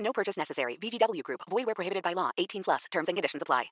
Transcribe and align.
No 0.00 0.12
purchase 0.12 0.36
necessary. 0.36 0.76
VGW 0.76 1.22
Group. 1.22 1.42
Void 1.48 1.66
where 1.66 1.74
prohibited 1.74 2.02
by 2.02 2.14
law. 2.14 2.30
18 2.36 2.64
plus. 2.64 2.84
Terms 2.90 3.08
and 3.08 3.16
conditions 3.16 3.42
apply. 3.42 3.66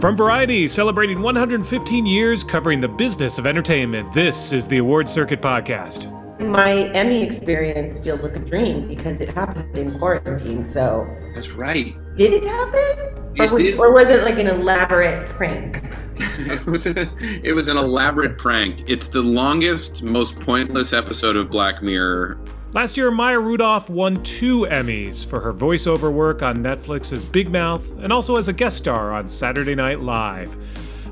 From 0.00 0.18
Variety, 0.18 0.68
celebrating 0.68 1.22
115 1.22 2.04
years 2.04 2.44
covering 2.44 2.78
the 2.78 2.88
business 2.88 3.38
of 3.38 3.46
entertainment, 3.46 4.12
this 4.12 4.52
is 4.52 4.68
the 4.68 4.76
Award 4.76 5.08
Circuit 5.08 5.40
Podcast. 5.40 6.10
My 6.38 6.90
Emmy 6.90 7.22
experience 7.22 7.98
feels 7.98 8.22
like 8.22 8.36
a 8.36 8.40
dream 8.40 8.86
because 8.86 9.18
it 9.18 9.30
happened 9.30 9.78
in 9.78 9.98
quarantine. 9.98 10.62
So, 10.62 11.06
That's 11.34 11.52
right. 11.52 11.94
did 12.18 12.34
it 12.34 12.44
happen? 12.44 13.23
It 13.36 13.40
or, 13.40 13.50
was, 13.50 13.60
did. 13.60 13.78
or 13.78 13.92
was 13.92 14.10
it 14.10 14.22
like 14.22 14.38
an 14.38 14.46
elaborate 14.46 15.28
prank? 15.30 15.82
it 16.18 16.64
was 16.66 16.86
a, 16.86 17.10
it 17.42 17.52
was 17.52 17.66
an 17.66 17.76
elaborate 17.76 18.38
prank. 18.38 18.84
It's 18.86 19.08
the 19.08 19.22
longest, 19.22 20.04
most 20.04 20.38
pointless 20.38 20.92
episode 20.92 21.36
of 21.36 21.50
Black 21.50 21.82
Mirror. 21.82 22.38
Last 22.72 22.96
year, 22.96 23.10
Maya 23.10 23.40
Rudolph 23.40 23.90
won 23.90 24.22
two 24.22 24.60
Emmys 24.62 25.26
for 25.26 25.40
her 25.40 25.52
voiceover 25.52 26.12
work 26.12 26.42
on 26.42 26.58
Netflix's 26.58 27.24
Big 27.24 27.50
Mouth 27.50 27.98
and 27.98 28.12
also 28.12 28.36
as 28.36 28.46
a 28.46 28.52
guest 28.52 28.76
star 28.76 29.12
on 29.12 29.28
Saturday 29.28 29.74
Night 29.74 30.00
Live. 30.00 30.56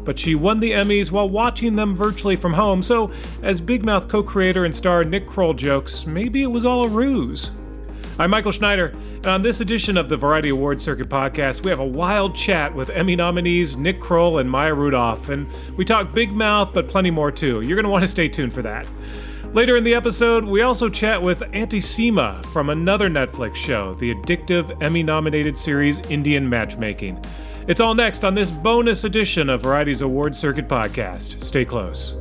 But 0.05 0.19
she 0.19 0.35
won 0.37 0.61
the 0.61 0.73
Emmys 0.73 1.11
while 1.11 1.29
watching 1.29 1.75
them 1.75 1.95
virtually 1.95 2.37
from 2.37 2.53
home, 2.53 2.83
so 2.83 3.13
as 3.43 3.61
Big 3.61 3.85
Mouth 3.85 4.09
co 4.09 4.23
creator 4.23 4.65
and 4.65 4.75
star 4.75 5.03
Nick 5.03 5.27
Kroll 5.27 5.55
jokes, 5.55 6.07
maybe 6.07 6.43
it 6.43 6.49
was 6.49 6.65
all 6.65 6.85
a 6.85 6.89
ruse. 6.89 7.51
I'm 8.19 8.31
Michael 8.31 8.53
Schneider, 8.53 8.93
on 9.27 9.43
this 9.43 9.61
edition 9.61 9.97
of 9.97 10.09
the 10.09 10.17
Variety 10.17 10.49
Awards 10.49 10.83
Circuit 10.83 11.09
podcast, 11.09 11.63
we 11.63 11.71
have 11.71 11.79
a 11.79 11.85
wild 11.85 12.35
chat 12.35 12.75
with 12.75 12.91
Emmy 12.91 13.15
nominees 13.15 13.77
Nick 13.77 14.01
Kroll 14.01 14.39
and 14.39 14.51
Maya 14.51 14.75
Rudolph, 14.75 15.29
and 15.29 15.49
we 15.77 15.85
talk 15.85 16.13
Big 16.13 16.33
Mouth, 16.33 16.73
but 16.73 16.89
plenty 16.89 17.11
more 17.11 17.31
too. 17.31 17.61
You're 17.61 17.77
going 17.77 17.85
to 17.85 17.91
want 17.91 18.03
to 18.03 18.09
stay 18.09 18.29
tuned 18.29 18.53
for 18.53 18.63
that. 18.63 18.87
Later 19.53 19.77
in 19.77 19.85
the 19.85 19.95
episode, 19.95 20.45
we 20.45 20.63
also 20.63 20.89
chat 20.89 21.21
with 21.21 21.43
Auntie 21.53 21.81
Sima 21.81 22.45
from 22.47 22.71
another 22.71 23.09
Netflix 23.11 23.57
show, 23.57 23.95
the 23.95 24.15
addictive 24.15 24.83
Emmy 24.83 25.03
nominated 25.03 25.59
series 25.59 25.99
Indian 26.11 26.49
Matchmaking. 26.49 27.23
It's 27.69 27.81
all 27.81 27.95
next 27.95 28.25
on 28.25 28.35
this 28.35 28.51
bonus 28.51 29.05
edition 29.05 29.49
of 29.49 29.63
Variety's 29.63 30.01
Award 30.01 30.35
Circuit 30.35 30.69
podcast. 30.69 31.45
Stay 31.45 31.65
close. 31.65 32.17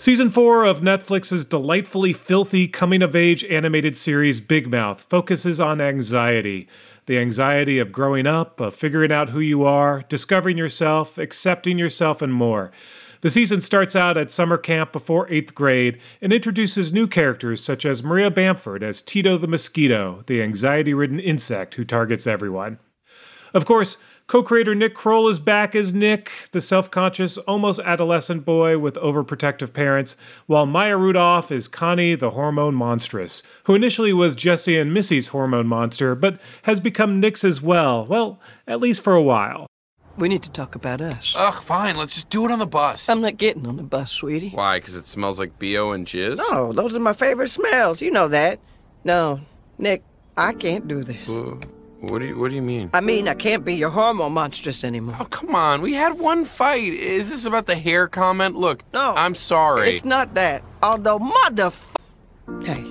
Season 0.00 0.30
4 0.30 0.64
of 0.64 0.80
Netflix's 0.80 1.44
delightfully 1.44 2.14
filthy 2.14 2.66
coming 2.66 3.02
of 3.02 3.14
age 3.14 3.44
animated 3.44 3.94
series 3.94 4.40
Big 4.40 4.66
Mouth 4.66 5.02
focuses 5.02 5.60
on 5.60 5.78
anxiety. 5.78 6.66
The 7.04 7.18
anxiety 7.18 7.78
of 7.78 7.92
growing 7.92 8.26
up, 8.26 8.60
of 8.60 8.74
figuring 8.74 9.12
out 9.12 9.28
who 9.28 9.40
you 9.40 9.62
are, 9.62 10.02
discovering 10.08 10.56
yourself, 10.56 11.18
accepting 11.18 11.78
yourself, 11.78 12.22
and 12.22 12.32
more. 12.32 12.72
The 13.20 13.28
season 13.28 13.60
starts 13.60 13.94
out 13.94 14.16
at 14.16 14.30
summer 14.30 14.56
camp 14.56 14.90
before 14.90 15.28
8th 15.28 15.52
grade 15.52 16.00
and 16.22 16.32
introduces 16.32 16.94
new 16.94 17.06
characters 17.06 17.62
such 17.62 17.84
as 17.84 18.02
Maria 18.02 18.30
Bamford 18.30 18.82
as 18.82 19.02
Tito 19.02 19.36
the 19.36 19.46
Mosquito, 19.46 20.24
the 20.26 20.40
anxiety 20.40 20.94
ridden 20.94 21.20
insect 21.20 21.74
who 21.74 21.84
targets 21.84 22.26
everyone. 22.26 22.78
Of 23.52 23.66
course, 23.66 23.98
co 24.30 24.44
creator 24.44 24.76
Nick 24.76 24.94
Kroll 24.94 25.26
is 25.28 25.40
back 25.40 25.74
as 25.74 25.92
Nick, 25.92 26.30
the 26.52 26.60
self 26.60 26.88
conscious, 26.88 27.36
almost 27.36 27.80
adolescent 27.80 28.44
boy 28.44 28.78
with 28.78 28.94
overprotective 28.94 29.72
parents, 29.72 30.16
while 30.46 30.66
Maya 30.66 30.96
Rudolph 30.96 31.50
is 31.50 31.66
Connie, 31.66 32.14
the 32.14 32.30
hormone 32.30 32.76
monstress, 32.76 33.42
who 33.64 33.74
initially 33.74 34.12
was 34.12 34.36
Jesse 34.36 34.78
and 34.78 34.94
Missy's 34.94 35.28
hormone 35.28 35.66
monster, 35.66 36.14
but 36.14 36.38
has 36.62 36.78
become 36.78 37.18
Nick's 37.18 37.42
as 37.42 37.60
well, 37.60 38.06
well, 38.06 38.38
at 38.68 38.78
least 38.78 39.02
for 39.02 39.14
a 39.14 39.22
while. 39.22 39.66
We 40.16 40.28
need 40.28 40.44
to 40.44 40.50
talk 40.52 40.76
about 40.76 41.00
us. 41.00 41.34
Ugh, 41.36 41.54
fine. 41.54 41.96
Let's 41.96 42.14
just 42.14 42.30
do 42.30 42.44
it 42.44 42.52
on 42.52 42.60
the 42.60 42.66
bus. 42.66 43.08
I'm 43.08 43.20
not 43.20 43.36
getting 43.36 43.66
on 43.66 43.78
the 43.78 43.82
bus, 43.82 44.12
sweetie. 44.12 44.50
Why? 44.50 44.78
Because 44.78 44.94
it 44.94 45.08
smells 45.08 45.40
like 45.40 45.58
BO 45.58 45.90
and 45.90 46.06
jizz? 46.06 46.36
No, 46.50 46.72
those 46.72 46.94
are 46.94 47.00
my 47.00 47.14
favorite 47.14 47.48
smells. 47.48 48.00
You 48.00 48.12
know 48.12 48.28
that. 48.28 48.60
No, 49.02 49.40
Nick, 49.76 50.04
I 50.36 50.52
can't 50.52 50.86
do 50.86 51.02
this. 51.02 51.28
Uh, 51.28 51.56
What 52.00 52.20
do 52.20 52.28
you 52.28 52.38
What 52.38 52.48
do 52.48 52.56
you 52.56 52.62
mean? 52.62 52.90
I 52.94 53.00
mean, 53.00 53.28
I 53.28 53.34
can't 53.34 53.64
be 53.64 53.74
your 53.74 53.90
hormone 53.90 54.32
monstress 54.32 54.84
anymore. 54.84 55.16
Oh, 55.20 55.24
come 55.26 55.54
on. 55.54 55.82
We 55.82 55.92
had 55.92 56.18
one 56.18 56.44
fight. 56.46 56.92
Is 56.94 57.30
this 57.30 57.44
about 57.44 57.66
the 57.66 57.74
hair 57.74 58.08
comment? 58.08 58.56
Look, 58.56 58.82
No, 58.94 59.12
I'm 59.16 59.34
sorry. 59.34 59.90
It's 59.90 60.04
not 60.04 60.34
that. 60.34 60.62
Although, 60.82 61.18
motherf. 61.18 61.94
Hey, 62.64 62.82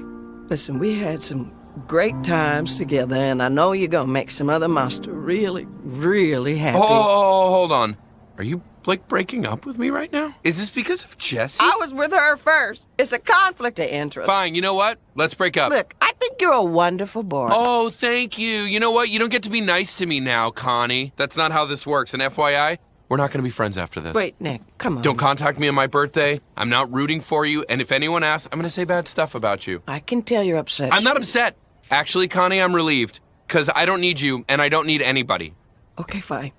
listen, 0.47 0.77
we 0.77 0.99
had 0.99 1.23
some 1.23 1.51
great 1.87 2.23
times 2.23 2.77
together, 2.77 3.15
and 3.15 3.41
I 3.41 3.49
know 3.49 3.71
you're 3.71 3.87
gonna 3.87 4.11
make 4.11 4.29
some 4.29 4.49
other 4.49 4.67
monster 4.67 5.11
really, 5.11 5.65
really 5.83 6.55
happy. 6.57 6.77
Oh, 6.79 6.85
oh, 6.87 7.47
oh 7.47 7.53
hold 7.53 7.71
on. 7.71 7.97
Are 8.37 8.43
you 8.43 8.61
like 8.87 9.07
breaking 9.07 9.45
up 9.45 9.65
with 9.65 9.77
me 9.77 9.89
right 9.89 10.11
now? 10.11 10.35
Is 10.43 10.59
this 10.59 10.69
because 10.69 11.05
of 11.05 11.17
Jesse? 11.17 11.63
I 11.63 11.77
was 11.79 11.93
with 11.93 12.11
her 12.11 12.37
first. 12.37 12.89
It's 12.97 13.11
a 13.11 13.19
conflict 13.19 13.79
of 13.79 13.85
interest. 13.85 14.27
Fine. 14.27 14.55
You 14.55 14.61
know 14.61 14.73
what? 14.73 14.99
Let's 15.15 15.33
break 15.33 15.57
up. 15.57 15.71
Look, 15.71 15.95
I 16.01 16.11
think 16.19 16.41
you're 16.41 16.53
a 16.53 16.63
wonderful 16.63 17.23
boy. 17.23 17.49
Oh, 17.51 17.89
thank 17.89 18.37
you. 18.37 18.49
You 18.49 18.79
know 18.79 18.91
what? 18.91 19.09
You 19.09 19.19
don't 19.19 19.31
get 19.31 19.43
to 19.43 19.49
be 19.49 19.61
nice 19.61 19.97
to 19.97 20.05
me 20.05 20.19
now, 20.19 20.51
Connie. 20.51 21.13
That's 21.15 21.37
not 21.37 21.51
how 21.51 21.65
this 21.65 21.85
works. 21.85 22.13
And 22.13 22.23
FYI, 22.23 22.77
we're 23.07 23.17
not 23.17 23.31
going 23.31 23.39
to 23.39 23.43
be 23.43 23.49
friends 23.49 23.77
after 23.77 23.99
this. 23.99 24.13
Wait, 24.13 24.39
Nick, 24.39 24.61
come 24.77 24.97
on. 24.97 25.03
Don't 25.03 25.17
contact 25.17 25.59
me 25.59 25.67
on 25.67 25.75
my 25.75 25.87
birthday. 25.87 26.39
I'm 26.57 26.69
not 26.69 26.91
rooting 26.93 27.21
for 27.21 27.45
you. 27.45 27.65
And 27.69 27.81
if 27.81 27.91
anyone 27.91 28.23
asks, 28.23 28.47
I'm 28.51 28.57
going 28.57 28.63
to 28.63 28.69
say 28.69 28.85
bad 28.85 29.07
stuff 29.07 29.35
about 29.35 29.67
you. 29.67 29.81
I 29.87 29.99
can 29.99 30.21
tell 30.21 30.43
you're 30.43 30.57
upset. 30.57 30.93
I'm 30.93 31.03
not 31.03 31.17
upset. 31.17 31.57
Actually, 31.91 32.27
Connie, 32.27 32.61
I'm 32.61 32.75
relieved. 32.75 33.19
Because 33.47 33.67
I 33.75 33.85
don't 33.85 33.99
need 33.99 34.21
you 34.21 34.45
and 34.47 34.61
I 34.61 34.69
don't 34.69 34.85
need 34.85 35.01
anybody. 35.01 35.55
Okay, 35.97 36.19
fine. 36.19 36.51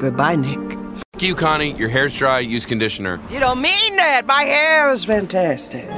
Goodbye, 0.00 0.36
Nick. 0.36 0.78
Fuck 0.94 1.22
you, 1.22 1.34
Connie. 1.34 1.72
Your 1.74 1.88
hair's 1.88 2.16
dry. 2.18 2.40
Use 2.40 2.66
conditioner. 2.66 3.20
You 3.30 3.40
don't 3.40 3.60
mean 3.60 3.96
that. 3.96 4.26
My 4.26 4.42
hair 4.42 4.90
is 4.90 5.04
fantastic. 5.04 5.88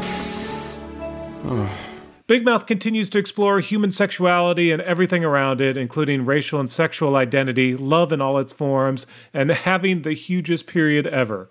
Big 2.27 2.43
Mouth 2.43 2.65
continues 2.67 3.11
to 3.11 3.19
explore 3.19 3.61
human 3.61 3.93
sexuality 3.93 4.73
and 4.73 4.81
everything 4.81 5.25
around 5.25 5.61
it, 5.61 5.77
including 5.77 6.25
racial 6.25 6.59
and 6.59 6.71
sexual 6.71 7.17
identity, 7.17 7.77
love 7.77 8.13
in 8.13 8.23
all 8.23 8.39
its 8.39 8.53
forms, 8.53 9.07
and 9.35 9.51
having 9.51 10.03
the 10.03 10.15
hugest 10.15 10.67
period 10.67 11.07
ever. 11.07 11.51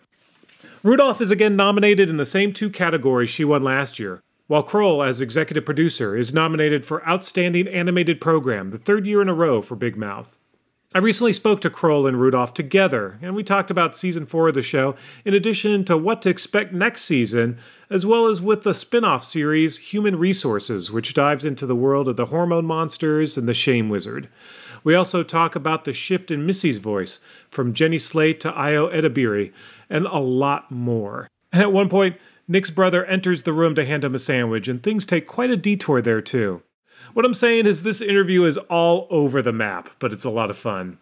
Rudolph 0.81 1.21
is 1.21 1.29
again 1.29 1.55
nominated 1.55 2.09
in 2.09 2.17
the 2.17 2.25
same 2.25 2.53
two 2.53 2.71
categories 2.71 3.29
she 3.29 3.45
won 3.45 3.63
last 3.63 3.99
year, 3.99 4.21
while 4.47 4.63
Kroll, 4.63 5.03
as 5.03 5.21
executive 5.21 5.63
producer, 5.63 6.17
is 6.17 6.33
nominated 6.33 6.85
for 6.85 7.07
Outstanding 7.07 7.67
Animated 7.67 8.19
Program, 8.19 8.71
the 8.71 8.79
third 8.79 9.05
year 9.05 9.21
in 9.21 9.29
a 9.29 9.33
row 9.33 9.61
for 9.61 9.75
Big 9.75 9.95
Mouth. 9.95 10.37
I 10.95 10.99
recently 10.99 11.33
spoke 11.33 11.59
to 11.61 11.71
Kroll 11.71 12.05
and 12.05 12.21
Rudolph 12.21 12.53
together, 12.53 13.17
and 13.19 13.35
we 13.35 13.43
talked 13.43 13.71
about 13.71 13.95
season 13.95 14.27
four 14.27 14.49
of 14.49 14.53
the 14.53 14.61
show, 14.61 14.95
in 15.25 15.33
addition 15.33 15.83
to 15.85 15.97
what 15.97 16.21
to 16.21 16.29
expect 16.29 16.71
next 16.71 17.01
season, 17.01 17.57
as 17.89 18.05
well 18.05 18.27
as 18.27 18.43
with 18.43 18.61
the 18.61 18.75
spin 18.75 19.03
off 19.03 19.23
series 19.23 19.77
Human 19.77 20.19
Resources, 20.19 20.91
which 20.91 21.15
dives 21.15 21.45
into 21.45 21.65
the 21.65 21.75
world 21.75 22.07
of 22.07 22.15
the 22.15 22.27
hormone 22.27 22.65
monsters 22.65 23.39
and 23.39 23.47
the 23.47 23.55
shame 23.55 23.89
wizard. 23.89 24.29
We 24.83 24.93
also 24.93 25.23
talk 25.23 25.55
about 25.55 25.85
the 25.85 25.93
shift 25.93 26.29
in 26.29 26.45
Missy's 26.45 26.77
voice 26.77 27.19
from 27.49 27.73
Jenny 27.73 27.97
Slate 27.97 28.39
to 28.41 28.51
Ayo 28.51 28.93
Edebiri, 28.93 29.51
and 29.89 30.05
a 30.05 30.19
lot 30.19 30.69
more. 30.69 31.27
And 31.51 31.63
at 31.63 31.73
one 31.73 31.89
point, 31.89 32.17
Nick's 32.47 32.69
brother 32.69 33.03
enters 33.05 33.43
the 33.43 33.53
room 33.53 33.73
to 33.75 33.85
hand 33.85 34.05
him 34.05 34.13
a 34.13 34.19
sandwich, 34.19 34.67
and 34.67 34.83
things 34.83 35.07
take 35.07 35.25
quite 35.25 35.49
a 35.49 35.57
detour 35.57 36.03
there, 36.03 36.21
too. 36.21 36.61
What 37.13 37.25
I'm 37.25 37.33
saying 37.33 37.65
is, 37.67 37.83
this 37.83 38.01
interview 38.01 38.45
is 38.45 38.57
all 38.57 39.07
over 39.09 39.41
the 39.41 39.53
map, 39.53 39.89
but 39.99 40.11
it's 40.13 40.23
a 40.23 40.29
lot 40.29 40.49
of 40.49 40.57
fun. 40.57 40.97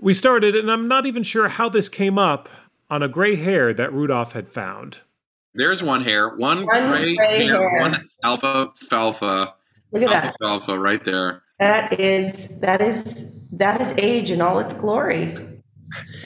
We 0.00 0.14
started, 0.14 0.54
and 0.54 0.70
I'm 0.70 0.86
not 0.88 1.06
even 1.06 1.22
sure 1.22 1.48
how 1.48 1.68
this 1.68 1.88
came 1.88 2.18
up, 2.18 2.48
on 2.90 3.02
a 3.02 3.08
gray 3.08 3.36
hair 3.36 3.72
that 3.72 3.92
Rudolph 3.92 4.32
had 4.32 4.48
found. 4.48 4.98
There's 5.54 5.82
one 5.82 6.02
hair, 6.04 6.28
one, 6.36 6.66
One 6.66 6.90
gray, 6.90 7.14
gray 7.16 7.46
hair, 7.46 7.68
hair. 7.68 7.80
one 7.80 8.08
alpha 8.22 8.72
falfa. 8.84 9.52
Look 9.92 10.02
at 10.02 10.12
alpha 10.12 10.26
that. 10.26 10.36
falfa 10.40 10.80
right 10.80 11.02
there. 11.02 11.42
That 11.58 11.98
is 12.00 12.48
that 12.60 12.80
is 12.80 13.24
that 13.52 13.80
is 13.80 13.94
age 13.98 14.30
in 14.30 14.40
all 14.40 14.58
its 14.58 14.72
glory. 14.74 15.22
I'm 15.34 15.62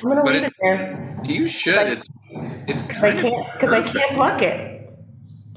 gonna 0.03 0.23
But 0.25 0.35
leave 0.35 0.43
it- 0.45 0.47
it 0.49 0.53
there 0.63 1.21
You 1.25 1.49
should. 1.49 1.77
Like- 1.77 1.87
it's 1.89 2.09
it's 2.69 2.83
because 2.83 3.03
I 3.03 3.09
of 3.09 3.23
can't 3.23 3.53
because 3.53 3.73
I 3.73 3.83
can't 3.93 4.15
pluck 4.15 4.43
it. 4.43 4.91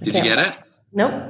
Did 0.04 0.16
you 0.16 0.24
get 0.24 0.40
it? 0.40 0.54
Nope. 0.94 1.29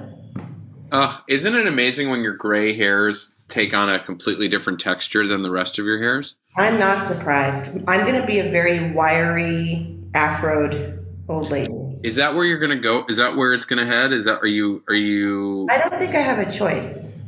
Ugh, 0.92 1.22
isn't 1.28 1.56
it 1.56 1.68
amazing 1.68 2.10
when 2.10 2.22
your 2.22 2.34
gray 2.34 2.76
hairs 2.76 3.36
take 3.48 3.74
on 3.74 3.90
a 3.90 4.00
completely 4.00 4.48
different 4.48 4.80
texture 4.80 5.28
than 5.28 5.42
the 5.42 5.52
rest 5.52 5.78
of 5.78 5.86
your 5.86 6.00
hairs? 6.00 6.36
I'm 6.58 6.80
not 6.80 7.04
surprised. 7.04 7.70
I'm 7.88 8.06
gonna 8.06 8.26
be 8.26 8.40
a 8.40 8.50
very 8.50 8.92
wiry, 8.92 9.96
afroed 10.14 11.04
old 11.28 11.52
lady. 11.52 11.74
Is 12.04 12.16
that 12.16 12.34
where 12.34 12.44
you're 12.44 12.60
gonna 12.60 12.76
go? 12.76 13.06
Is 13.08 13.18
that 13.18 13.36
where 13.36 13.54
it's 13.54 13.66
gonna 13.66 13.86
head? 13.86 14.14
Is 14.14 14.26
that 14.26 14.40
are 14.40 14.48
you 14.48 14.84
are 14.88 14.96
you 14.96 15.68
I 15.70 15.78
don't 15.78 16.00
think 16.00 16.16
I 16.16 16.22
have 16.22 16.40
a 16.40 16.52
choice. 16.52 17.20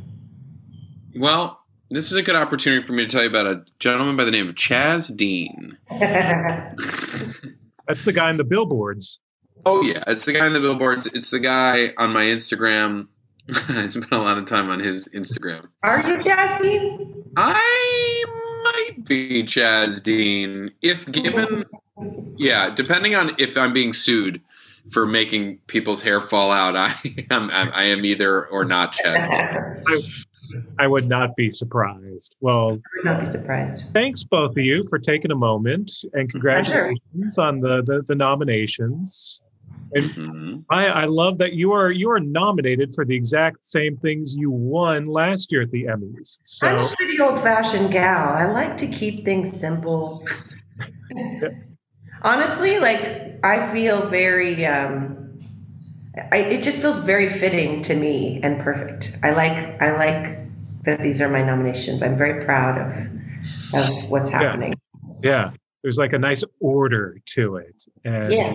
well, 1.16 1.60
this 1.90 2.10
is 2.10 2.16
a 2.16 2.22
good 2.22 2.36
opportunity 2.36 2.84
for 2.86 2.94
me 2.94 3.04
to 3.04 3.08
tell 3.08 3.22
you 3.22 3.28
about 3.28 3.46
a 3.46 3.64
gentleman 3.78 4.16
by 4.16 4.24
the 4.24 4.30
name 4.30 4.48
of 4.48 4.54
Chaz 4.54 5.14
Dean. 5.14 5.76
That's 5.90 6.74
the 8.04 8.12
guy 8.12 8.30
in 8.30 8.38
the 8.38 8.44
billboards. 8.44 9.18
Oh 9.64 9.82
yeah, 9.82 10.02
it's 10.06 10.24
the 10.24 10.32
guy 10.32 10.46
in 10.46 10.52
the 10.52 10.60
billboards. 10.60 11.06
It's 11.08 11.30
the 11.30 11.38
guy 11.38 11.92
on 11.96 12.12
my 12.12 12.24
Instagram. 12.24 13.08
I 13.48 13.86
spent 13.88 14.12
a 14.12 14.18
lot 14.18 14.38
of 14.38 14.46
time 14.46 14.70
on 14.70 14.80
his 14.80 15.08
Instagram. 15.08 15.68
Are 15.82 16.06
you 16.08 16.22
Jasmine? 16.22 17.24
I 17.36 18.24
might 18.64 19.04
be 19.04 19.42
Chaz 19.42 20.02
Dean 20.02 20.70
if 20.80 21.10
given. 21.10 21.64
Yeah, 22.36 22.74
depending 22.74 23.14
on 23.14 23.34
if 23.38 23.56
I'm 23.56 23.72
being 23.72 23.92
sued 23.92 24.40
for 24.90 25.06
making 25.06 25.58
people's 25.66 26.02
hair 26.02 26.20
fall 26.20 26.50
out, 26.50 26.76
I 26.76 26.94
am 27.30 27.50
I 27.50 27.84
am 27.84 28.04
either 28.04 28.46
or 28.46 28.64
not 28.64 28.94
Chaz 28.94 29.28
Dean. 29.28 29.84
I, 30.78 30.84
I 30.84 30.86
would 30.86 31.08
not 31.08 31.34
be 31.36 31.50
surprised. 31.50 32.36
Well, 32.40 32.70
I 32.70 32.76
would 32.96 33.04
not 33.04 33.20
be 33.24 33.30
surprised. 33.30 33.84
thanks 33.92 34.22
both 34.22 34.52
of 34.52 34.58
you 34.58 34.86
for 34.88 34.98
taking 34.98 35.30
a 35.30 35.36
moment, 35.36 35.90
and 36.12 36.30
congratulations 36.30 37.38
on 37.38 37.60
the, 37.60 37.82
the 37.82 38.02
the 38.06 38.14
nominations. 38.14 39.40
And 39.94 40.10
Mm-hmm. 40.10 40.60
I, 40.70 40.86
I 40.86 41.04
love 41.04 41.38
that 41.38 41.52
you 41.52 41.72
are 41.72 41.90
you 41.90 42.10
are 42.10 42.20
nominated 42.20 42.94
for 42.94 43.04
the 43.04 43.14
exact 43.14 43.66
same 43.66 43.96
things 43.98 44.34
you 44.34 44.50
won 44.50 45.06
last 45.06 45.52
year 45.52 45.62
at 45.62 45.70
the 45.70 45.84
Emmys. 45.84 46.38
So 46.44 46.66
I'm 46.66 46.78
a 46.78 46.88
pretty 46.96 47.20
old 47.20 47.38
fashioned 47.38 47.92
gal. 47.92 48.30
I 48.30 48.46
like 48.46 48.76
to 48.78 48.86
keep 48.86 49.24
things 49.24 49.52
simple. 49.58 50.26
Honestly, 52.22 52.78
like 52.78 53.38
I 53.44 53.70
feel 53.72 54.06
very 54.06 54.64
um 54.66 55.18
I, 56.30 56.38
it 56.38 56.62
just 56.62 56.80
feels 56.80 56.98
very 56.98 57.28
fitting 57.28 57.82
to 57.82 57.94
me 57.94 58.40
and 58.42 58.60
perfect. 58.60 59.16
I 59.22 59.32
like 59.32 59.82
I 59.82 59.96
like 59.96 60.38
that 60.84 61.00
these 61.02 61.20
are 61.20 61.28
my 61.28 61.42
nominations. 61.42 62.02
I'm 62.02 62.16
very 62.16 62.44
proud 62.44 62.78
of 62.78 62.96
of 63.74 64.10
what's 64.10 64.30
happening. 64.30 64.78
yeah, 65.22 65.50
there's 65.82 65.98
like 65.98 66.12
a 66.12 66.18
nice 66.18 66.44
order 66.60 67.18
to 67.34 67.56
it. 67.56 67.84
And 68.04 68.32
Yeah. 68.32 68.52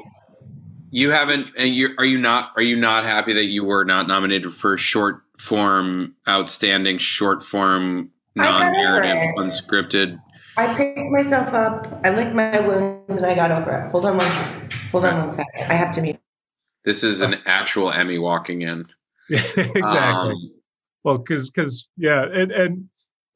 You 0.89 1.12
haven't, 1.12 1.51
and 1.57 1.75
you 1.75 1.89
are 1.98 2.06
you 2.06 2.18
not? 2.18 2.51
Are 2.56 2.62
you 2.62 2.75
not 2.75 3.04
happy 3.04 3.34
that 3.34 3.45
you 3.45 3.63
were 3.63 3.84
not 3.84 4.07
nominated 4.07 4.51
for 4.54 4.78
short 4.78 5.22
form, 5.38 6.16
outstanding 6.28 6.98
short 6.98 7.44
form, 7.44 8.12
I 8.38 8.44
got 8.44 8.56
over 8.56 8.72
non-narrative, 8.72 9.36
unscripted? 9.38 10.19
I 10.57 10.74
picked 10.74 10.98
myself 11.12 11.54
up. 11.54 12.00
I 12.04 12.10
licked 12.10 12.34
my 12.34 12.60
wounds 12.60 13.18
and 13.18 13.25
I 13.25 13.36
got 13.36 13.51
over 13.51 13.72
it. 13.72 13.92
Hold 13.92 14.06
on 14.06 14.18
one 14.18 14.28
s- 14.28 14.72
hold 14.92 15.06
on 15.06 15.19
one 15.19 15.30
second. 15.30 15.69
I 15.69 15.75
have 15.75 15.92
to 15.92 16.01
mute. 16.01 16.19
This 16.84 17.04
is 17.04 17.22
an 17.22 17.36
actual 17.45 17.92
Emmy 17.92 18.18
walking 18.18 18.63
in. 18.63 18.86
exactly. 19.30 19.83
Um, 19.86 20.51
well, 21.04 21.18
because 21.18 21.51
because 21.51 21.88
yeah, 21.98 22.24
and 22.24 22.51
and 22.51 22.90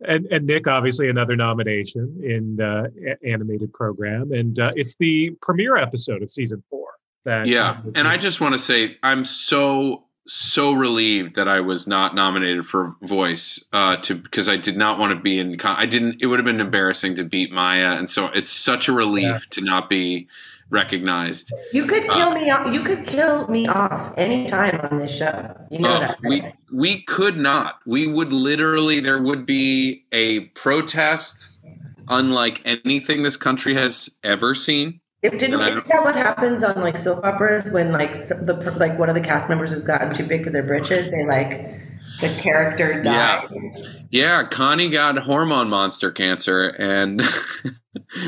and 0.07 0.25
and 0.27 0.45
Nick 0.47 0.67
obviously 0.67 1.09
another 1.09 1.35
nomination 1.35 2.19
in 2.23 2.59
uh, 2.59 2.87
animated 3.25 3.71
program, 3.73 4.31
and 4.31 4.57
uh, 4.57 4.71
it's 4.75 4.95
the 4.95 5.31
premiere 5.41 5.77
episode 5.77 6.23
of 6.23 6.31
season 6.31 6.63
four. 6.69 6.87
That 7.25 7.47
yeah, 7.47 7.81
and 7.95 8.07
I 8.07 8.17
just 8.17 8.41
want 8.41 8.53
to 8.53 8.59
say 8.59 8.97
I'm 9.03 9.25
so 9.25 10.05
so 10.27 10.71
relieved 10.71 11.35
that 11.35 11.47
I 11.47 11.59
was 11.59 11.87
not 11.87 12.15
nominated 12.15 12.65
for 12.65 12.95
voice 13.01 13.63
uh, 13.73 13.97
to 13.97 14.15
because 14.15 14.47
I 14.47 14.57
did 14.57 14.77
not 14.77 14.97
want 14.97 15.13
to 15.15 15.19
be 15.21 15.37
in. 15.39 15.57
Con- 15.57 15.75
I 15.77 15.85
didn't. 15.85 16.17
It 16.21 16.27
would 16.27 16.39
have 16.39 16.45
been 16.45 16.59
embarrassing 16.59 17.15
to 17.15 17.23
beat 17.23 17.51
Maya, 17.51 17.91
and 17.97 18.09
so 18.09 18.27
it's 18.27 18.49
such 18.49 18.87
a 18.87 18.91
relief 18.91 19.49
to 19.51 19.61
not 19.61 19.89
be 19.89 20.27
recognized. 20.71 21.51
You 21.73 21.85
could 21.85 22.09
Uh, 22.09 22.13
kill 22.15 22.31
me 22.33 22.49
off. 22.49 22.73
You 22.73 22.81
could 22.81 23.05
kill 23.05 23.45
me 23.49 23.67
off 23.67 24.13
anytime 24.17 24.79
on 24.89 24.99
this 24.99 25.15
show. 25.15 25.53
You 25.69 25.79
know 25.79 25.91
Uh, 25.93 25.99
that. 25.99 26.17
we 26.23 26.41
we 26.71 27.01
could 27.03 27.37
not. 27.37 27.79
We 27.85 28.07
would 28.07 28.31
literally. 28.33 28.99
There 28.99 29.21
would 29.21 29.45
be 29.45 30.05
a 30.11 30.41
protest 30.55 31.61
unlike 32.07 32.61
anything 32.65 33.23
this 33.23 33.37
country 33.37 33.75
has 33.75 34.09
ever 34.23 34.55
seen. 34.55 35.00
If 35.21 35.37
didn't 35.37 35.53
And 35.55 35.63
I 35.63 35.69
isn't 35.69 35.87
that 35.87 36.03
what 36.03 36.15
happens 36.15 36.63
on 36.63 36.81
like 36.81 36.97
soap 36.97 37.23
operas 37.23 37.71
when 37.71 37.91
like 37.91 38.11
s- 38.15 38.29
the 38.29 38.53
like 38.79 38.97
one 38.97 39.07
of 39.09 39.15
the 39.15 39.21
cast 39.21 39.47
members 39.49 39.71
has 39.71 39.83
gotten 39.83 40.11
too 40.13 40.23
big 40.25 40.43
for 40.43 40.49
their 40.49 40.63
britches? 40.63 41.09
They 41.11 41.23
like 41.25 41.79
the 42.21 42.29
character 42.41 43.01
Yeah. 43.05 43.45
dies. 43.47 43.83
Yeah, 44.09 44.43
Connie 44.43 44.89
got 44.89 45.17
hormone 45.19 45.69
monster 45.69 46.11
cancer, 46.11 46.69
and 46.79 47.19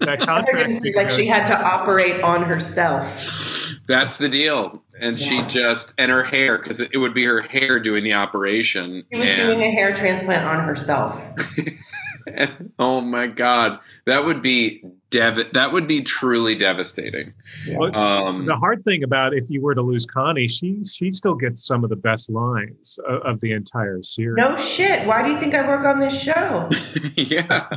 that 0.00 0.18
contract 0.24 0.74
like 0.96 1.10
she 1.10 1.26
had 1.26 1.46
to 1.48 1.60
operate 1.62 2.20
on 2.22 2.42
herself. 2.44 3.72
that's 3.86 4.16
the 4.18 4.28
deal. 4.28 4.82
And 5.00 5.18
she 5.18 5.42
just 5.42 5.92
and 5.98 6.10
her 6.12 6.22
hair 6.22 6.58
because 6.58 6.80
it 6.80 6.96
would 6.96 7.12
be 7.14 7.24
her 7.24 7.40
hair 7.42 7.80
doing 7.80 8.04
the 8.04 8.14
operation. 8.14 9.04
She 9.12 9.18
was 9.20 9.28
and, 9.30 9.38
doing 9.38 9.62
a 9.62 9.70
hair 9.72 9.92
transplant 9.92 10.44
on 10.44 10.64
herself. 10.64 11.20
and- 11.58 12.72
oh 12.78 13.00
my 13.02 13.26
god, 13.26 13.80
that 14.06 14.24
would 14.24 14.40
be 14.40 14.82
dev. 15.14 15.52
That 15.52 15.72
would 15.72 15.86
be 15.86 16.02
truly 16.02 16.54
devastating. 16.54 17.32
Well, 17.70 17.96
Um, 17.96 18.46
the 18.46 18.56
hard 18.56 18.84
thing 18.84 19.02
about 19.02 19.32
if 19.32 19.44
you 19.48 19.62
were 19.62 19.74
to 19.74 19.82
lose 19.82 20.04
Connie, 20.06 20.48
she 20.48 20.82
she 20.84 21.12
still 21.12 21.34
gets 21.34 21.64
some 21.64 21.84
of 21.84 21.90
the 21.90 21.96
best 21.96 22.28
lines 22.30 22.98
of, 23.08 23.22
of 23.22 23.40
the 23.40 23.52
entire 23.52 24.02
series. 24.02 24.36
No 24.36 24.58
shit. 24.58 25.06
Why 25.06 25.22
do 25.22 25.28
you 25.30 25.38
think 25.38 25.54
I 25.54 25.66
work 25.66 25.84
on 25.84 26.00
this 26.00 26.20
show? 26.20 26.68
yeah. 27.16 27.68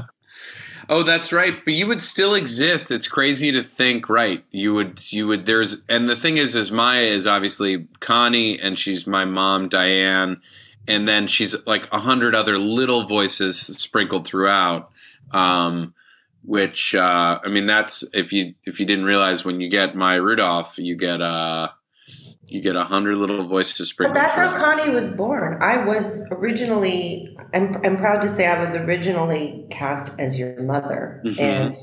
Oh, 0.89 1.03
that's 1.03 1.33
right. 1.33 1.53
But 1.63 1.73
you 1.73 1.85
would 1.87 2.01
still 2.01 2.33
exist. 2.33 2.91
It's 2.91 3.07
crazy 3.07 3.51
to 3.51 3.61
think, 3.61 4.09
right? 4.09 4.43
You 4.51 4.73
would, 4.73 5.11
you 5.11 5.27
would. 5.27 5.45
There's, 5.45 5.83
and 5.89 6.07
the 6.07 6.15
thing 6.15 6.37
is, 6.37 6.55
is 6.55 6.71
Maya 6.71 7.01
is 7.01 7.27
obviously 7.27 7.87
Connie, 7.99 8.57
and 8.59 8.79
she's 8.79 9.05
my 9.05 9.25
mom, 9.25 9.67
Diane, 9.67 10.41
and 10.87 11.05
then 11.07 11.27
she's 11.27 11.55
like 11.65 11.91
a 11.91 11.99
hundred 11.99 12.35
other 12.35 12.57
little 12.57 13.05
voices 13.05 13.59
sprinkled 13.59 14.25
throughout. 14.25 14.89
Um, 15.31 15.93
which, 16.43 16.95
uh, 16.95 17.39
I 17.43 17.49
mean, 17.49 17.65
that's 17.65 18.03
if 18.13 18.31
you 18.33 18.53
if 18.65 18.79
you 18.79 18.85
didn't 18.85 19.05
realize 19.05 19.43
when 19.45 19.59
you 19.61 19.69
get 19.69 19.95
Maya 19.95 20.21
Rudolph, 20.21 20.77
you 20.77 20.95
get 20.97 21.21
uh, 21.21 21.69
you 22.45 22.61
get 22.61 22.75
a 22.77 22.83
hundred 22.83 23.17
little 23.17 23.47
voices 23.47 23.79
But 23.79 23.87
sprinkled. 23.87 24.15
that's 24.17 24.31
how. 24.33 24.55
Connie 24.57 24.91
was 24.93 25.09
born. 25.09 25.57
I 25.61 25.83
was 25.83 26.25
originally, 26.31 27.35
I'm, 27.53 27.75
I'm 27.83 27.97
proud 27.97 28.21
to 28.21 28.29
say 28.29 28.47
I 28.47 28.57
was 28.57 28.73
originally 28.75 29.65
cast 29.69 30.17
as 30.19 30.39
your 30.39 30.61
mother. 30.63 31.21
Mhm. 31.25 31.39
And 31.39 31.77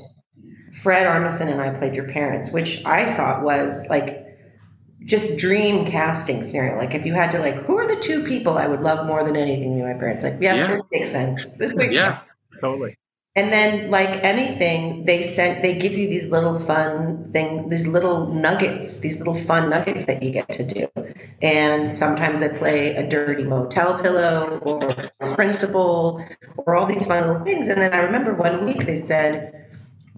Fred 0.81 1.05
Armisen 1.05 1.51
and 1.51 1.61
I 1.61 1.69
played 1.77 1.95
your 1.95 2.07
parents, 2.07 2.49
which 2.51 2.83
I 2.85 3.13
thought 3.13 3.43
was 3.43 3.85
like 3.89 4.23
just 5.05 5.37
dream 5.37 5.85
casting 5.85 6.41
scenario. 6.41 6.77
Like 6.77 6.95
if 6.95 7.05
you 7.05 7.13
had 7.13 7.29
to 7.31 7.39
like, 7.39 7.55
who 7.63 7.77
are 7.77 7.85
the 7.87 7.95
two 7.97 8.23
people 8.23 8.57
I 8.57 8.65
would 8.65 8.81
love 8.81 9.05
more 9.05 9.23
than 9.23 9.35
anything 9.35 9.77
to 9.77 9.83
my 9.85 9.93
parents? 9.93 10.23
Like, 10.23 10.37
yeah, 10.41 10.55
Yeah. 10.55 10.67
this 10.67 10.81
makes 10.91 11.11
sense. 11.11 11.53
This 11.59 11.75
makes 11.75 11.93
Yeah. 11.93 12.17
sense. 12.17 12.29
Totally. 12.61 12.97
And 13.37 13.51
then, 13.51 13.91
like 13.91 14.23
anything, 14.23 15.03
they 15.03 15.21
sent 15.21 15.61
they 15.61 15.77
give 15.77 15.91
you 15.91 16.07
these 16.07 16.27
little 16.27 16.57
fun 16.57 17.31
things, 17.33 17.69
these 17.69 17.85
little 17.85 18.27
nuggets, 18.27 18.99
these 18.99 19.17
little 19.17 19.33
fun 19.33 19.69
nuggets 19.69 20.05
that 20.05 20.23
you 20.23 20.31
get 20.31 20.47
to 20.53 20.63
do. 20.63 20.87
And 21.41 21.93
sometimes 21.93 22.41
I 22.41 22.47
play 22.47 22.95
a 22.95 23.05
dirty 23.05 23.43
motel 23.43 24.01
pillow 24.01 24.59
or 24.59 25.35
principal 25.35 26.25
or 26.55 26.75
all 26.75 26.85
these 26.85 27.05
fun 27.07 27.27
little 27.27 27.43
things. 27.43 27.67
And 27.67 27.81
then 27.81 27.93
I 27.93 27.97
remember 27.97 28.33
one 28.33 28.63
week 28.63 28.85
they 28.85 28.95
said, 28.95 29.65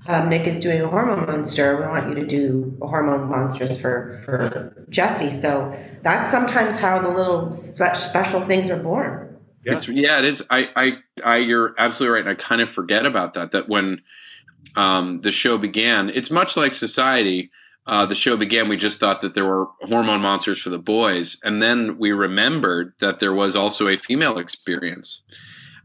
um, 0.08 0.30
Nick 0.30 0.46
is 0.46 0.60
doing 0.60 0.82
a 0.82 0.88
hormone 0.88 1.26
monster. 1.26 1.76
We 1.78 1.88
want 1.88 2.10
you 2.10 2.16
to 2.16 2.26
do 2.26 2.78
a 2.84 2.88
hormone 2.88 3.30
monsters 3.30 3.82
for 3.82 4.12
for 4.12 4.86
Jesse. 4.90 5.32
So 5.32 5.76
that's 6.04 6.30
sometimes 6.30 6.78
how 6.78 7.00
the 7.00 7.10
little 7.10 7.52
spe- 7.52 7.96
special 7.96 8.42
things 8.42 8.70
are 8.70 8.78
born. 8.78 9.27
Yeah. 9.68 9.78
It's, 9.78 9.88
yeah, 9.90 10.20
it 10.20 10.26
is. 10.26 10.44
I, 10.50 10.70
I, 10.76 10.98
I, 11.24 11.38
you're 11.38 11.76
absolutely 11.78 12.14
right. 12.16 12.22
And 12.22 12.30
I 12.30 12.36
kind 12.36 12.62
of 12.62 12.70
forget 12.70 13.06
about 13.06 13.34
that. 13.34 13.52
That 13.52 13.68
when 13.68 14.02
um, 14.76 15.22
the 15.22 15.32
show 15.32 15.58
began, 15.58 16.10
it's 16.10 16.32
much 16.32 16.56
like 16.56 16.74
Society. 16.74 17.52
Uh, 17.86 18.06
the 18.06 18.16
show 18.16 18.36
began, 18.36 18.68
we 18.68 18.76
just 18.76 19.00
thought 19.00 19.22
that 19.22 19.34
there 19.34 19.46
were 19.46 19.68
hormone 19.82 20.22
monsters 20.22 20.60
for 20.60 20.70
the 20.70 20.78
boys, 20.78 21.38
and 21.44 21.62
then 21.62 21.98
we 21.98 22.12
remembered 22.12 22.94
that 23.00 23.20
there 23.20 23.34
was 23.34 23.56
also 23.56 23.88
a 23.88 23.96
female 23.96 24.38
experience. 24.38 25.22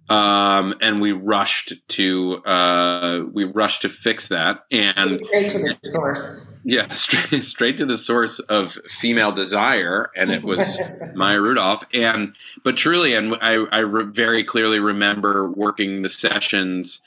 Um, 0.08 0.74
and 0.80 1.00
we 1.00 1.12
rushed 1.12 1.74
to 1.88 2.36
uh, 2.44 3.24
we 3.32 3.44
rushed 3.44 3.82
to 3.82 3.88
fix 3.88 4.28
that 4.28 4.64
and 4.70 5.24
straight 5.24 5.52
to 5.52 5.58
the 5.58 5.78
source. 5.84 6.54
Yeah, 6.64 6.92
straight, 6.94 7.44
straight 7.44 7.76
to 7.78 7.86
the 7.86 7.96
source 7.96 8.38
of 8.40 8.72
female 8.72 9.32
desire, 9.32 10.10
and 10.16 10.30
it 10.30 10.44
was 10.44 10.78
Maya 11.14 11.40
Rudolph. 11.40 11.84
And 11.94 12.34
but 12.64 12.76
truly, 12.76 13.14
and 13.14 13.36
I, 13.40 13.64
I 13.72 13.78
re- 13.78 14.04
very 14.04 14.44
clearly 14.44 14.80
remember 14.80 15.48
working 15.48 16.02
the 16.02 16.08
sessions, 16.08 17.00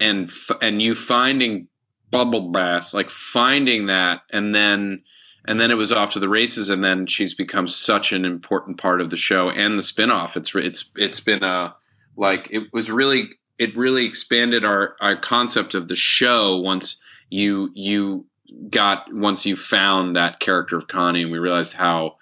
and 0.00 0.28
f- 0.28 0.56
and 0.62 0.80
you 0.80 0.94
finding 0.94 1.68
bubble 2.10 2.48
bath, 2.50 2.94
like 2.94 3.10
finding 3.10 3.86
that, 3.86 4.22
and 4.32 4.54
then 4.54 5.02
and 5.44 5.60
then 5.60 5.70
it 5.70 5.76
was 5.76 5.92
off 5.92 6.12
to 6.14 6.18
the 6.18 6.28
races, 6.28 6.70
and 6.70 6.82
then 6.82 7.06
she's 7.06 7.34
become 7.34 7.68
such 7.68 8.12
an 8.12 8.24
important 8.24 8.78
part 8.78 9.00
of 9.00 9.10
the 9.10 9.16
show 9.16 9.50
and 9.50 9.78
the 9.78 9.82
spinoff. 9.82 10.36
It's 10.36 10.54
it's 10.54 10.90
it's 10.96 11.20
been 11.20 11.44
a 11.44 11.74
like 12.18 12.48
it 12.50 12.64
was 12.72 12.90
really 12.90 13.30
it 13.58 13.76
really 13.76 14.04
expanded 14.04 14.64
our 14.64 14.96
our 15.00 15.16
concept 15.16 15.74
of 15.74 15.88
the 15.88 15.96
show 15.96 16.58
once 16.58 17.00
you 17.30 17.70
you 17.74 18.26
got 18.70 19.06
once 19.12 19.46
you 19.46 19.56
found 19.56 20.16
that 20.16 20.40
character 20.40 20.76
of 20.76 20.88
Connie 20.88 21.22
and 21.22 21.32
we 21.32 21.38
realized 21.38 21.74
how 21.74 22.16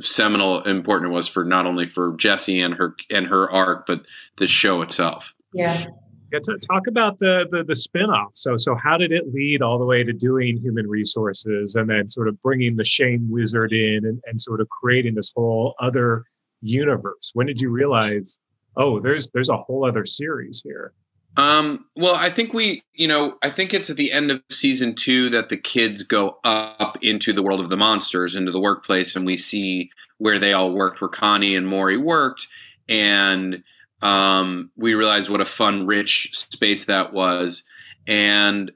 seminal 0.00 0.62
important 0.64 1.12
it 1.12 1.14
was 1.14 1.28
for 1.28 1.44
not 1.44 1.64
only 1.64 1.86
for 1.86 2.16
Jesse 2.16 2.60
and 2.60 2.74
her 2.74 2.96
and 3.10 3.26
her 3.26 3.50
arc 3.50 3.86
but 3.86 4.02
the 4.36 4.46
show 4.46 4.82
itself. 4.82 5.34
Yeah. 5.54 5.86
Yeah, 6.32 6.38
to 6.44 6.58
talk 6.58 6.86
about 6.86 7.18
the, 7.18 7.48
the 7.50 7.64
the 7.64 7.74
spinoff. 7.74 8.30
So 8.34 8.56
so 8.56 8.76
how 8.76 8.96
did 8.96 9.10
it 9.10 9.26
lead 9.34 9.62
all 9.62 9.80
the 9.80 9.84
way 9.84 10.04
to 10.04 10.12
doing 10.12 10.58
human 10.58 10.86
resources 10.88 11.74
and 11.74 11.90
then 11.90 12.08
sort 12.08 12.28
of 12.28 12.40
bringing 12.40 12.76
the 12.76 12.84
shame 12.84 13.28
wizard 13.28 13.72
in 13.72 14.04
and, 14.04 14.20
and 14.26 14.40
sort 14.40 14.60
of 14.60 14.68
creating 14.68 15.16
this 15.16 15.32
whole 15.34 15.74
other 15.80 16.24
universe? 16.60 17.32
When 17.34 17.48
did 17.48 17.60
you 17.60 17.70
realize 17.70 18.38
oh, 18.76 19.00
there's 19.00 19.30
there's 19.30 19.50
a 19.50 19.56
whole 19.56 19.84
other 19.84 20.04
series 20.04 20.62
here. 20.64 20.92
Um, 21.36 21.86
well, 21.94 22.16
I 22.16 22.28
think 22.28 22.52
we, 22.52 22.82
you 22.92 23.06
know, 23.06 23.36
I 23.40 23.50
think 23.50 23.72
it's 23.72 23.88
at 23.88 23.96
the 23.96 24.10
end 24.10 24.30
of 24.30 24.42
season 24.50 24.94
two 24.94 25.30
that 25.30 25.48
the 25.48 25.56
kids 25.56 26.02
go 26.02 26.38
up 26.42 26.98
into 27.02 27.32
the 27.32 27.42
world 27.42 27.60
of 27.60 27.68
the 27.68 27.76
monsters, 27.76 28.34
into 28.34 28.50
the 28.50 28.60
workplace, 28.60 29.14
and 29.14 29.24
we 29.24 29.36
see 29.36 29.90
where 30.18 30.38
they 30.38 30.52
all 30.52 30.72
worked, 30.72 31.00
where 31.00 31.08
Connie 31.08 31.54
and 31.54 31.68
Maury 31.68 31.96
worked, 31.96 32.48
and 32.88 33.62
um, 34.02 34.70
we 34.76 34.94
realize 34.94 35.30
what 35.30 35.40
a 35.40 35.44
fun, 35.44 35.86
rich 35.86 36.30
space 36.32 36.86
that 36.86 37.12
was, 37.12 37.62
and 38.06 38.72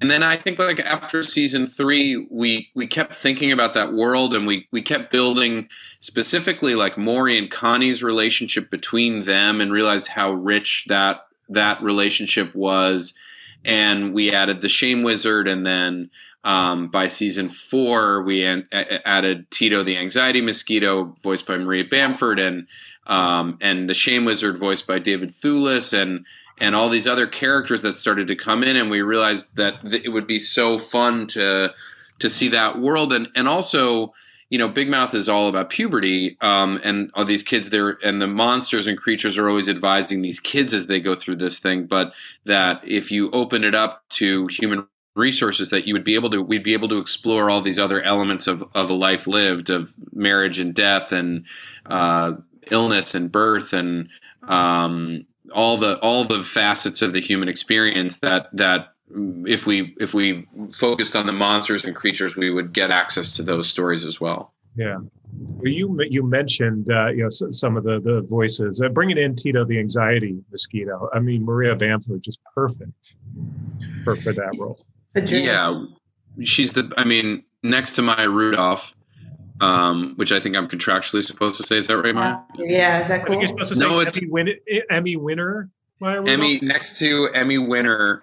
and 0.00 0.10
then 0.10 0.22
I 0.22 0.36
think 0.36 0.58
like 0.58 0.80
after 0.80 1.22
season 1.22 1.66
three, 1.66 2.26
we 2.30 2.70
we 2.74 2.86
kept 2.86 3.14
thinking 3.14 3.50
about 3.50 3.72
that 3.74 3.92
world, 3.92 4.34
and 4.34 4.46
we 4.46 4.68
we 4.70 4.82
kept 4.82 5.10
building 5.10 5.68
specifically 6.00 6.74
like 6.74 6.98
Maury 6.98 7.38
and 7.38 7.50
Connie's 7.50 8.02
relationship 8.02 8.70
between 8.70 9.22
them, 9.22 9.60
and 9.60 9.72
realized 9.72 10.08
how 10.08 10.32
rich 10.32 10.84
that 10.88 11.26
that 11.48 11.82
relationship 11.82 12.54
was. 12.54 13.14
And 13.64 14.12
we 14.12 14.32
added 14.32 14.60
the 14.60 14.68
Shame 14.68 15.02
Wizard, 15.02 15.48
and 15.48 15.64
then 15.64 16.10
um, 16.44 16.88
by 16.88 17.08
season 17.08 17.48
four, 17.48 18.22
we 18.22 18.44
an- 18.44 18.68
added 18.72 19.50
Tito 19.50 19.82
the 19.82 19.96
Anxiety 19.96 20.40
Mosquito, 20.40 21.14
voiced 21.22 21.46
by 21.46 21.56
Maria 21.56 21.84
Bamford, 21.84 22.38
and 22.38 22.68
um, 23.06 23.56
and 23.60 23.88
the 23.88 23.94
Shame 23.94 24.24
Wizard, 24.24 24.58
voiced 24.58 24.86
by 24.86 24.98
David 24.98 25.30
Thewlis, 25.30 25.92
and 25.92 26.26
and 26.58 26.74
all 26.74 26.88
these 26.88 27.06
other 27.06 27.26
characters 27.26 27.82
that 27.82 27.98
started 27.98 28.26
to 28.28 28.36
come 28.36 28.62
in, 28.62 28.76
and 28.76 28.90
we 28.90 29.02
realized 29.02 29.56
that 29.56 29.82
th- 29.82 30.04
it 30.04 30.10
would 30.10 30.26
be 30.26 30.38
so 30.38 30.78
fun 30.78 31.26
to 31.28 31.72
to 32.18 32.30
see 32.30 32.48
that 32.48 32.78
world, 32.78 33.12
and 33.12 33.28
and 33.34 33.48
also 33.48 34.12
you 34.48 34.58
know, 34.58 34.68
Big 34.68 34.88
Mouth 34.88 35.12
is 35.12 35.28
all 35.28 35.48
about 35.48 35.70
puberty, 35.70 36.36
um, 36.40 36.80
and 36.84 37.10
all 37.14 37.24
these 37.24 37.42
kids 37.42 37.70
there, 37.70 37.98
and 38.04 38.22
the 38.22 38.28
monsters 38.28 38.86
and 38.86 38.96
creatures 38.96 39.36
are 39.38 39.48
always 39.48 39.68
advising 39.68 40.22
these 40.22 40.38
kids 40.38 40.72
as 40.72 40.86
they 40.86 41.00
go 41.00 41.16
through 41.16 41.36
this 41.36 41.58
thing. 41.58 41.86
But 41.86 42.14
that 42.44 42.80
if 42.86 43.10
you 43.10 43.28
open 43.32 43.64
it 43.64 43.74
up 43.74 44.04
to 44.10 44.46
human 44.48 44.86
resources, 45.16 45.70
that 45.70 45.88
you 45.88 45.94
would 45.94 46.04
be 46.04 46.14
able 46.14 46.30
to, 46.30 46.40
we'd 46.40 46.62
be 46.62 46.74
able 46.74 46.88
to 46.88 46.98
explore 46.98 47.50
all 47.50 47.60
these 47.60 47.78
other 47.78 48.02
elements 48.02 48.46
of 48.46 48.62
of 48.74 48.88
a 48.88 48.94
life 48.94 49.26
lived, 49.26 49.68
of 49.68 49.94
marriage 50.12 50.60
and 50.60 50.74
death, 50.74 51.10
and 51.10 51.44
uh, 51.86 52.34
illness 52.70 53.16
and 53.16 53.32
birth, 53.32 53.72
and 53.72 54.08
um, 54.44 55.26
all 55.52 55.76
the 55.76 55.98
all 56.00 56.24
the 56.24 56.42
facets 56.42 57.02
of 57.02 57.12
the 57.12 57.20
human 57.20 57.48
experience 57.48 58.18
that 58.20 58.48
that 58.52 58.88
if 59.46 59.66
we 59.66 59.94
if 60.00 60.14
we 60.14 60.46
focused 60.72 61.14
on 61.14 61.26
the 61.26 61.32
monsters 61.32 61.84
and 61.84 61.94
creatures, 61.94 62.36
we 62.36 62.50
would 62.50 62.72
get 62.72 62.90
access 62.90 63.32
to 63.36 63.42
those 63.42 63.68
stories 63.68 64.04
as 64.04 64.20
well. 64.20 64.52
Yeah. 64.76 64.96
Well, 65.38 65.68
you 65.68 65.98
you 66.08 66.22
mentioned 66.22 66.90
uh, 66.90 67.08
you 67.08 67.22
know 67.22 67.28
some 67.28 67.76
of 67.76 67.84
the 67.84 68.00
the 68.00 68.22
voices. 68.28 68.80
Uh, 68.80 68.88
bringing 68.88 69.18
in 69.18 69.36
Tito 69.36 69.64
the 69.64 69.78
anxiety 69.78 70.38
mosquito. 70.50 71.08
I 71.14 71.20
mean 71.20 71.44
Maria 71.44 71.74
Bamford 71.74 72.22
just 72.22 72.38
perfect 72.54 73.14
for 74.04 74.16
for 74.16 74.32
that 74.32 74.56
role. 74.58 74.80
Yeah, 75.14 75.84
she's 76.44 76.72
the. 76.74 76.92
I 76.96 77.04
mean, 77.04 77.44
next 77.62 77.94
to 77.94 78.02
Maya 78.02 78.28
Rudolph, 78.28 78.94
um, 79.60 80.14
which 80.16 80.32
I 80.32 80.40
think 80.40 80.56
I'm 80.56 80.68
contractually 80.68 81.22
supposed 81.22 81.56
to 81.56 81.62
say. 81.62 81.76
Is 81.76 81.86
that 81.86 81.96
right, 81.98 82.14
Maya? 82.14 82.36
Yeah, 82.56 83.02
is 83.02 83.08
that 83.08 83.26
cool? 83.26 83.38
You're 83.38 83.48
supposed 83.48 83.70
to 83.70 83.76
say 83.76 83.84
No, 83.86 84.00
Emmy, 84.00 84.20
win- 84.28 84.58
Emmy 84.90 85.16
winner. 85.16 85.70
Maya 86.00 86.20
Rudolph? 86.20 86.28
Emmy 86.28 86.60
next 86.60 86.98
to 86.98 87.28
Emmy 87.34 87.58
winner. 87.58 88.22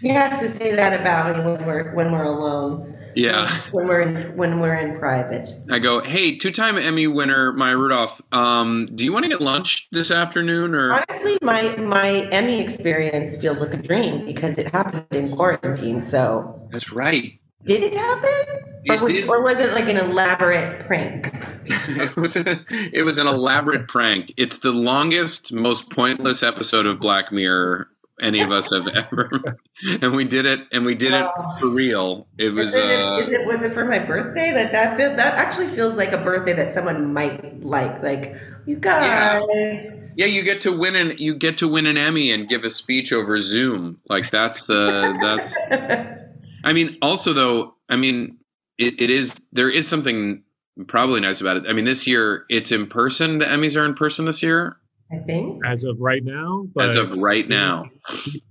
He 0.00 0.08
has 0.08 0.40
to 0.40 0.48
say 0.48 0.74
that 0.74 1.00
about 1.00 1.36
me 1.36 1.44
when 1.44 1.64
we're 1.64 1.94
when 1.94 2.10
we're 2.10 2.24
alone. 2.24 2.98
Yeah. 3.14 3.48
When 3.72 3.86
we're 3.86 4.00
in 4.00 4.36
when 4.36 4.58
we're 4.58 4.74
in 4.74 4.98
private. 4.98 5.48
I 5.70 5.78
go, 5.78 6.00
hey, 6.00 6.36
two-time 6.38 6.76
Emmy 6.78 7.06
winner 7.06 7.52
Maya 7.52 7.76
Rudolph. 7.76 8.20
Um, 8.32 8.88
do 8.94 9.04
you 9.04 9.12
want 9.12 9.24
to 9.24 9.28
get 9.28 9.40
lunch 9.40 9.88
this 9.92 10.10
afternoon, 10.10 10.74
or 10.74 11.04
Honestly, 11.08 11.38
my 11.42 11.76
my 11.76 12.28
Emmy 12.32 12.60
experience 12.60 13.36
feels 13.36 13.60
like 13.60 13.74
a 13.74 13.76
dream 13.76 14.24
because 14.24 14.56
it 14.56 14.72
happened 14.72 15.06
in 15.12 15.34
quarantine. 15.36 16.00
So 16.00 16.68
that's 16.72 16.90
right. 16.92 17.38
Did 17.66 17.82
it 17.82 17.94
happen? 17.94 18.80
It 18.84 18.98
or, 18.98 19.00
was, 19.00 19.10
did. 19.10 19.28
or 19.28 19.42
was 19.42 19.60
it 19.60 19.72
like 19.74 19.88
an 19.88 19.96
elaborate 19.96 20.80
prank? 20.80 21.32
it 21.64 22.16
was 22.16 22.36
a, 22.36 22.64
it 22.92 23.04
was 23.04 23.18
an 23.18 23.26
elaborate 23.26 23.88
prank. 23.88 24.34
It's 24.36 24.58
the 24.58 24.72
longest, 24.72 25.52
most 25.52 25.90
pointless 25.90 26.42
episode 26.42 26.86
of 26.86 26.98
Black 26.98 27.30
Mirror 27.30 27.88
any 28.22 28.40
of 28.40 28.52
us 28.52 28.70
have 28.70 28.86
ever, 28.94 29.58
and 30.00 30.14
we 30.14 30.24
did 30.24 30.46
it, 30.46 30.60
and 30.72 30.86
we 30.86 30.94
did 30.94 31.12
it 31.12 31.26
for 31.58 31.68
real. 31.68 32.28
It 32.38 32.50
was. 32.50 32.74
It, 32.74 33.04
Uh, 33.04 33.18
it 33.18 33.46
was 33.46 33.62
it 33.62 33.74
for 33.74 33.84
my 33.84 33.98
birthday? 33.98 34.52
That 34.52 34.72
that 34.72 34.96
feel, 34.96 35.14
that 35.16 35.34
actually 35.34 35.68
feels 35.68 35.96
like 35.96 36.12
a 36.12 36.18
birthday 36.18 36.52
that 36.54 36.72
someone 36.72 37.12
might 37.12 37.62
like. 37.62 38.02
Like 38.02 38.36
you 38.66 38.76
guys. 38.76 40.14
Yeah, 40.16 40.26
you 40.26 40.42
get 40.42 40.60
to 40.62 40.72
win 40.72 40.94
an 40.94 41.16
you 41.18 41.34
get 41.34 41.58
to 41.58 41.68
win 41.68 41.86
an 41.86 41.96
Emmy 41.96 42.30
and 42.30 42.48
give 42.48 42.64
a 42.64 42.70
speech 42.70 43.12
over 43.12 43.40
Zoom. 43.40 44.00
Like 44.08 44.30
that's 44.30 44.64
the 44.64 45.16
that's. 45.20 46.18
I 46.64 46.72
mean, 46.72 46.96
also 47.02 47.32
though, 47.32 47.74
I 47.88 47.96
mean, 47.96 48.38
it, 48.78 49.00
it 49.00 49.10
is 49.10 49.40
there 49.52 49.70
is 49.70 49.88
something 49.88 50.42
probably 50.86 51.20
nice 51.20 51.40
about 51.40 51.58
it. 51.58 51.64
I 51.68 51.72
mean, 51.72 51.84
this 51.84 52.06
year 52.06 52.44
it's 52.48 52.72
in 52.72 52.86
person. 52.86 53.38
The 53.38 53.46
Emmys 53.46 53.80
are 53.80 53.84
in 53.84 53.94
person 53.94 54.24
this 54.24 54.42
year, 54.42 54.76
I 55.12 55.18
think. 55.18 55.64
as 55.66 55.84
of 55.84 56.00
right 56.00 56.24
now. 56.24 56.66
as 56.80 56.96
of 56.96 57.12
right 57.18 57.48
now. 57.48 57.90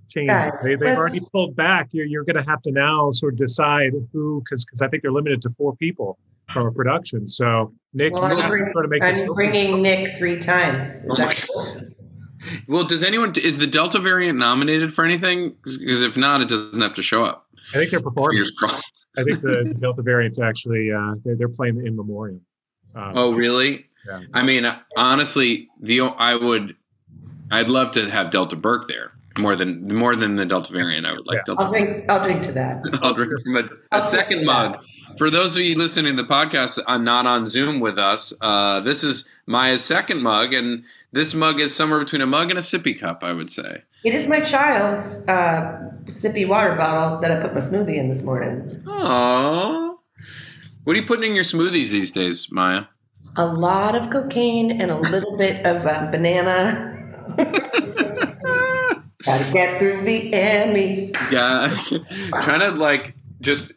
change. 0.08 0.28
Guys, 0.28 0.52
they, 0.62 0.74
they've 0.76 0.96
already 0.96 1.20
pulled 1.32 1.56
back. 1.56 1.88
You're, 1.92 2.06
you're 2.06 2.24
going 2.24 2.42
to 2.42 2.48
have 2.48 2.62
to 2.62 2.70
now 2.70 3.10
sort 3.12 3.34
of 3.34 3.38
decide 3.38 3.92
who, 4.12 4.42
because 4.44 4.64
because 4.64 4.82
I 4.82 4.88
think 4.88 5.02
they're 5.02 5.12
limited 5.12 5.42
to 5.42 5.50
four 5.50 5.74
people 5.76 6.18
from 6.48 6.66
a 6.66 6.72
production. 6.72 7.26
So 7.26 7.72
Nick, 7.94 8.12
Well, 8.12 8.22
you're 8.22 8.32
I'm, 8.32 8.36
gonna 8.36 8.70
bring, 8.72 8.88
make 8.90 9.02
I'm 9.02 9.32
bringing 9.32 9.82
Nick 9.82 10.16
three 10.18 10.38
times. 10.38 10.86
Is 10.86 11.06
Oh 11.10 11.16
that 11.16 11.46
cool? 11.46 11.76
Well, 12.66 12.84
does 12.84 13.02
anyone 13.02 13.32
is 13.40 13.58
the 13.58 13.66
Delta 13.66 13.98
variant 13.98 14.38
nominated 14.38 14.92
for 14.92 15.04
anything? 15.04 15.56
Because 15.62 16.02
if 16.02 16.16
not, 16.16 16.40
it 16.40 16.48
doesn't 16.48 16.80
have 16.80 16.94
to 16.94 17.02
show 17.02 17.22
up. 17.22 17.41
I 17.70 17.76
think 17.78 17.90
they're 17.90 18.00
performing. 18.00 18.36
Fingers 18.38 18.50
crossed. 18.52 18.92
I 19.16 19.24
think 19.24 19.40
the 19.42 19.74
Delta 19.78 20.02
variant's 20.02 20.40
actually 20.40 20.90
uh, 20.92 21.14
they're, 21.24 21.36
they're 21.36 21.48
playing 21.48 21.76
the 21.76 21.84
in 21.86 21.96
memoriam. 21.96 22.40
Um, 22.94 23.12
Oh, 23.14 23.32
really? 23.34 23.84
Yeah. 24.06 24.20
I 24.34 24.42
mean, 24.42 24.66
honestly, 24.96 25.68
the 25.80 26.00
I 26.00 26.34
would, 26.34 26.76
I'd 27.50 27.68
love 27.68 27.90
to 27.92 28.10
have 28.10 28.30
Delta 28.30 28.56
Burke 28.56 28.88
there 28.88 29.12
more 29.38 29.54
than 29.56 29.86
more 29.94 30.16
than 30.16 30.36
the 30.36 30.44
Delta 30.46 30.72
variant. 30.72 31.06
I 31.06 31.12
would 31.12 31.26
like 31.26 31.36
Yeah. 31.36 31.42
Delta. 31.46 31.64
I'll 31.64 31.70
drink. 31.70 32.04
I'll 32.10 32.22
drink 32.22 32.42
to 32.44 32.52
that. 32.52 32.82
I'll 33.02 33.14
drink 33.14 33.32
from 33.42 33.56
a, 33.56 33.60
a 33.60 33.68
I'll 33.92 34.00
second 34.00 34.44
mug. 34.44 34.78
For 35.18 35.28
those 35.30 35.56
of 35.56 35.62
you 35.62 35.76
listening 35.76 36.16
to 36.16 36.22
the 36.22 36.28
podcast, 36.28 36.78
I'm 36.86 37.04
not 37.04 37.26
on 37.26 37.46
Zoom 37.46 37.80
with 37.80 37.98
us, 37.98 38.32
uh, 38.40 38.80
this 38.80 39.04
is 39.04 39.28
Maya's 39.46 39.84
second 39.84 40.22
mug, 40.22 40.54
and 40.54 40.84
this 41.12 41.34
mug 41.34 41.60
is 41.60 41.74
somewhere 41.76 41.98
between 41.98 42.22
a 42.22 42.26
mug 42.26 42.48
and 42.48 42.58
a 42.58 42.62
sippy 42.62 42.98
cup, 42.98 43.22
I 43.22 43.34
would 43.34 43.50
say. 43.50 43.82
It 44.04 44.14
is 44.14 44.26
my 44.26 44.40
child's 44.40 45.26
uh, 45.28 45.90
sippy 46.06 46.46
water 46.46 46.74
bottle 46.74 47.20
that 47.20 47.30
I 47.30 47.40
put 47.40 47.54
my 47.54 47.60
smoothie 47.60 47.96
in 47.96 48.08
this 48.08 48.22
morning. 48.22 48.82
Aww. 48.84 49.94
What 50.84 50.96
are 50.96 50.98
you 50.98 51.06
putting 51.06 51.30
in 51.30 51.34
your 51.34 51.44
smoothies 51.44 51.90
these 51.90 52.10
days, 52.10 52.48
Maya? 52.50 52.84
A 53.36 53.46
lot 53.46 53.94
of 53.94 54.10
cocaine 54.10 54.80
and 54.80 54.90
a 54.90 54.98
little 54.98 55.36
bit 55.36 55.64
of 55.64 55.86
uh, 55.86 56.10
banana. 56.10 56.98
Gotta 59.24 59.52
get 59.52 59.78
through 59.78 60.02
the 60.02 60.32
Emmys. 60.32 61.12
Yeah, 61.30 61.72
trying 62.42 62.60
to 62.60 62.72
like 62.72 63.14
just 63.40 63.72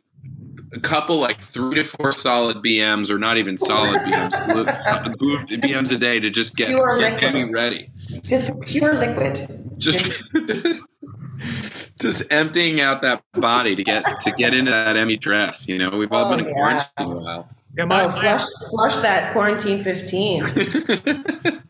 a 0.74 0.80
couple 0.80 1.18
like 1.18 1.40
three 1.40 1.76
to 1.76 1.84
four 1.84 2.12
solid 2.12 2.58
BMs, 2.58 3.12
or 3.12 3.20
not 3.20 3.38
even 3.38 3.58
solid 3.58 4.00
BMs, 4.02 4.48
lo- 4.56 4.74
solid 4.74 5.18
bo- 5.20 5.46
BMs 5.58 5.92
a 5.92 5.98
day 6.00 6.20
to 6.20 6.32
just 6.32 6.56
get 6.56 6.70
get 6.70 7.52
ready. 7.52 7.92
Just 8.24 8.60
pure 8.62 8.94
liquid. 8.96 9.74
Just 9.78 10.20
just 12.00 12.24
emptying 12.32 12.82
out 12.82 13.02
that 13.02 13.24
body 13.34 13.76
to 13.76 13.84
get 13.84 14.04
to 14.22 14.32
get 14.32 14.54
into 14.54 14.72
that 14.72 14.96
Emmy 14.96 15.18
dress. 15.18 15.68
You 15.68 15.78
know, 15.78 15.90
we've 15.92 16.12
all 16.12 16.26
Oh, 16.26 16.30
been 16.30 16.40
in 16.42 16.46
yeah. 16.48 16.54
quarantine 16.54 16.88
a 16.98 17.08
while. 17.08 17.50
Yeah, 17.78 17.86
my, 17.86 18.06
oh, 18.06 18.10
flush, 18.10 18.44
flush 18.70 18.96
that 18.98 19.34
quarantine 19.34 19.84
15. 19.84 20.44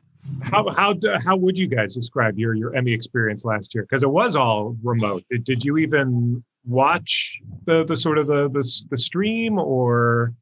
how 0.43 0.69
how 0.75 0.93
how 1.23 1.35
would 1.35 1.57
you 1.57 1.67
guys 1.67 1.95
describe 1.95 2.37
your 2.37 2.53
your 2.53 2.75
Emmy 2.75 2.91
experience 2.93 3.43
last 3.43 3.73
year? 3.73 3.83
Because 3.83 4.03
it 4.03 4.09
was 4.11 4.35
all 4.35 4.77
remote. 4.83 5.23
Did, 5.31 5.43
did 5.43 5.65
you 5.65 5.77
even 5.77 6.43
watch 6.65 7.39
the 7.65 7.83
the 7.83 7.95
sort 7.95 8.17
of 8.17 8.27
the 8.27 8.49
the, 8.49 8.85
the 8.91 8.97
stream 8.97 9.57
or? 9.57 10.33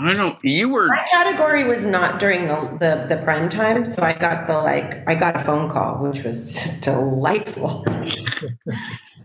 I 0.00 0.12
don't. 0.14 0.38
You 0.44 0.68
were. 0.68 0.88
My 0.88 1.06
category 1.10 1.64
was 1.64 1.84
not 1.84 2.18
during 2.18 2.46
the, 2.46 2.76
the, 2.78 3.14
the 3.16 3.22
prime 3.22 3.48
time, 3.48 3.84
so 3.84 4.02
I 4.02 4.12
got 4.12 4.46
the 4.46 4.56
like 4.58 5.08
I 5.08 5.14
got 5.14 5.36
a 5.36 5.38
phone 5.40 5.68
call, 5.70 6.02
which 6.02 6.22
was 6.22 6.68
delightful. 6.80 7.84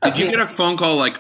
Did 0.03 0.20
you 0.20 0.30
get 0.30 0.39
a 0.39 0.53
phone 0.58 0.77
call 0.77 0.96
like 0.98 1.20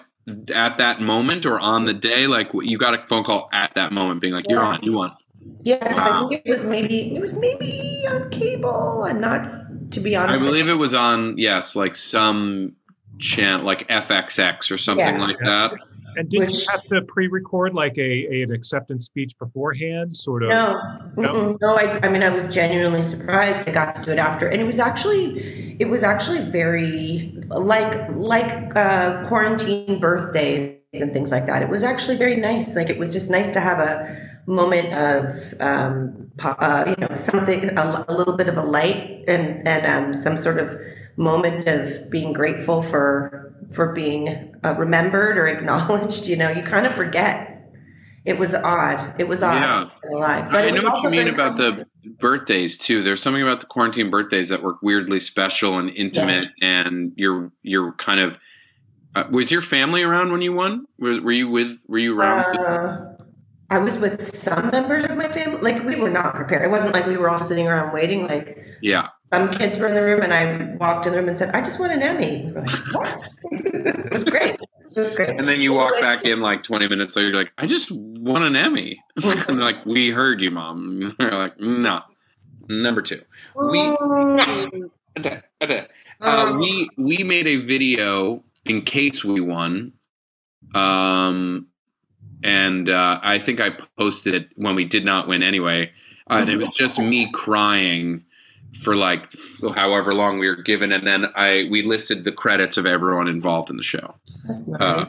at 0.53 0.77
that 0.77 1.01
moment 1.01 1.45
or 1.45 1.59
on 1.59 1.85
the 1.85 1.93
day? 1.93 2.27
Like 2.27 2.49
you 2.53 2.77
got 2.77 2.93
a 2.93 3.05
phone 3.07 3.23
call 3.23 3.49
at 3.53 3.73
that 3.75 3.91
moment, 3.93 4.21
being 4.21 4.33
like, 4.33 4.45
"You're 4.49 4.63
on. 4.63 4.81
You 4.83 4.93
won." 4.93 5.15
Yeah, 5.61 5.93
Wow. 5.95 6.25
I 6.25 6.29
think 6.29 6.41
it 6.45 6.49
was 6.49 6.63
maybe 6.63 7.15
it 7.15 7.21
was 7.21 7.33
maybe 7.33 8.05
on 8.09 8.29
cable. 8.29 9.03
I'm 9.07 9.19
not 9.21 9.91
to 9.91 9.99
be 9.99 10.15
honest. 10.15 10.41
I 10.41 10.45
believe 10.45 10.67
it 10.67 10.73
was 10.73 10.93
on 10.93 11.37
yes, 11.37 11.75
like 11.75 11.95
some 11.95 12.75
channel, 13.19 13.65
like 13.65 13.87
FXX 13.87 14.71
or 14.71 14.77
something 14.77 15.05
Yeah. 15.05 15.25
like 15.25 15.37
that. 15.39 15.71
And 16.17 16.29
did 16.29 16.33
you 16.49 16.57
Which- 16.57 16.65
have 16.67 16.83
to 16.85 17.01
pre-record 17.03 17.73
like 17.73 17.97
a, 17.97 18.01
a 18.33 18.43
an 18.43 18.51
acceptance 18.51 19.05
speech 19.05 19.33
beforehand, 19.39 20.15
sort 20.15 20.43
of? 20.43 20.49
No, 20.49 20.79
No? 21.17 21.57
no. 21.61 21.75
I, 21.75 21.99
I 22.05 22.09
mean, 22.09 22.23
I 22.23 22.29
was 22.29 22.47
genuinely 22.47 23.01
surprised. 23.01 23.67
I 23.67 23.71
got 23.71 23.95
to 23.95 24.01
do 24.03 24.11
it 24.11 24.19
after, 24.19 24.47
and 24.47 24.61
it 24.61 24.65
was 24.65 24.79
actually, 24.79 25.75
it 25.79 25.89
was 25.89 26.03
actually 26.03 26.49
very 26.51 27.33
like 27.49 28.09
like 28.15 28.75
uh, 28.75 29.23
quarantine 29.27 29.99
birthdays 29.99 30.77
and 30.93 31.11
things 31.13 31.31
like 31.31 31.45
that. 31.47 31.61
It 31.61 31.69
was 31.69 31.83
actually 31.83 32.17
very 32.17 32.35
nice. 32.35 32.75
Like 32.75 32.89
it 32.89 32.97
was 32.97 33.13
just 33.13 33.29
nice 33.31 33.51
to 33.51 33.59
have 33.59 33.79
a 33.79 34.29
moment 34.45 34.93
of, 34.93 35.53
um, 35.61 36.29
uh, 36.43 36.83
you 36.87 36.95
know, 37.07 37.13
something 37.15 37.77
a, 37.77 38.05
a 38.07 38.13
little 38.13 38.35
bit 38.35 38.49
of 38.49 38.57
a 38.57 38.61
light 38.63 39.23
and 39.27 39.65
and 39.67 39.85
um, 39.85 40.13
some 40.13 40.37
sort 40.37 40.59
of 40.59 40.77
moment 41.15 41.67
of 41.67 42.09
being 42.09 42.33
grateful 42.33 42.81
for 42.81 43.52
for 43.71 43.93
being 43.93 44.55
uh, 44.63 44.75
remembered 44.77 45.37
or 45.37 45.47
acknowledged. 45.55 46.27
You 46.27 46.35
know, 46.35 46.49
you 46.49 46.63
kind 46.63 46.85
of 46.85 46.93
forget. 46.93 47.49
It 48.25 48.37
was 48.37 48.55
odd. 48.55 49.15
It 49.19 49.27
was 49.27 49.43
odd. 49.43 49.55
Yeah. 49.55 49.89
gonna. 50.11 50.57
I 50.57 50.69
know 50.69 50.83
what 50.83 51.03
you 51.03 51.09
mean 51.09 51.27
about 51.27 51.57
the 51.57 51.85
birthdays 52.19 52.77
too. 52.77 53.03
There's 53.03 53.21
something 53.21 53.41
about 53.41 53.59
the 53.59 53.65
quarantine 53.65 54.09
birthdays 54.09 54.47
that 54.49 54.63
were 54.63 54.77
weirdly 54.81 55.19
special 55.19 55.77
and 55.77 55.89
intimate, 55.89 56.49
and 56.61 57.11
you're 57.15 57.51
you're 57.63 57.91
kind 57.93 58.19
of. 58.19 58.39
Uh, 59.15 59.25
was 59.29 59.51
your 59.51 59.61
family 59.61 60.01
around 60.01 60.31
when 60.31 60.41
you 60.41 60.51
won? 60.53 60.87
Were, 60.97 61.21
were 61.21 61.31
you 61.31 61.49
with? 61.49 61.77
Were 61.87 61.99
you 61.99 62.17
around? 62.17 62.57
Uh, 62.57 63.13
I 63.69 63.79
was 63.79 63.97
with 63.97 64.33
some 64.35 64.69
members 64.69 65.05
of 65.05 65.17
my 65.17 65.31
family. 65.31 65.59
Like 65.61 65.83
we 65.83 65.95
were 65.95 66.09
not 66.09 66.35
prepared. 66.35 66.63
It 66.63 66.71
wasn't 66.71 66.93
like 66.93 67.05
we 67.05 67.17
were 67.17 67.29
all 67.29 67.37
sitting 67.37 67.67
around 67.67 67.93
waiting. 67.93 68.27
Like 68.27 68.63
yeah. 68.81 69.09
Some 69.33 69.49
kids 69.49 69.77
were 69.77 69.87
in 69.87 69.95
the 69.95 70.03
room, 70.03 70.21
and 70.21 70.33
I 70.33 70.75
walked 70.75 71.07
in 71.07 71.11
the 71.11 71.17
room 71.17 71.27
and 71.27 71.37
said, 71.37 71.55
"I 71.55 71.61
just 71.61 71.79
won 71.79 71.89
an 71.89 72.03
Emmy." 72.03 72.45
We 72.45 72.51
were 72.51 72.61
like, 72.61 72.93
"What?" 72.93 73.29
it 73.51 74.13
was 74.13 74.23
great. 74.23 74.57
It 74.95 74.99
was 74.99 75.11
great. 75.11 75.31
And 75.31 75.47
then 75.47 75.59
you 75.59 75.73
walk 75.73 75.99
back 76.01 76.23
in 76.23 76.39
like 76.39 76.61
20 76.61 76.87
minutes 76.87 77.15
later, 77.15 77.29
you're 77.29 77.37
like, 77.37 77.51
I 77.57 77.65
just 77.65 77.89
won 77.91 78.43
an 78.43 78.55
Emmy. 78.55 79.01
and 79.23 79.57
they're 79.57 79.65
like, 79.65 79.83
we 79.87 80.11
heard 80.11 80.39
you, 80.41 80.51
mom. 80.51 81.09
They're 81.17 81.31
like, 81.31 81.59
no. 81.59 82.01
Number 82.69 83.01
two. 83.01 83.21
We 83.55 83.79
uh, 86.21 86.57
we 86.57 86.89
we 86.97 87.23
made 87.23 87.47
a 87.47 87.57
video 87.57 88.43
in 88.65 88.83
case 88.83 89.23
we 89.23 89.41
won. 89.41 89.93
Um 90.73 91.67
and 92.43 92.89
uh, 92.89 93.19
I 93.21 93.39
think 93.39 93.59
I 93.59 93.71
posted 93.97 94.33
it 94.33 94.49
when 94.55 94.75
we 94.75 94.85
did 94.85 95.05
not 95.05 95.27
win 95.27 95.43
anyway. 95.43 95.91
Uh, 96.29 96.39
and 96.41 96.49
it 96.49 96.57
was 96.57 96.75
just 96.75 96.99
me 96.99 97.31
crying 97.31 98.23
for 98.81 98.95
like 98.95 99.33
f- 99.33 99.75
however 99.75 100.13
long 100.13 100.39
we 100.39 100.47
were 100.47 100.61
given, 100.61 100.91
and 100.91 101.05
then 101.05 101.27
I 101.35 101.67
we 101.69 101.83
listed 101.83 102.23
the 102.23 102.31
credits 102.31 102.77
of 102.77 102.85
everyone 102.85 103.27
involved 103.27 103.69
in 103.69 103.77
the 103.77 103.83
show. 103.83 104.15
That's 104.45 104.67
nice. 104.67 104.81
uh, 104.81 105.05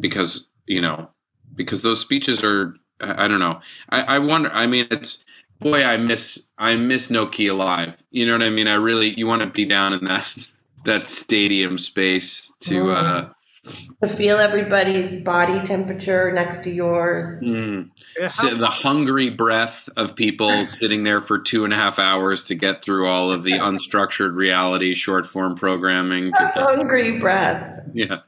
because 0.00 0.48
you 0.66 0.80
know 0.80 1.10
because 1.54 1.82
those 1.82 2.00
speeches 2.00 2.42
are 2.44 2.74
I 3.00 3.24
I 3.24 3.28
don't 3.28 3.40
know. 3.40 3.60
I, 3.90 4.02
I 4.02 4.18
wonder 4.18 4.50
I 4.52 4.66
mean 4.66 4.86
it's 4.90 5.24
boy 5.60 5.84
I 5.84 5.96
miss 5.96 6.46
I 6.58 6.76
miss 6.76 7.08
Nokia 7.08 7.56
Live 7.56 8.02
you 8.10 8.26
know 8.26 8.32
what 8.32 8.42
I 8.42 8.50
mean? 8.50 8.68
I 8.68 8.74
really 8.74 9.14
you 9.18 9.26
want 9.26 9.42
to 9.42 9.48
be 9.48 9.64
down 9.64 9.92
in 9.92 10.04
that 10.04 10.52
that 10.84 11.08
stadium 11.08 11.78
space 11.78 12.52
to 12.60 12.90
uh, 12.90 13.30
to 14.02 14.08
feel 14.08 14.38
everybody's 14.38 15.14
body 15.16 15.60
temperature 15.60 16.30
next 16.32 16.62
to 16.64 16.70
yours. 16.70 17.42
mm, 17.42 17.90
Yeah, 18.18 18.28
si- 18.28 18.48
how- 18.48 18.54
the 18.56 18.66
hungry 18.66 19.30
breath 19.30 19.88
of 19.96 20.14
people 20.16 20.64
sitting 20.66 21.04
there 21.04 21.20
for 21.20 21.38
two 21.38 21.64
and 21.64 21.72
a 21.72 21.76
half 21.76 21.98
hours 21.98 22.44
to 22.46 22.54
get 22.54 22.82
through 22.82 23.08
all 23.08 23.30
of 23.32 23.42
the 23.42 23.52
unstructured 23.58 24.34
reality 24.36 24.94
short 24.94 25.26
form 25.26 25.54
programming 25.54 26.32
to 26.32 26.50
get- 26.54 26.62
Hungry 26.62 27.18
breath. 27.18 27.80
yeah 27.94 28.18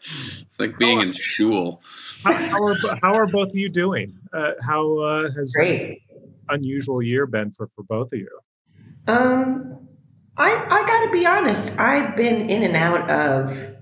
it's 0.42 0.58
like 0.60 0.78
being 0.78 1.00
in 1.00 1.12
school 1.12 1.82
how, 2.24 2.32
how 2.34 2.62
are 2.64 2.76
how 3.02 3.14
are 3.14 3.26
both 3.26 3.50
of 3.50 3.56
you 3.56 3.68
doing? 3.68 4.18
Uh, 4.32 4.52
how 4.62 4.98
uh, 4.98 5.22
has 5.36 5.52
this 5.52 5.54
Great. 5.54 6.02
unusual 6.48 7.00
year 7.02 7.26
been 7.26 7.52
for 7.52 7.68
for 7.76 7.82
both 7.84 8.12
of 8.12 8.18
you? 8.18 8.28
Um, 9.06 9.78
I 10.36 10.50
I 10.54 10.86
gotta 10.86 11.10
be 11.12 11.24
honest. 11.26 11.72
I've 11.78 12.16
been 12.16 12.48
in 12.50 12.62
and 12.64 12.74
out 12.74 13.08
of 13.10 13.75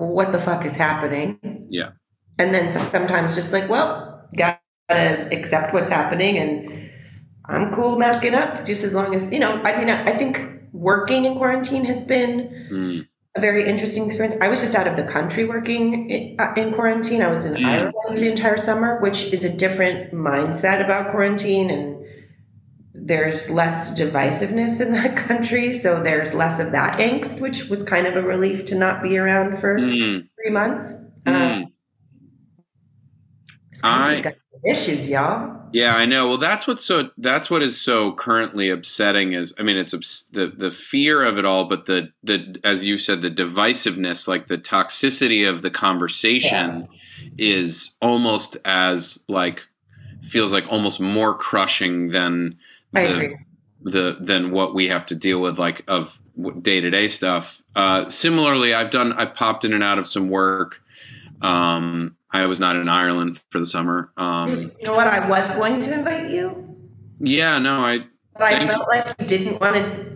what 0.00 0.32
the 0.32 0.38
fuck 0.38 0.64
is 0.64 0.74
happening. 0.76 1.38
yeah 1.68 1.90
and 2.38 2.54
then 2.54 2.70
sometimes 2.70 3.34
just 3.34 3.52
like 3.52 3.68
well 3.68 4.24
gotta 4.36 5.28
accept 5.36 5.74
what's 5.74 5.90
happening 5.90 6.38
and 6.38 6.90
i'm 7.46 7.70
cool 7.70 7.98
masking 7.98 8.34
up 8.34 8.64
just 8.64 8.82
as 8.82 8.94
long 8.94 9.14
as 9.14 9.30
you 9.30 9.38
know 9.38 9.60
i 9.64 9.76
mean 9.76 9.90
i, 9.90 10.02
I 10.04 10.16
think 10.16 10.40
working 10.72 11.24
in 11.26 11.36
quarantine 11.36 11.84
has 11.84 12.00
been 12.02 12.48
Mm. 12.72 13.06
a 13.36 13.40
very 13.40 13.68
interesting 13.68 14.06
experience 14.06 14.34
i 14.40 14.48
was 14.48 14.60
just 14.60 14.74
out 14.74 14.86
of 14.86 14.96
the 14.96 15.02
country 15.02 15.44
working 15.44 16.08
in, 16.10 16.36
uh, 16.40 16.52
in 16.56 16.72
quarantine 16.72 17.20
i 17.20 17.28
was 17.28 17.44
in 17.44 17.54
Mm. 17.54 17.66
ireland 17.66 17.94
the 18.24 18.30
entire 18.30 18.56
summer 18.56 18.98
which 19.00 19.24
is 19.34 19.44
a 19.44 19.52
different 19.64 20.12
mindset 20.14 20.82
about 20.82 21.10
quarantine 21.10 21.68
and 21.70 21.99
there's 23.10 23.50
less 23.50 23.78
divisiveness 24.00 24.80
in 24.80 24.90
that 24.92 25.16
country 25.28 25.72
so 25.72 26.00
there's 26.00 26.32
less 26.32 26.58
of 26.60 26.70
that 26.72 26.96
angst 26.98 27.40
which 27.40 27.68
was 27.68 27.82
kind 27.82 28.06
of 28.06 28.14
a 28.16 28.22
relief 28.22 28.64
to 28.64 28.74
not 28.74 29.02
be 29.02 29.18
around 29.18 29.58
for 29.58 29.78
Mm. 29.78 30.28
three 30.40 30.50
months 30.60 30.94
Mm. 31.26 31.64
um, 31.64 31.70
I- 33.84 34.20
got 34.20 34.34
issues, 34.66 35.08
y'all. 35.08 35.58
Yeah, 35.72 35.94
I 35.94 36.04
know. 36.04 36.26
Well, 36.28 36.36
that's 36.38 36.66
what's 36.66 36.84
so 36.84 37.10
that's 37.16 37.48
what 37.48 37.62
is 37.62 37.80
so 37.80 38.12
currently 38.12 38.68
upsetting 38.70 39.32
is 39.34 39.54
I 39.58 39.62
mean 39.62 39.76
it's 39.76 39.92
the 40.32 40.52
the 40.54 40.70
fear 40.70 41.22
of 41.22 41.38
it 41.38 41.44
all, 41.44 41.66
but 41.66 41.86
the 41.86 42.08
the 42.24 42.56
as 42.64 42.84
you 42.84 42.98
said 42.98 43.22
the 43.22 43.30
divisiveness, 43.30 44.26
like 44.26 44.48
the 44.48 44.58
toxicity 44.58 45.48
of 45.48 45.62
the 45.62 45.70
conversation 45.70 46.88
is 47.38 47.92
almost 48.02 48.56
as 48.64 49.22
like 49.28 49.62
feels 50.22 50.52
like 50.52 50.66
almost 50.68 50.98
more 51.00 51.34
crushing 51.36 52.08
than 52.08 52.56
I 52.94 53.06
the 53.06 53.14
agree. 53.14 53.36
the 53.82 54.16
than 54.20 54.50
what 54.50 54.74
we 54.74 54.88
have 54.88 55.06
to 55.06 55.14
deal 55.14 55.40
with 55.40 55.58
like 55.58 55.82
of 55.88 56.20
day 56.62 56.80
to 56.80 56.90
day 56.90 57.08
stuff. 57.08 57.62
Uh, 57.74 58.08
similarly, 58.08 58.74
I've 58.74 58.90
done 58.90 59.12
I've 59.14 59.34
popped 59.34 59.64
in 59.64 59.72
and 59.72 59.82
out 59.84 59.98
of 59.98 60.06
some 60.06 60.28
work. 60.28 60.82
Um, 61.40 62.16
I 62.32 62.46
was 62.46 62.60
not 62.60 62.76
in 62.76 62.88
Ireland 62.88 63.40
for 63.50 63.58
the 63.58 63.66
summer. 63.66 64.12
Um, 64.16 64.50
You 64.50 64.70
know 64.84 64.92
what? 64.94 65.06
I 65.06 65.28
was 65.28 65.50
going 65.50 65.80
to 65.82 65.92
invite 65.92 66.30
you, 66.30 66.76
yeah, 67.18 67.58
no, 67.58 67.80
I 67.84 68.04
but 68.34 68.42
I 68.54 68.66
felt 68.66 68.88
like 68.88 69.14
you 69.20 69.26
didn't 69.26 69.60
want 69.60 69.74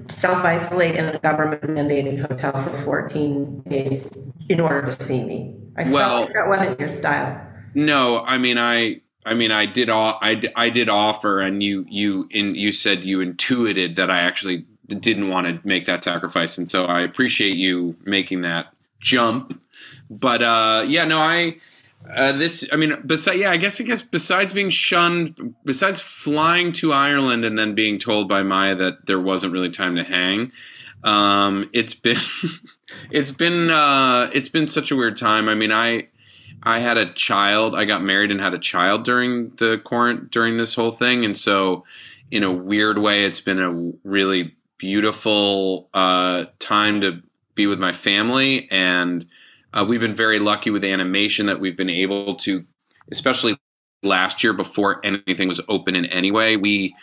to 0.08 0.14
self 0.14 0.44
isolate 0.44 0.96
in 0.96 1.06
a 1.06 1.18
government 1.18 1.62
mandated 1.62 2.20
hotel 2.26 2.52
for 2.52 2.70
14 2.70 3.62
days 3.68 4.10
in 4.48 4.60
order 4.60 4.90
to 4.92 5.02
see 5.02 5.22
me. 5.24 5.54
I 5.76 5.84
Well- 5.90 6.08
felt 6.08 6.24
like 6.26 6.34
that 6.34 6.48
wasn't 6.48 6.78
your 6.80 6.88
style. 6.90 7.40
no, 7.74 8.22
I 8.24 8.38
mean 8.38 8.56
I 8.58 9.00
I 9.24 9.34
mean 9.34 9.50
I 9.50 9.66
did 9.66 9.90
all 9.90 10.18
I, 10.20 10.42
I 10.56 10.70
did 10.70 10.88
offer 10.88 11.40
and 11.40 11.62
you 11.62 11.86
you 11.88 12.28
in 12.30 12.54
you 12.54 12.72
said 12.72 13.04
you 13.04 13.20
intuited 13.20 13.96
that 13.96 14.10
I 14.10 14.20
actually 14.20 14.66
didn't 14.86 15.30
want 15.30 15.46
to 15.46 15.66
make 15.66 15.86
that 15.86 16.04
sacrifice 16.04 16.58
and 16.58 16.70
so 16.70 16.84
I 16.84 17.00
appreciate 17.00 17.56
you 17.56 17.96
making 18.04 18.42
that 18.42 18.66
jump. 19.00 19.60
But 20.10 20.42
uh 20.42 20.84
yeah, 20.86 21.04
no, 21.04 21.18
I 21.18 21.56
uh, 22.12 22.32
this, 22.32 22.68
I 22.72 22.76
mean, 22.76 23.00
besides, 23.06 23.38
yeah, 23.38 23.50
I 23.50 23.56
guess, 23.56 23.80
I 23.80 23.84
guess, 23.84 24.02
besides 24.02 24.52
being 24.52 24.68
shunned, 24.70 25.54
besides 25.64 26.00
flying 26.00 26.72
to 26.72 26.92
Ireland 26.92 27.44
and 27.44 27.58
then 27.58 27.74
being 27.74 27.98
told 27.98 28.28
by 28.28 28.42
Maya 28.42 28.74
that 28.74 29.06
there 29.06 29.20
wasn't 29.20 29.52
really 29.52 29.70
time 29.70 29.96
to 29.96 30.04
hang, 30.04 30.52
um, 31.02 31.70
it's 31.72 31.94
been, 31.94 32.18
it's 33.10 33.30
been, 33.30 33.70
uh, 33.70 34.30
it's 34.34 34.50
been 34.50 34.66
such 34.66 34.90
a 34.90 34.96
weird 34.96 35.16
time. 35.16 35.48
I 35.48 35.54
mean, 35.54 35.72
I, 35.72 36.08
I 36.64 36.80
had 36.80 36.96
a 36.96 37.12
child. 37.12 37.74
I 37.74 37.84
got 37.84 38.02
married 38.02 38.30
and 38.30 38.40
had 38.40 38.54
a 38.54 38.58
child 38.58 39.04
during 39.04 39.50
the 39.56 39.80
quarant 39.84 40.30
during 40.30 40.56
this 40.56 40.74
whole 40.74 40.90
thing, 40.90 41.24
and 41.24 41.36
so, 41.36 41.84
in 42.30 42.42
a 42.42 42.50
weird 42.50 42.98
way, 42.98 43.24
it's 43.24 43.40
been 43.40 43.60
a 43.60 43.92
really 44.08 44.54
beautiful 44.78 45.88
uh, 45.94 46.46
time 46.58 47.00
to 47.00 47.22
be 47.54 47.66
with 47.66 47.78
my 47.78 47.92
family, 47.92 48.68
and 48.70 49.26
uh, 49.72 49.84
we've 49.86 50.00
been 50.00 50.14
very 50.14 50.38
lucky 50.38 50.70
with 50.70 50.84
animation 50.84 51.46
that 51.46 51.60
we've 51.60 51.76
been 51.76 51.90
able 51.90 52.34
to, 52.36 52.64
especially 53.10 53.56
last 54.02 54.44
year 54.44 54.52
before 54.52 55.00
anything 55.04 55.48
was 55.48 55.60
open 55.68 55.96
in 55.96 56.06
any 56.06 56.30
way, 56.30 56.56
we 56.56 56.94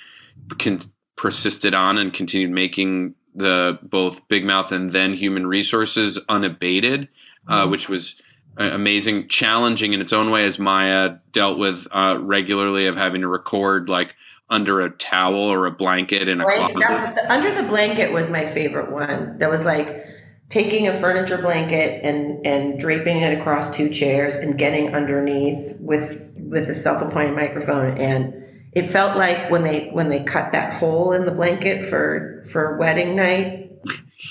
can 0.58 0.80
persisted 1.15 1.74
on 1.74 1.97
and 1.97 2.13
continued 2.13 2.50
making 2.50 3.13
the 3.36 3.78
both 3.84 4.28
Big 4.28 4.43
Mouth 4.43 4.71
and 4.71 4.91
then 4.91 5.13
Human 5.13 5.45
Resources 5.45 6.19
unabated, 6.28 7.08
uh, 7.47 7.67
which 7.67 7.88
was 7.88 8.15
amazing, 8.58 9.28
challenging 9.28 9.94
in 9.94 10.02
its 10.02 10.14
own 10.14 10.32
way 10.32 10.46
as 10.46 10.60
Maya 10.60 11.18
dealt 11.32 11.58
with 11.58 11.88
uh, 11.92 12.18
regularly 12.20 12.88
of 12.88 12.96
having 12.96 13.22
to 13.22 13.28
record 13.28 13.90
like 13.90 14.16
under 14.50 14.82
a 14.82 14.90
towel 14.90 15.52
or 15.52 15.66
a 15.66 15.72
blanket 15.72 16.28
in 16.28 16.42
a 16.42 16.46
closet. 16.46 16.76
the- 17.16 17.32
under 17.32 17.54
the 17.54 17.64
blanket 17.64 18.12
was 18.12 18.30
my 18.30 18.46
favorite 18.46 18.92
one. 18.92 19.38
That 19.38 19.50
was 19.50 19.66
like 19.66 20.06
taking 20.50 20.88
a 20.88 20.94
furniture 20.94 21.38
blanket 21.38 22.04
and 22.04 22.46
and 22.46 22.80
draping 22.80 23.22
it 23.22 23.38
across 23.40 23.70
two 23.74 23.90
chairs 23.90 24.36
and 24.36 24.58
getting 24.58 24.94
underneath 24.94 25.78
with 25.80 26.30
with 26.44 26.70
a 26.70 26.76
self-appointed 26.76 27.34
microphone 27.34 27.98
and 27.98 28.34
it 28.74 28.86
felt 28.86 29.18
like 29.18 29.50
when 29.50 29.64
they 29.64 29.88
when 29.92 30.10
they 30.10 30.22
cut 30.22 30.52
that 30.52 30.74
hole 30.74 31.14
in 31.14 31.26
the 31.26 31.32
blanket 31.32 31.86
for 31.86 32.44
for 32.52 32.78
wedding 32.78 33.16
night 33.16 33.72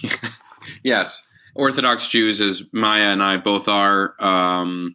Yes, 0.82 1.26
Orthodox 1.54 2.08
Jews, 2.08 2.40
as 2.40 2.62
Maya 2.72 3.06
and 3.12 3.22
I 3.22 3.36
both 3.36 3.68
are, 3.68 4.14
um, 4.22 4.94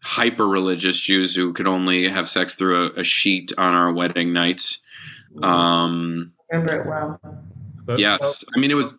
hyper 0.00 0.46
religious 0.46 0.98
Jews 1.00 1.34
who 1.34 1.52
could 1.52 1.66
only 1.66 2.08
have 2.08 2.28
sex 2.28 2.54
through 2.54 2.88
a, 2.88 3.00
a 3.00 3.04
sheet 3.04 3.52
on 3.56 3.72
our 3.74 3.92
wedding 3.92 4.32
nights. 4.32 4.82
Um, 5.42 6.32
remember 6.50 6.80
it 6.82 6.86
well 6.86 7.20
But- 7.84 7.98
yes, 7.98 8.44
I 8.54 8.58
mean 8.60 8.70
it 8.70 8.74
was 8.74 8.92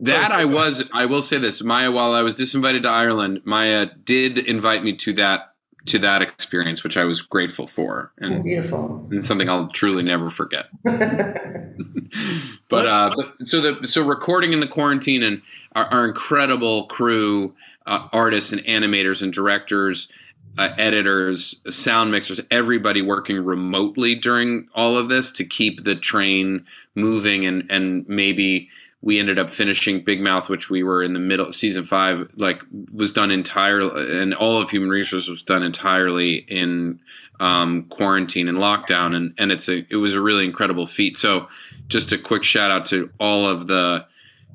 that 0.00 0.32
I 0.32 0.44
was. 0.44 0.82
I 0.92 1.06
will 1.06 1.22
say 1.22 1.38
this, 1.38 1.62
Maya. 1.62 1.92
While 1.92 2.12
I 2.12 2.22
was 2.22 2.36
disinvited 2.38 2.82
to 2.82 2.88
Ireland, 2.88 3.42
Maya 3.44 3.86
did 4.04 4.38
invite 4.38 4.82
me 4.82 4.92
to 4.94 5.12
that 5.14 5.54
to 5.88 5.98
that 6.00 6.22
experience, 6.22 6.84
which 6.84 6.96
I 6.96 7.04
was 7.04 7.20
grateful 7.20 7.66
for, 7.66 8.12
and, 8.18 8.42
beautiful 8.42 9.06
and 9.10 9.26
something 9.26 9.48
I'll 9.48 9.68
truly 9.68 10.02
never 10.02 10.30
forget. 10.30 10.66
but 12.68 12.86
uh, 12.86 13.10
so 13.44 13.60
the 13.60 13.86
so 13.86 14.04
recording 14.04 14.52
in 14.52 14.60
the 14.60 14.66
quarantine 14.66 15.22
and 15.22 15.42
our, 15.72 15.86
our 15.86 16.08
incredible 16.08 16.86
crew, 16.86 17.54
uh, 17.86 18.08
artists 18.12 18.52
and 18.52 18.62
animators 18.64 19.22
and 19.22 19.32
directors, 19.32 20.08
uh, 20.58 20.70
editors, 20.78 21.60
sound 21.70 22.10
mixers, 22.10 22.40
everybody 22.50 23.02
working 23.02 23.44
remotely 23.44 24.14
during 24.14 24.68
all 24.74 24.96
of 24.96 25.08
this 25.08 25.30
to 25.32 25.44
keep 25.44 25.84
the 25.84 25.94
train 25.94 26.64
moving 26.94 27.44
and 27.44 27.70
and 27.70 28.08
maybe 28.08 28.68
we 29.00 29.18
ended 29.18 29.38
up 29.38 29.50
finishing 29.50 30.02
Big 30.02 30.20
Mouth, 30.20 30.48
which 30.48 30.68
we 30.68 30.82
were 30.82 31.02
in 31.02 31.12
the 31.12 31.20
middle 31.20 31.52
season 31.52 31.84
five, 31.84 32.28
like 32.36 32.62
was 32.92 33.12
done 33.12 33.30
entirely, 33.30 34.20
and 34.20 34.34
all 34.34 34.60
of 34.60 34.70
Human 34.70 34.90
Resources 34.90 35.28
was 35.28 35.42
done 35.42 35.62
entirely 35.62 36.36
in 36.48 36.98
um, 37.38 37.84
quarantine 37.84 38.48
and 38.48 38.58
lockdown, 38.58 39.14
and 39.14 39.34
and 39.38 39.52
it's 39.52 39.68
a 39.68 39.86
it 39.88 39.96
was 39.96 40.14
a 40.14 40.20
really 40.20 40.44
incredible 40.44 40.86
feat. 40.86 41.16
So, 41.16 41.48
just 41.86 42.10
a 42.12 42.18
quick 42.18 42.42
shout 42.42 42.72
out 42.72 42.86
to 42.86 43.10
all 43.20 43.46
of 43.46 43.68
the 43.68 44.04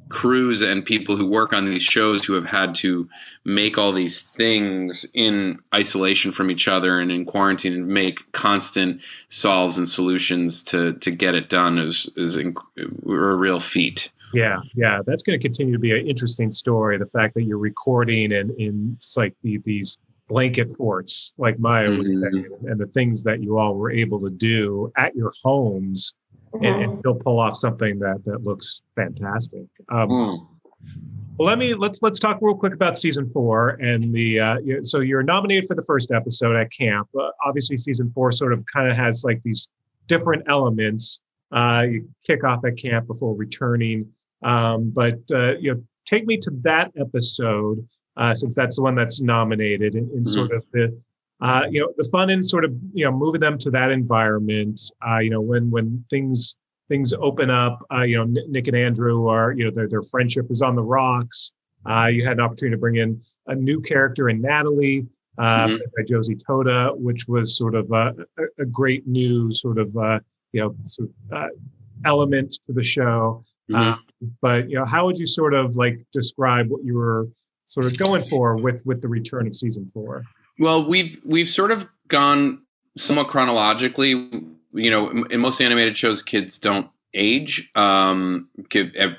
crews 0.09 0.61
and 0.61 0.85
people 0.85 1.15
who 1.15 1.25
work 1.25 1.53
on 1.53 1.65
these 1.65 1.81
shows 1.81 2.23
who 2.23 2.33
have 2.33 2.45
had 2.45 2.75
to 2.75 3.09
make 3.45 3.77
all 3.77 3.91
these 3.91 4.21
things 4.21 5.05
in 5.13 5.59
isolation 5.73 6.31
from 6.31 6.51
each 6.51 6.67
other 6.67 6.99
and 6.99 7.11
in 7.11 7.25
quarantine 7.25 7.73
and 7.73 7.87
make 7.87 8.31
constant 8.31 9.01
solves 9.29 9.77
and 9.77 9.89
solutions 9.89 10.61
to 10.63 10.93
to 10.93 11.09
get 11.09 11.33
it 11.33 11.49
done 11.49 11.79
is 11.79 12.09
is 12.17 12.35
inc- 12.35 12.61
a 12.77 12.85
real 13.07 13.59
feat. 13.59 14.11
Yeah, 14.33 14.59
yeah, 14.75 15.01
that's 15.05 15.23
going 15.23 15.39
to 15.39 15.43
continue 15.43 15.73
to 15.73 15.79
be 15.79 15.97
an 15.97 16.07
interesting 16.07 16.49
story. 16.51 16.97
The 16.97 17.05
fact 17.07 17.33
that 17.35 17.43
you're 17.43 17.57
recording 17.59 18.33
and 18.33 18.51
in 18.59 18.97
like 19.15 19.35
the, 19.43 19.57
these 19.59 19.99
blanket 20.27 20.75
forts, 20.75 21.33
like 21.37 21.59
Maya 21.59 21.89
was 21.91 22.11
Mhm. 22.11 22.21
saying, 22.31 22.49
and 22.67 22.79
the 22.79 22.87
things 22.87 23.23
that 23.23 23.41
you 23.43 23.57
all 23.57 23.75
were 23.75 23.91
able 23.91 24.19
to 24.21 24.29
do 24.29 24.91
at 24.97 25.15
your 25.15 25.31
homes, 25.43 26.15
and, 26.53 26.61
Mm-hmm. 26.63 26.81
and 26.91 26.99
still 26.99 27.15
pull 27.15 27.39
off 27.39 27.55
something 27.55 27.99
that 27.99 28.23
that 28.25 28.43
looks 28.43 28.81
fantastic. 28.95 29.65
Um, 29.89 30.09
Mm. 30.09 30.47
well, 31.37 31.47
let 31.47 31.57
me 31.57 31.73
let's 31.73 32.01
let's 32.01 32.19
talk 32.19 32.37
real 32.41 32.55
quick 32.55 32.73
about 32.73 32.97
season 32.97 33.27
four 33.27 33.69
and 33.81 34.13
the 34.13 34.39
uh, 34.39 34.57
so 34.83 34.99
you're 34.99 35.23
nominated 35.23 35.65
for 35.67 35.75
the 35.75 35.81
first 35.81 36.11
episode 36.11 36.55
at 36.55 36.71
camp. 36.71 37.07
Uh, 37.19 37.29
obviously, 37.45 37.77
season 37.77 38.11
four 38.13 38.31
sort 38.31 38.53
of 38.53 38.63
kind 38.71 38.89
of 38.89 38.95
has 38.95 39.23
like 39.23 39.41
these 39.43 39.69
different 40.07 40.43
elements. 40.47 41.21
Uh, 41.51 41.85
you 41.89 42.07
kick 42.25 42.43
off 42.43 42.63
at 42.65 42.77
camp 42.77 43.05
before 43.07 43.35
returning, 43.35 44.07
um, 44.43 44.91
but 44.93 45.19
uh, 45.31 45.53
you 45.57 45.73
know, 45.73 45.81
take 46.05 46.25
me 46.25 46.37
to 46.37 46.51
that 46.63 46.91
episode 46.99 47.87
uh, 48.17 48.33
since 48.33 48.55
that's 48.55 48.75
the 48.75 48.81
one 48.83 48.95
that's 48.95 49.21
nominated 49.21 49.95
in, 49.95 50.09
in 50.15 50.23
sort 50.25 50.51
of 50.51 50.65
the 50.73 50.95
uh, 51.41 51.65
you 51.69 51.81
know 51.81 51.91
the 51.97 52.07
fun 52.11 52.29
in 52.29 52.43
sort 52.43 52.63
of 52.65 52.73
you 52.93 53.03
know 53.05 53.11
moving 53.11 53.41
them 53.41 53.57
to 53.57 53.71
that 53.71 53.91
environment. 53.91 54.79
Uh, 55.05 55.19
you 55.19 55.29
know 55.29 55.41
when 55.41 55.69
when 55.71 56.03
things 56.09 56.55
things 56.89 57.13
open 57.13 57.49
up. 57.49 57.79
Uh, 57.91 58.03
you 58.03 58.17
know 58.17 58.25
Nick 58.49 58.67
and 58.67 58.77
Andrew 58.77 59.27
are 59.27 59.53
you 59.53 59.65
know 59.65 59.71
their 59.71 59.87
their 59.89 60.01
friendship 60.03 60.47
is 60.49 60.61
on 60.61 60.75
the 60.75 60.83
rocks. 60.83 61.53
Uh, 61.89 62.07
you 62.07 62.23
had 62.23 62.33
an 62.33 62.41
opportunity 62.41 62.75
to 62.75 62.79
bring 62.79 62.95
in 62.97 63.21
a 63.47 63.55
new 63.55 63.81
character 63.81 64.29
in 64.29 64.41
Natalie. 64.41 65.07
Uh, 65.39 65.65
Mhm. 65.67 65.79
by 65.97 66.03
Josie 66.07 66.35
Totah, 66.35 66.95
which 66.95 67.27
was 67.27 67.57
sort 67.57 67.73
of 67.73 67.91
a, 67.91 68.13
a, 68.37 68.43
a 68.59 68.65
great 68.65 69.07
new 69.07 69.51
sort 69.51 69.79
of 69.79 69.97
uh, 69.97 70.19
you 70.51 70.61
know 70.61 70.75
sort 70.85 71.09
of, 71.09 71.33
uh, 71.35 71.47
element 72.05 72.51
to 72.67 72.73
the 72.73 72.83
show. 72.83 73.43
Mhm. 73.71 73.75
Uh, 73.93 73.97
but 74.41 74.69
you 74.69 74.77
know, 74.77 74.85
how 74.85 75.05
would 75.05 75.17
you 75.17 75.27
sort 75.27 75.53
of 75.53 75.75
like 75.75 75.99
describe 76.11 76.69
what 76.69 76.83
you 76.83 76.95
were 76.95 77.27
sort 77.67 77.85
of 77.85 77.97
going 77.97 78.23
for 78.25 78.55
with 78.57 78.85
with 78.85 79.01
the 79.01 79.07
return 79.07 79.47
of 79.47 79.55
season 79.55 79.85
four? 79.85 80.23
Well, 80.59 80.85
we've 80.85 81.19
we've 81.25 81.49
sort 81.49 81.71
of 81.71 81.89
gone 82.07 82.61
somewhat 82.97 83.27
chronologically. 83.27 84.09
You 84.75 84.89
know, 84.89 85.09
in- 85.09 85.31
in 85.31 85.39
most 85.39 85.61
animated 85.61 85.97
shows, 85.97 86.21
kids 86.21 86.57
don't 86.59 86.87
age. 87.15 87.69
Um, 87.75 88.49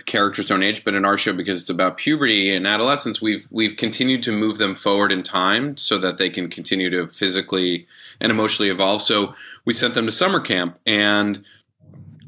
characters 0.07 0.46
don't 0.46 0.64
age, 0.64 0.85
but 0.85 0.94
in 0.94 1.04
our 1.04 1.16
show, 1.16 1.33
because 1.33 1.61
it's 1.61 1.70
about 1.70 1.96
puberty 1.96 2.52
and 2.52 2.66
adolescence, 2.66 3.22
we've 3.22 3.46
we've 3.52 3.76
continued 3.76 4.22
to 4.24 4.33
move 4.33 4.59
them 4.59 4.74
forward 4.74 5.12
in 5.12 5.22
time 5.22 5.76
so 5.76 5.96
that 5.98 6.18
they 6.18 6.28
can 6.28 6.48
continue 6.48 6.90
to 6.90 7.07
physically 7.09 7.87
and 8.20 8.30
emotionally 8.33 8.68
evolve. 8.70 9.00
So 9.02 9.35
we 9.64 9.72
sent 9.72 9.94
them 9.94 10.07
to 10.07 10.12
summer 10.12 10.40
camp 10.40 10.78
and 10.87 11.44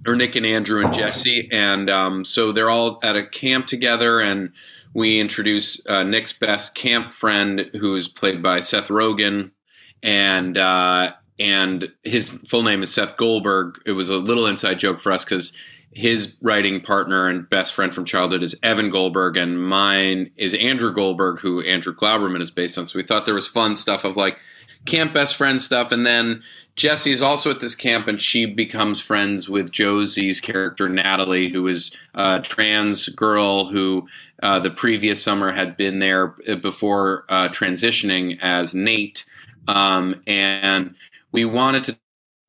or 0.06 0.16
Nick 0.16 0.36
and 0.36 0.46
Andrew 0.46 0.84
and 0.84 0.92
Jesse, 0.92 1.48
and 1.52 1.90
um, 1.90 2.24
so 2.24 2.52
they're 2.52 2.70
all 2.70 2.98
at 3.02 3.16
a 3.16 3.26
camp 3.26 3.66
together, 3.66 4.20
and 4.20 4.52
we 4.94 5.18
introduce 5.18 5.84
uh, 5.86 6.02
Nick's 6.02 6.32
best 6.32 6.74
camp 6.74 7.12
friend, 7.12 7.70
who's 7.74 8.08
played 8.08 8.42
by 8.42 8.60
Seth 8.60 8.88
Rogen, 8.88 9.50
and 10.02 10.56
uh, 10.56 11.12
and 11.38 11.92
his 12.02 12.32
full 12.48 12.62
name 12.62 12.82
is 12.82 12.92
Seth 12.92 13.16
Goldberg. 13.16 13.80
It 13.84 13.92
was 13.92 14.10
a 14.10 14.16
little 14.16 14.46
inside 14.46 14.78
joke 14.78 14.98
for 14.98 15.12
us 15.12 15.24
because 15.24 15.52
his 15.92 16.36
writing 16.42 16.80
partner 16.80 17.26
and 17.26 17.48
best 17.48 17.72
friend 17.72 17.94
from 17.94 18.04
childhood 18.04 18.42
is 18.42 18.54
Evan 18.62 18.90
Goldberg, 18.90 19.36
and 19.36 19.66
mine 19.66 20.30
is 20.36 20.54
Andrew 20.54 20.92
Goldberg, 20.92 21.40
who 21.40 21.62
Andrew 21.62 21.94
Glauberman 21.94 22.42
is 22.42 22.50
based 22.50 22.76
on. 22.76 22.86
So 22.86 22.98
we 22.98 23.02
thought 23.02 23.24
there 23.24 23.34
was 23.34 23.48
fun 23.48 23.76
stuff 23.76 24.04
of 24.04 24.16
like 24.16 24.38
camp 24.84 25.14
best 25.14 25.36
friend 25.36 25.60
stuff, 25.60 25.92
and 25.92 26.04
then 26.04 26.42
Jessie 26.76 27.12
is 27.12 27.22
also 27.22 27.50
at 27.50 27.60
this 27.60 27.74
camp, 27.74 28.06
and 28.06 28.20
she 28.20 28.44
becomes 28.44 29.00
friends 29.00 29.48
with 29.48 29.72
Josie's 29.72 30.40
character 30.40 30.88
Natalie, 30.88 31.48
who 31.48 31.66
is 31.68 31.96
a 32.14 32.40
trans 32.40 33.08
girl 33.08 33.66
who 33.66 34.06
uh, 34.42 34.58
the 34.58 34.70
previous 34.70 35.22
summer 35.22 35.52
had 35.52 35.76
been 35.76 35.98
there 35.98 36.28
before 36.60 37.24
uh, 37.28 37.48
transitioning 37.48 38.38
as 38.42 38.74
Nate, 38.74 39.24
um, 39.68 40.22
and 40.26 40.94
we 41.32 41.44
wanted 41.44 41.84
to 41.84 41.98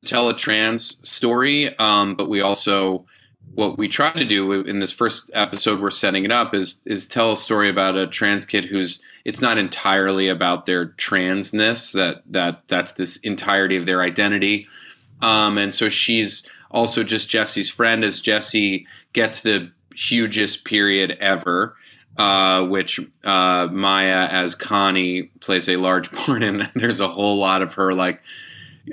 tell 0.04 0.28
a 0.28 0.36
trans 0.36 1.08
story, 1.08 1.76
um, 1.78 2.14
but 2.14 2.28
we 2.28 2.40
also 2.40 3.06
what 3.58 3.76
we 3.76 3.88
try 3.88 4.12
to 4.12 4.24
do 4.24 4.52
in 4.52 4.78
this 4.78 4.92
first 4.92 5.32
episode 5.34 5.80
we're 5.80 5.90
setting 5.90 6.24
it 6.24 6.30
up 6.30 6.54
is 6.54 6.80
is 6.86 7.08
tell 7.08 7.32
a 7.32 7.36
story 7.36 7.68
about 7.68 7.96
a 7.96 8.06
trans 8.06 8.46
kid 8.46 8.64
who's 8.64 9.02
it's 9.24 9.40
not 9.40 9.58
entirely 9.58 10.28
about 10.28 10.64
their 10.64 10.90
transness 10.90 11.92
that 11.92 12.22
that 12.24 12.62
that's 12.68 12.92
this 12.92 13.16
entirety 13.16 13.74
of 13.74 13.84
their 13.84 14.00
identity. 14.00 14.64
Um, 15.20 15.58
and 15.58 15.74
so 15.74 15.88
she's 15.88 16.48
also 16.70 17.02
just 17.02 17.28
jesse's 17.28 17.68
friend 17.68 18.04
as 18.04 18.20
jesse 18.20 18.86
gets 19.12 19.40
the 19.40 19.72
hugest 19.92 20.64
period 20.64 21.16
ever 21.18 21.74
uh, 22.16 22.62
which 22.62 23.00
uh, 23.24 23.66
maya 23.72 24.28
as 24.30 24.54
connie 24.54 25.24
plays 25.40 25.68
a 25.68 25.78
large 25.78 26.12
part 26.12 26.44
in. 26.44 26.62
There's 26.76 27.00
a 27.00 27.08
whole 27.08 27.38
lot 27.38 27.62
of 27.62 27.74
her 27.74 27.92
like 27.92 28.22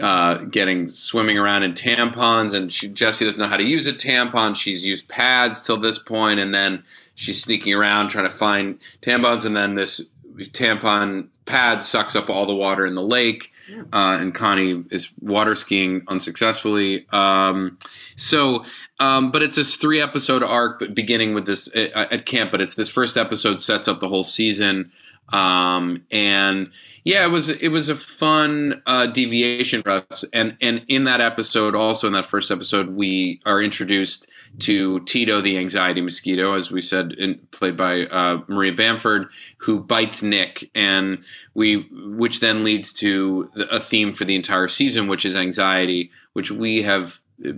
uh, 0.02 0.38
getting 0.46 0.88
swimming 0.88 1.38
around 1.38 1.64
in 1.64 1.74
tampons, 1.74 2.54
and 2.54 2.72
she, 2.72 2.88
Jesse 2.88 3.26
doesn't 3.26 3.42
know 3.42 3.50
how 3.50 3.58
to 3.58 3.64
use 3.64 3.88
a 3.88 3.94
tampon. 3.94 4.56
She's 4.56 4.86
used 4.86 5.08
pads 5.08 5.62
till 5.62 5.78
this 5.78 5.98
point, 5.98 6.40
and 6.40 6.54
then 6.54 6.84
she's 7.16 7.42
sneaking 7.42 7.74
around 7.74 8.10
trying 8.10 8.28
to 8.28 8.34
find 8.34 8.80
tampons, 9.02 9.46
and 9.46 9.56
then 9.56 9.76
this 9.76 10.10
tampon 10.38 11.28
pad 11.46 11.84
sucks 11.84 12.16
up 12.16 12.30
all 12.30 12.46
the 12.46 12.56
water 12.56 12.86
in 12.86 12.96
the 12.96 13.02
lake, 13.02 13.52
uh, 13.94 14.18
and 14.20 14.34
Connie 14.34 14.84
is 14.92 15.10
water 15.22 15.56
skiing 15.56 16.04
unsuccessfully. 16.08 17.06
Um, 17.12 17.78
so, 18.16 18.66
um, 19.00 19.32
but 19.32 19.42
it's 19.42 19.56
this 19.56 19.76
three 19.76 20.02
episode 20.02 20.44
arc, 20.44 20.80
but 20.80 20.94
beginning 20.94 21.34
with 21.34 21.46
this 21.46 21.68
uh, 21.76 22.08
at 22.12 22.26
camp. 22.26 22.52
But 22.52 22.62
it's 22.62 22.76
this 22.76 22.90
first 22.90 23.18
episode 23.18 23.60
sets 23.60 23.88
up 23.88 24.00
the 24.00 24.10
whole 24.10 24.24
season, 24.24 24.92
um, 25.34 26.06
and 26.12 26.72
yeah, 27.04 27.26
it 27.26 27.30
was 27.30 27.50
it 27.50 27.70
was 27.70 27.90
a 27.90 27.96
fun 27.96 28.82
uh, 28.86 29.08
deviation 29.08 29.82
for 29.82 29.90
us. 29.92 30.24
And 30.34 30.58
and 30.62 30.84
in 30.88 31.06
that 31.06 31.22
episode, 31.22 31.76
also 31.76 32.08
in 32.08 32.14
that 32.14 32.26
first 32.26 32.52
episode, 32.52 32.90
we 32.90 33.42
are 33.46 33.62
introduced 33.62 34.28
to 34.60 35.02
Tito 35.02 35.42
the 35.42 35.58
anxiety 35.58 36.02
mosquito, 36.02 36.54
as 36.54 36.72
we 36.72 36.80
said, 36.80 37.14
in, 37.14 37.40
played 37.52 37.76
by 37.76 38.06
uh, 38.06 38.42
Maria 38.48 38.72
Bamford, 38.72 39.28
who 39.58 39.80
bites 39.80 40.22
Nick, 40.24 40.70
and 40.74 41.24
we, 41.54 41.88
which 41.92 42.40
then 42.40 42.64
leads 42.64 42.94
to 42.94 43.50
a 43.70 43.80
theme 43.80 44.14
for 44.14 44.24
the 44.24 44.36
entire 44.36 44.68
season, 44.68 45.08
which 45.08 45.26
is 45.26 45.36
anxiety, 45.36 46.12
which 46.34 46.52
we 46.52 46.84
have 46.84 47.20
uh, 47.46 47.54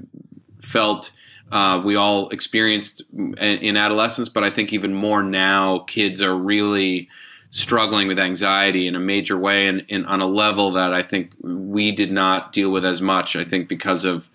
felt. 0.59 1.11
Uh, 1.49 1.81
we 1.85 1.95
all 1.95 2.27
experienced 2.29 3.03
in 3.39 3.77
adolescence, 3.77 4.27
but 4.27 4.43
I 4.43 4.49
think 4.49 4.73
even 4.73 4.93
more 4.93 5.23
now, 5.23 5.79
kids 5.79 6.21
are 6.21 6.35
really 6.35 7.07
struggling 7.51 8.07
with 8.07 8.19
anxiety 8.19 8.87
in 8.87 8.95
a 8.95 8.99
major 8.99 9.37
way 9.37 9.67
and, 9.67 9.85
and, 9.89 10.05
on 10.05 10.21
a 10.21 10.27
level 10.27 10.71
that 10.71 10.93
I 10.93 11.01
think 11.01 11.31
we 11.41 11.91
did 11.91 12.11
not 12.11 12.51
deal 12.51 12.69
with 12.69 12.85
as 12.85 13.01
much. 13.01 13.35
I 13.35 13.45
think 13.45 13.69
because 13.69 14.03
of 14.03 14.29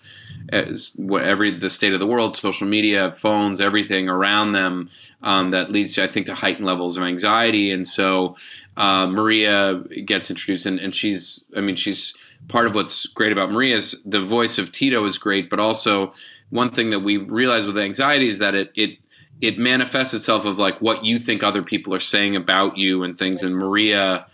what 0.96 1.22
every 1.22 1.51
the 1.51 1.70
state 1.70 1.92
of 1.92 2.01
the 2.01 2.07
world, 2.07 2.37
social 2.37 2.66
media, 2.66 3.12
phones, 3.12 3.61
everything 3.61 4.09
around 4.09 4.53
them 4.53 4.90
um, 5.22 5.51
that 5.51 5.70
leads 5.70 5.94
to 5.94 6.05
I 6.05 6.07
think 6.07 6.27
to 6.27 6.35
heightened 6.35 6.66
levels 6.66 6.96
of 6.96 7.05
anxiety. 7.05 7.70
And 7.70 7.87
so 7.87 8.37
uh, 8.77 9.07
Maria 9.07 9.83
gets 10.05 10.31
introduced, 10.31 10.66
and, 10.66 10.79
and 10.79 10.94
she's 10.94 11.44
I 11.57 11.61
mean 11.61 11.77
she's 11.77 12.14
part 12.48 12.66
of 12.66 12.75
what's 12.75 13.07
great 13.07 13.33
about 13.33 13.53
Maria 13.53 13.77
is 13.77 13.96
the 14.05 14.20
voice 14.20 14.59
of 14.59 14.72
Tito 14.72 15.05
is 15.05 15.16
great, 15.16 15.48
but 15.48 15.61
also 15.61 16.12
one 16.51 16.70
thing 16.70 16.90
that 16.90 17.01
we 17.01 17.16
realize 17.16 17.66
with 17.66 17.79
anxiety 17.79 18.29
is 18.29 18.38
that 18.38 18.55
it 18.55 18.72
it 18.75 18.98
it 19.42 19.59
manifests 19.59 20.14
itself 20.14 20.46
of 20.46 20.59
like 20.59 20.81
what 20.81 21.05
you 21.05 21.18
think 21.18 21.42
other 21.42 21.64
people 21.64 21.92
are 21.92 22.00
saying 22.00 22.37
about 22.37 22.78
you 22.78 23.02
and 23.02 23.16
things. 23.16 23.42
And 23.42 23.57
Maria 23.57 24.26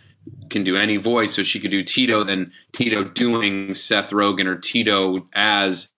can 0.51 0.63
do 0.63 0.77
any 0.77 0.99
voice, 0.99 1.35
so 1.35 1.43
she 1.43 1.59
could 1.59 1.71
do 1.71 1.83
Tito, 1.83 2.23
then 2.23 2.53
Tito 2.73 3.03
doing 3.03 3.73
Seth 3.73 4.11
Rogen 4.11 4.47
or 4.47 4.57
Tito 4.57 5.27
as 5.33 5.89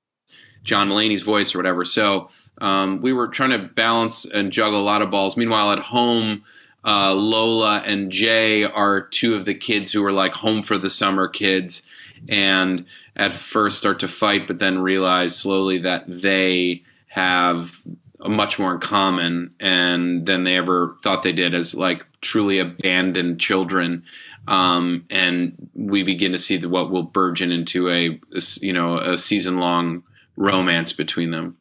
John 0.62 0.88
Mulaney's 0.88 1.22
voice 1.22 1.52
or 1.54 1.58
whatever. 1.58 1.84
So 1.84 2.28
um, 2.60 3.00
we 3.02 3.12
were 3.12 3.26
trying 3.26 3.50
to 3.50 3.58
balance 3.58 4.24
and 4.24 4.52
juggle 4.52 4.80
a 4.80 4.82
lot 4.82 5.02
of 5.02 5.10
balls. 5.10 5.36
Meanwhile, 5.36 5.72
at 5.72 5.80
home, 5.80 6.44
uh, 6.84 7.12
Lola 7.12 7.82
and 7.84 8.12
Jay 8.12 8.62
are 8.62 9.02
two 9.08 9.34
of 9.34 9.44
the 9.44 9.54
kids 9.54 9.90
who 9.90 10.04
are 10.04 10.12
like 10.12 10.34
home 10.34 10.62
for 10.62 10.78
the 10.78 10.88
summer 10.88 11.26
kids, 11.26 11.82
and 12.28 12.86
at 13.16 13.32
first 13.32 13.78
start 13.78 13.98
to 14.00 14.08
fight, 14.08 14.46
but 14.46 14.60
then 14.60 14.78
realize 14.78 15.36
slowly 15.36 15.78
that 15.78 16.04
they 16.06 16.84
have 17.08 17.82
much 18.26 18.58
more 18.58 18.74
in 18.74 18.80
common 18.80 19.54
and 19.60 20.26
than 20.26 20.44
they 20.44 20.56
ever 20.56 20.96
thought 21.02 21.22
they 21.22 21.32
did 21.32 21.54
as 21.54 21.74
like 21.74 22.04
truly 22.20 22.58
abandoned 22.58 23.40
children. 23.40 24.04
Um, 24.48 25.06
and 25.10 25.70
we 25.74 26.02
begin 26.02 26.32
to 26.32 26.38
see 26.38 26.56
the, 26.56 26.68
what 26.68 26.90
will 26.90 27.02
burgeon 27.02 27.50
into 27.50 27.88
a, 27.88 28.20
a 28.34 28.40
you 28.60 28.72
know 28.72 28.98
a 28.98 29.16
season 29.16 29.58
long 29.58 30.02
romance 30.36 30.92
between 30.92 31.30
them. 31.30 31.56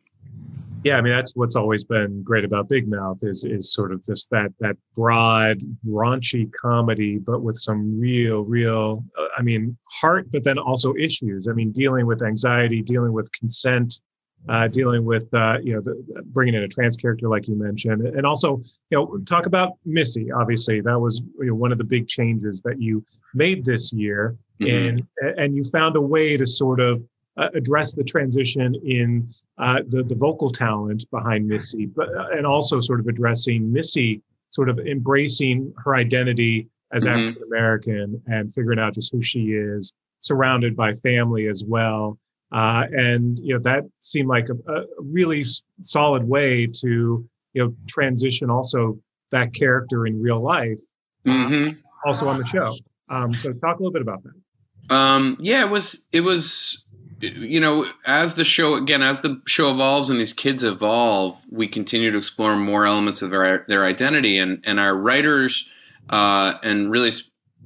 Yeah 0.86 0.98
i 0.98 1.02
mean 1.02 1.12
that's 1.12 1.36
what's 1.36 1.58
always 1.58 1.84
been 1.84 2.24
great 2.24 2.46
about 2.46 2.70
big 2.70 2.88
mouth 2.88 3.18
is 3.22 3.44
is 3.44 3.74
sort 3.74 3.92
of 3.92 4.02
this 4.06 4.28
that 4.28 4.54
that 4.62 4.78
broad 4.96 5.60
raunchy 5.86 6.50
comedy 6.54 7.18
but 7.18 7.42
with 7.42 7.58
some 7.58 8.00
real 8.00 8.46
real 8.46 9.04
uh, 9.18 9.28
i 9.38 9.42
mean 9.42 9.78
heart 9.92 10.32
but 10.32 10.46
then 10.46 10.58
also 10.58 10.96
issues. 10.96 11.50
I 11.50 11.52
mean 11.52 11.74
dealing 11.74 12.06
with 12.06 12.24
anxiety 12.24 12.82
dealing 12.82 13.12
with 13.12 13.30
consent 13.34 14.00
uh, 14.48 14.68
dealing 14.68 15.04
with 15.04 15.32
uh, 15.34 15.58
you 15.62 15.74
know 15.74 15.82
the, 15.82 16.24
bringing 16.28 16.56
in 16.56 16.64
a 16.64 16.68
trans 16.68 16.96
character 16.96 17.28
like 17.28 17.48
you 17.48 17.56
mentioned, 17.56 18.06
and 18.06 18.26
also 18.26 18.62
you 18.90 18.98
know 18.98 19.18
talk 19.26 19.46
about 19.46 19.74
Missy. 19.86 20.32
Obviously, 20.32 20.82
that 20.82 21.00
was 21.00 21.22
you 21.40 21.48
know, 21.48 21.56
one 21.56 21.72
of 21.72 21.78
the 21.78 21.84
big 21.84 22.08
changes 22.08 22.62
that 22.62 22.82
you 22.82 23.04
made 23.34 23.66
this 23.66 23.92
year, 23.92 24.38
mm-hmm. 24.62 25.00
and 25.22 25.38
and 25.38 25.56
you 25.56 25.64
found 25.64 25.96
a 25.96 26.02
way 26.02 26.38
to 26.38 26.46
sort 26.46 26.80
of 26.80 27.04
uh, 27.38 27.50
address 27.54 27.94
the 27.94 28.04
transition 28.04 28.76
in 28.86 29.32
uh, 29.58 29.82
the 29.90 30.04
the 30.04 30.16
vocal 30.16 30.52
talent 30.52 31.06
behind 31.12 31.48
Missy, 31.48 31.86
but 31.86 32.10
uh, 32.16 32.30
and 32.32 32.46
also 32.46 32.80
sort 32.80 33.00
of 33.00 33.08
addressing 33.08 33.72
Missy, 33.72 34.22
sort 34.52 34.70
of 34.70 34.80
embracing 34.80 35.74
her 35.84 35.96
identity 35.96 36.68
as 36.92 37.04
mm-hmm. 37.04 37.20
African 37.20 37.44
American 37.44 38.22
and 38.28 38.54
figuring 38.54 38.80
out 38.80 38.94
just 38.94 39.12
who 39.12 39.22
she 39.22 39.52
is, 39.52 39.94
surrounded 40.22 40.76
by 40.76 40.94
family 40.94 41.48
as 41.48 41.64
well. 41.66 42.18
Uh, 42.52 42.86
and 42.92 43.38
you 43.40 43.54
know 43.54 43.60
that 43.62 43.84
seemed 44.02 44.28
like 44.28 44.48
a, 44.50 44.72
a, 44.72 44.86
really 44.98 45.44
solid 45.82 46.24
way 46.24 46.66
to 46.66 47.24
you 47.54 47.64
know 47.64 47.74
transition 47.88 48.50
also 48.50 48.98
that 49.30 49.54
character 49.54 50.08
in 50.08 50.20
real 50.20 50.42
life, 50.42 50.80
uh, 51.28 51.30
mm-hmm. 51.30 51.80
also 52.06 52.28
on 52.28 52.40
the 52.40 52.46
show. 52.46 52.76
Um, 53.10 53.34
so 53.34 53.54
talk 53.54 53.80
a 53.80 53.84
little 53.84 53.92
bit 53.92 54.02
about 54.02 54.24
that. 54.24 54.96
Um, 54.96 55.38
yeah, 55.40 55.62
it 55.66 55.70
was 55.70 56.06
it 56.12 56.22
was 56.22 56.84
you 57.22 57.60
know 57.60 57.86
as 58.06 58.34
the 58.34 58.46
show 58.46 58.76
again 58.76 59.04
as 59.04 59.20
the 59.20 59.42
show 59.46 59.70
evolves 59.70 60.10
and 60.10 60.20
these 60.20 60.34
kids 60.34 60.64
evolve, 60.64 61.44
we 61.52 61.68
continue 61.68 62.10
to 62.12 62.18
explore 62.18 62.56
more 62.56 62.86
elements 62.88 63.22
of 63.22 63.30
their 63.30 63.66
their 63.68 63.86
identity 63.86 64.40
and 64.40 64.64
and 64.66 64.80
our 64.80 64.96
writers 64.96 65.70
uh, 66.10 66.56
and 66.64 66.90
really 66.90 67.12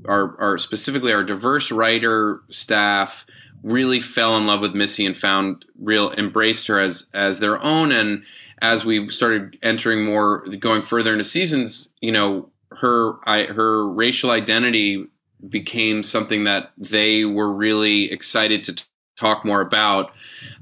our, 0.08 0.40
our 0.40 0.58
specifically 0.58 1.14
our 1.14 1.24
diverse 1.24 1.72
writer 1.72 2.42
staff 2.50 3.26
really 3.64 4.00
fell 4.00 4.38
in 4.38 4.46
love 4.46 4.60
with 4.60 4.76
Missy 4.76 5.06
and 5.06 5.16
found 5.16 5.66
real 5.80 6.12
embraced 6.12 6.68
her 6.68 6.80
as 6.80 7.08
as 7.14 7.40
their 7.40 7.62
own. 7.64 7.92
And 7.92 8.24
as 8.62 8.86
we 8.86 9.10
started 9.10 9.58
entering 9.64 10.04
more, 10.04 10.46
going 10.60 10.84
further 10.84 11.14
into 11.14 11.24
seasons, 11.24 11.94
you 12.02 12.12
know, 12.12 12.50
her 12.72 13.16
I, 13.28 13.46
her 13.46 13.90
racial 13.90 14.32
identity 14.32 15.08
became 15.48 16.04
something 16.04 16.44
that 16.44 16.72
they 16.78 17.26
were 17.26 17.52
really 17.52 18.12
excited 18.12 18.64
to 18.66 18.76
t- 18.76 18.84
talk 19.18 19.46
more 19.46 19.62
about. 19.62 20.12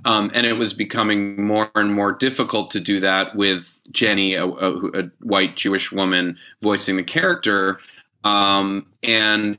Um, 0.05 0.31
and 0.33 0.45
it 0.45 0.53
was 0.53 0.73
becoming 0.73 1.43
more 1.45 1.69
and 1.75 1.93
more 1.93 2.11
difficult 2.11 2.71
to 2.71 2.79
do 2.79 2.99
that 2.99 3.35
with 3.35 3.79
Jenny, 3.91 4.33
a, 4.33 4.45
a, 4.45 4.87
a 4.99 5.11
white 5.21 5.55
Jewish 5.55 5.91
woman, 5.91 6.37
voicing 6.61 6.97
the 6.97 7.03
character. 7.03 7.79
Um, 8.23 8.87
and 9.03 9.57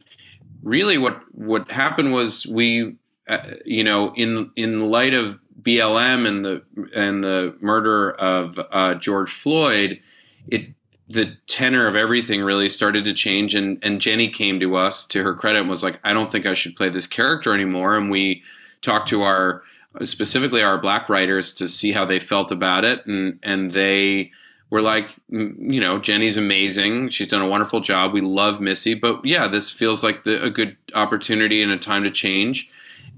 really, 0.63 0.99
what 0.99 1.21
what 1.33 1.71
happened 1.71 2.13
was 2.13 2.47
we 2.47 2.97
uh, 3.29 3.39
you 3.65 3.85
know, 3.85 4.13
in 4.15 4.51
in 4.57 4.81
light 4.91 5.15
of 5.15 5.39
BLM 5.61 6.27
and 6.27 6.45
the 6.45 6.63
and 6.95 7.23
the 7.23 7.57
murder 7.61 8.13
of 8.13 8.59
uh, 8.71 8.95
George 8.95 9.31
Floyd, 9.31 10.01
it 10.49 10.69
the 11.09 11.37
tenor 11.47 11.87
of 11.87 11.95
everything 11.95 12.43
really 12.43 12.69
started 12.69 13.05
to 13.05 13.13
change. 13.13 13.55
And 13.55 13.79
and 13.83 14.01
Jenny 14.01 14.29
came 14.29 14.59
to 14.61 14.77
us 14.77 15.07
to 15.07 15.23
her 15.23 15.35
credit 15.35 15.61
and 15.61 15.69
was 15.69 15.85
like, 15.85 16.01
I 16.05 16.13
don't 16.13 16.33
think 16.33 16.47
I 16.47 16.55
should 16.55 16.77
play 16.77 16.89
this 16.89 17.07
character 17.07 17.55
anymore. 17.55 17.97
And 17.97 18.11
we 18.11 18.43
talked 18.81 19.09
to 19.11 19.23
our 19.23 19.63
specifically 20.03 20.63
our 20.63 20.79
black 20.79 21.09
writers 21.09 21.53
to 21.55 21.69
see 21.69 21.93
how 21.93 22.05
they 22.05 22.19
felt 22.19 22.51
about 22.51 22.85
it, 22.85 23.07
and 23.07 23.39
and 23.43 23.73
they 23.73 24.33
were 24.71 24.83
like, 24.83 25.15
you 25.29 25.81
know, 25.81 25.99
Jenny's 25.99 26.39
amazing. 26.39 27.11
She's 27.11 27.29
done 27.29 27.43
a 27.43 27.47
wonderful 27.47 27.81
job. 27.81 28.15
We 28.15 28.23
love 28.23 28.59
Missy, 28.59 28.95
but 28.95 29.23
yeah, 29.23 29.47
this 29.47 29.71
feels 29.71 30.03
like 30.03 30.25
the, 30.25 30.43
a 30.43 30.49
good 30.49 30.79
opportunity 30.95 31.63
and 31.63 31.71
a 31.71 31.77
time 31.77 32.05
to 32.05 32.11
change. 32.11 32.71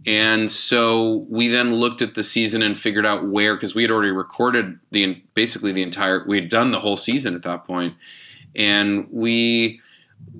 And 0.07 0.51
so 0.51 1.27
we 1.31 1.49
then 1.49 1.75
looked 1.75 2.03
at 2.03 2.15
the 2.15 2.23
season 2.23 2.63
and 2.63 2.77
figured 2.77 3.07
out 3.07 3.27
where, 3.27 3.55
because 3.55 3.75
we 3.75 3.83
had 3.83 3.91
already 3.91 4.11
recorded 4.11 4.79
the 4.91 5.23
basically 5.35 5.73
the 5.73 5.83
entire, 5.83 6.25
we 6.27 6.39
had 6.39 6.49
done 6.49 6.73
the 6.73 6.81
whole 6.81 6.97
season 6.97 7.35
at 7.35 7.43
that 7.43 7.65
point, 7.65 7.95
and 8.55 9.09
we, 9.11 9.81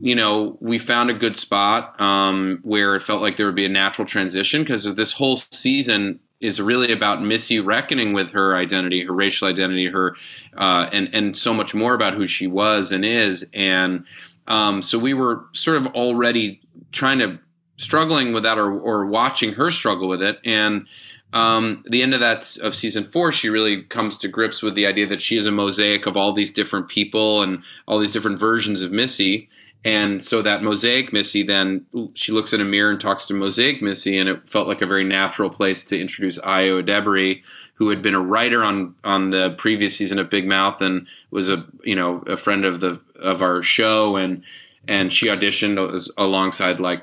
you 0.01 0.15
know, 0.15 0.57
we 0.61 0.79
found 0.79 1.11
a 1.11 1.15
good 1.15 1.37
spot 1.37 1.99
um, 2.01 2.61
where 2.63 2.95
it 2.95 3.03
felt 3.03 3.23
like 3.23 3.37
there 3.37 3.47
would 3.47 3.55
be 3.55 3.65
a 3.65 3.71
natural 3.71 4.07
transition 4.07 4.63
because 4.63 4.95
this 4.95 5.13
whole 5.13 5.37
season 5.37 6.21
is 6.41 6.61
really 6.61 6.93
about 6.93 7.23
Missy 7.23 7.59
reckoning 7.59 8.13
with 8.13 8.33
her 8.33 8.55
identity, 8.55 9.05
her 9.05 9.13
racial 9.13 9.49
identity, 9.49 9.87
her, 9.87 10.15
uh, 10.57 10.91
and 10.93 11.09
and 11.15 11.37
so 11.37 11.55
much 11.55 11.75
more 11.75 11.95
about 11.95 12.15
who 12.15 12.27
she 12.27 12.47
was 12.47 12.93
and 12.93 13.05
is, 13.05 13.49
and 13.55 14.05
um, 14.47 14.83
so 14.83 14.99
we 14.99 15.15
were 15.15 15.47
sort 15.53 15.79
of 15.79 15.87
already 15.89 16.61
trying 16.93 17.19
to 17.19 17.39
struggling 17.77 18.33
with 18.33 18.43
that 18.45 18.59
or, 18.59 18.73
or 18.79 19.07
watching 19.07 19.55
her 19.55 19.71
struggle 19.71 20.09
with 20.09 20.23
it. 20.23 20.39
And 20.45 20.87
um, 21.33 21.83
the 21.87 22.03
end 22.03 22.15
of 22.15 22.21
that 22.21 22.57
of 22.63 22.75
season 22.75 23.05
four, 23.05 23.33
she 23.33 23.49
really 23.49 23.83
comes 23.83 24.17
to 24.19 24.29
grips 24.29 24.63
with 24.63 24.75
the 24.75 24.87
idea 24.87 25.07
that 25.07 25.21
she 25.21 25.37
is 25.37 25.47
a 25.47 25.53
mosaic 25.53 26.07
of 26.07 26.17
all 26.17 26.33
these 26.33 26.53
different 26.53 26.89
people 26.89 27.43
and 27.43 27.63
all 27.89 27.99
these 27.99 28.13
different 28.13 28.39
versions 28.39 28.83
of 28.83 28.93
Missy. 28.93 29.49
And 29.85 30.23
so 30.23 30.41
that 30.43 30.63
mosaic 30.63 31.13
Missy, 31.13 31.43
then 31.43 31.85
she 32.15 32.33
looks 32.33 32.53
in 32.53 32.61
a 32.61 32.65
mirror 32.65 32.91
and 32.91 33.01
talks 33.01 33.27
to 33.27 33.35
mosaic 33.35 33.83
Missy, 33.83 34.17
and 34.17 34.29
it 34.29 34.49
felt 34.49 34.69
like 34.69 34.81
a 34.81 34.87
very 34.87 35.05
natural 35.05 35.51
place 35.51 35.85
to 35.87 36.01
introduce 36.01 36.39
Ayo 36.39 36.83
Edebiri, 36.83 37.43
who 37.75 37.91
had 37.91 38.01
been 38.01 38.15
a 38.15 38.21
writer 38.21 38.65
on 38.65 38.95
on 39.05 39.31
the 39.31 39.51
previous 39.59 39.97
season 39.97 40.19
of 40.19 40.31
Big 40.31 40.47
Mouth 40.47 40.81
and 40.81 41.07
was 41.31 41.51
a 41.51 41.67
you 41.83 41.97
know 41.97 42.23
a 42.27 42.37
friend 42.37 42.65
of 42.65 42.81
the 42.81 43.01
of 43.21 43.43
our 43.43 43.63
show 43.63 44.17
and 44.17 44.43
and 44.87 45.13
she 45.13 45.27
auditioned 45.27 46.09
alongside 46.17 46.81
like 46.81 47.03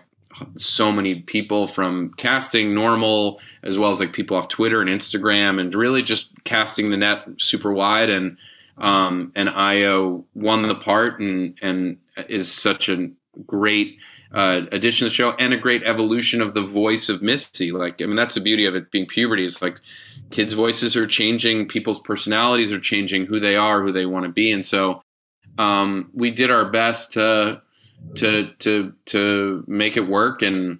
so 0.56 0.92
many 0.92 1.16
people 1.16 1.68
from 1.68 2.14
casting 2.18 2.74
normal 2.74 3.40
as 3.64 3.78
well 3.78 3.92
as 3.92 4.00
like 4.00 4.14
people 4.14 4.38
off 4.38 4.48
Twitter 4.48 4.82
and 4.82 4.90
Instagram 4.90 5.60
and 5.60 5.74
really 5.76 6.02
just 6.02 6.32
casting 6.44 6.90
the 6.90 6.98
net 6.98 7.26
super 7.38 7.72
wide 7.72 8.10
and 8.10 8.38
um, 8.78 9.32
and 9.36 9.50
Ayo 9.50 10.24
won 10.34 10.64
the 10.64 10.76
part 10.76 11.20
and 11.20 11.58
and 11.62 11.98
is 12.30 12.52
such 12.52 12.90
a 12.90 13.10
great 13.46 13.98
uh, 14.34 14.62
addition 14.72 15.06
to 15.06 15.10
the 15.10 15.16
show 15.16 15.32
and 15.34 15.54
a 15.54 15.58
great 15.58 15.84
evolution 15.84 16.42
of 16.42 16.54
the 16.54 16.62
voice 16.62 17.10
of 17.10 17.22
Missy. 17.22 17.72
Like 17.72 18.02
I 18.02 18.06
mean 18.06 18.16
that's 18.16 18.36
the 18.36 18.42
beauty 18.42 18.66
of 18.66 18.76
it 18.76 18.92
being 18.92 19.06
puberty 19.06 19.44
is 19.44 19.62
like 19.62 19.80
kids' 20.32 20.54
voices 20.54 20.96
are 20.96 21.08
changing, 21.08 21.68
people's 21.68 22.00
personalities 22.00 22.72
are 22.72 22.80
changing, 22.80 23.26
who 23.26 23.40
they 23.40 23.56
are, 23.56 23.82
who 23.82 23.92
they 23.92 24.06
want 24.06 24.26
to 24.26 24.32
be, 24.32 24.52
and 24.52 24.66
so 24.66 25.02
um, 25.58 26.10
we 26.14 26.32
did 26.32 26.50
our 26.50 26.66
best 26.66 27.14
to 27.14 27.62
to 28.16 28.52
to 28.60 28.94
to 29.06 29.64
make 29.68 29.98
it 29.98 30.08
work 30.08 30.42
and 30.42 30.80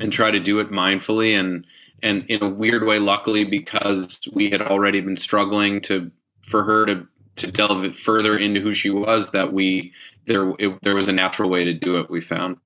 and 0.00 0.12
try 0.12 0.30
to 0.30 0.40
do 0.40 0.58
it 0.60 0.70
mindfully 0.70 1.38
and 1.38 1.66
and 2.02 2.24
in 2.28 2.42
a 2.42 2.48
weird 2.48 2.84
way 2.84 2.98
luckily 2.98 3.44
because 3.44 4.20
we 4.32 4.50
had 4.50 4.62
already 4.62 5.00
been 5.00 5.16
struggling 5.16 5.80
to 5.80 6.10
for 6.46 6.64
her 6.64 6.86
to 6.86 7.06
to 7.36 7.50
delve 7.50 7.96
further 7.96 8.38
into 8.38 8.60
who 8.60 8.72
she 8.72 8.90
was 8.90 9.32
that 9.32 9.52
we 9.52 9.92
there 10.26 10.50
it, 10.58 10.78
there 10.82 10.94
was 10.94 11.08
a 11.08 11.12
natural 11.12 11.50
way 11.50 11.64
to 11.64 11.72
do 11.72 11.98
it 11.98 12.10
we 12.10 12.20
found. 12.20 12.56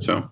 So. 0.00 0.30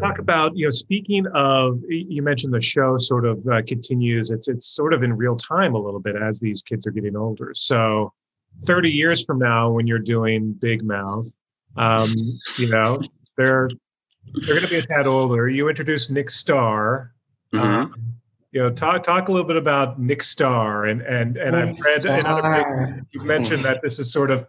Talk 0.00 0.18
about 0.18 0.54
you 0.54 0.66
know 0.66 0.70
speaking 0.70 1.26
of 1.34 1.80
you 1.88 2.22
mentioned 2.22 2.52
the 2.52 2.60
show 2.60 2.98
sort 2.98 3.24
of 3.24 3.44
uh, 3.46 3.62
continues. 3.66 4.30
It's 4.30 4.46
it's 4.46 4.66
sort 4.66 4.92
of 4.92 5.02
in 5.02 5.14
real 5.14 5.34
time 5.34 5.74
a 5.74 5.78
little 5.78 5.98
bit 5.98 6.14
as 6.14 6.38
these 6.38 6.62
kids 6.62 6.86
are 6.86 6.90
getting 6.90 7.16
older. 7.16 7.52
So 7.54 8.12
30 8.66 8.90
years 8.90 9.24
from 9.24 9.38
now 9.38 9.70
when 9.70 9.86
you're 9.86 9.98
doing 9.98 10.52
big 10.52 10.84
mouth 10.84 11.26
um, 11.78 12.14
you 12.58 12.68
know, 12.68 13.00
they're 13.36 13.70
they're 14.46 14.56
going 14.56 14.62
to 14.62 14.68
be 14.68 14.76
a 14.76 14.86
tad 14.86 15.06
older. 15.06 15.48
You 15.48 15.68
introduced 15.68 16.10
Nick 16.10 16.30
Starr. 16.30 17.12
Mm-hmm. 17.52 17.64
Um, 17.64 17.94
you 18.50 18.60
know, 18.60 18.70
talk 18.70 19.02
talk 19.02 19.28
a 19.28 19.32
little 19.32 19.46
bit 19.46 19.56
about 19.56 20.00
Nick 20.00 20.22
Starr, 20.22 20.86
and 20.86 21.02
and 21.02 21.36
and 21.36 21.52
Nick 21.52 21.68
I've 21.68 21.80
read 21.80 22.02
Starr. 22.02 22.18
in 22.18 22.26
other 22.26 22.42
places 22.42 22.92
you've 23.12 23.24
mentioned 23.24 23.64
that 23.64 23.80
this 23.82 23.98
is 23.98 24.10
sort 24.10 24.30
of 24.30 24.46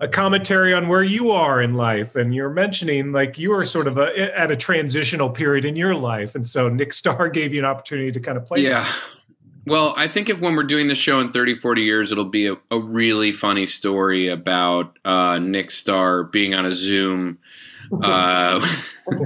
a 0.00 0.08
commentary 0.08 0.72
on 0.72 0.88
where 0.88 1.02
you 1.02 1.30
are 1.30 1.60
in 1.60 1.74
life, 1.74 2.16
and 2.16 2.34
you're 2.34 2.50
mentioning 2.50 3.12
like 3.12 3.36
you 3.38 3.52
are 3.52 3.64
sort 3.64 3.86
of 3.86 3.98
a, 3.98 4.38
at 4.38 4.50
a 4.50 4.56
transitional 4.56 5.28
period 5.28 5.64
in 5.64 5.76
your 5.76 5.94
life, 5.94 6.34
and 6.34 6.46
so 6.46 6.68
Nick 6.68 6.92
Starr 6.92 7.28
gave 7.28 7.52
you 7.52 7.58
an 7.58 7.64
opportunity 7.64 8.12
to 8.12 8.20
kind 8.20 8.38
of 8.38 8.46
play. 8.46 8.60
Yeah. 8.60 8.82
That. 8.82 9.02
Well, 9.66 9.94
I 9.96 10.06
think 10.06 10.28
if 10.28 10.40
when 10.40 10.54
we're 10.54 10.62
doing 10.62 10.86
the 10.88 10.94
show 10.94 11.18
in 11.18 11.32
30, 11.32 11.54
40 11.54 11.82
years, 11.82 12.12
it'll 12.12 12.24
be 12.24 12.46
a, 12.46 12.56
a 12.70 12.78
really 12.78 13.32
funny 13.32 13.66
story 13.66 14.28
about 14.28 14.96
uh, 15.04 15.38
Nick 15.38 15.72
Starr 15.72 16.22
being 16.24 16.54
on 16.54 16.64
a 16.64 16.72
Zoom. 16.72 17.38
Uh, 17.92 18.60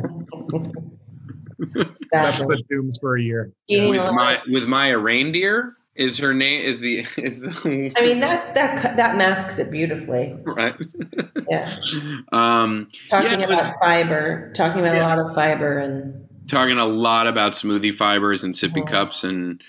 That's 2.10 2.40
what 2.40 2.58
Zooms 2.72 2.98
for 3.00 3.16
a 3.16 3.22
year. 3.22 3.52
With 3.68 4.12
my 4.14 4.40
with 4.48 4.66
Maya 4.66 4.98
Reindeer 4.98 5.76
is 5.94 6.18
her 6.18 6.32
name 6.32 6.62
is 6.62 6.80
the 6.80 7.06
is 7.16 7.40
the 7.40 7.92
I 7.96 8.00
mean 8.00 8.20
that 8.20 8.54
that 8.54 8.96
that 8.96 9.16
masks 9.16 9.58
it 9.58 9.70
beautifully. 9.70 10.36
Right. 10.44 10.74
Yeah. 11.48 11.70
Um 12.32 12.88
talking 13.10 13.40
yeah, 13.40 13.46
about 13.46 13.48
was, 13.48 13.70
fiber, 13.80 14.52
talking 14.54 14.80
about 14.80 14.96
yeah. 14.96 15.06
a 15.06 15.08
lot 15.08 15.18
of 15.18 15.34
fiber 15.34 15.78
and 15.78 16.28
talking 16.46 16.78
a 16.78 16.86
lot 16.86 17.26
about 17.26 17.52
smoothie 17.52 17.92
fibers 17.92 18.42
and 18.44 18.54
sippy 18.54 18.76
mm-hmm. 18.76 18.88
cups 18.88 19.24
and 19.24 19.62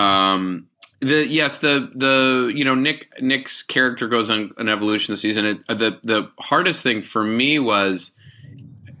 um, 0.00 0.66
the 1.00 1.26
yes, 1.26 1.58
the 1.58 1.90
the 1.94 2.52
you 2.54 2.64
know 2.64 2.74
Nick 2.74 3.10
Nick's 3.20 3.62
character 3.62 4.08
goes 4.08 4.30
on 4.30 4.52
an 4.58 4.68
evolution 4.68 5.12
this 5.12 5.22
season. 5.22 5.46
It, 5.46 5.62
uh, 5.68 5.74
the 5.74 5.98
the 6.02 6.30
hardest 6.40 6.82
thing 6.82 7.02
for 7.02 7.24
me 7.24 7.58
was, 7.58 8.12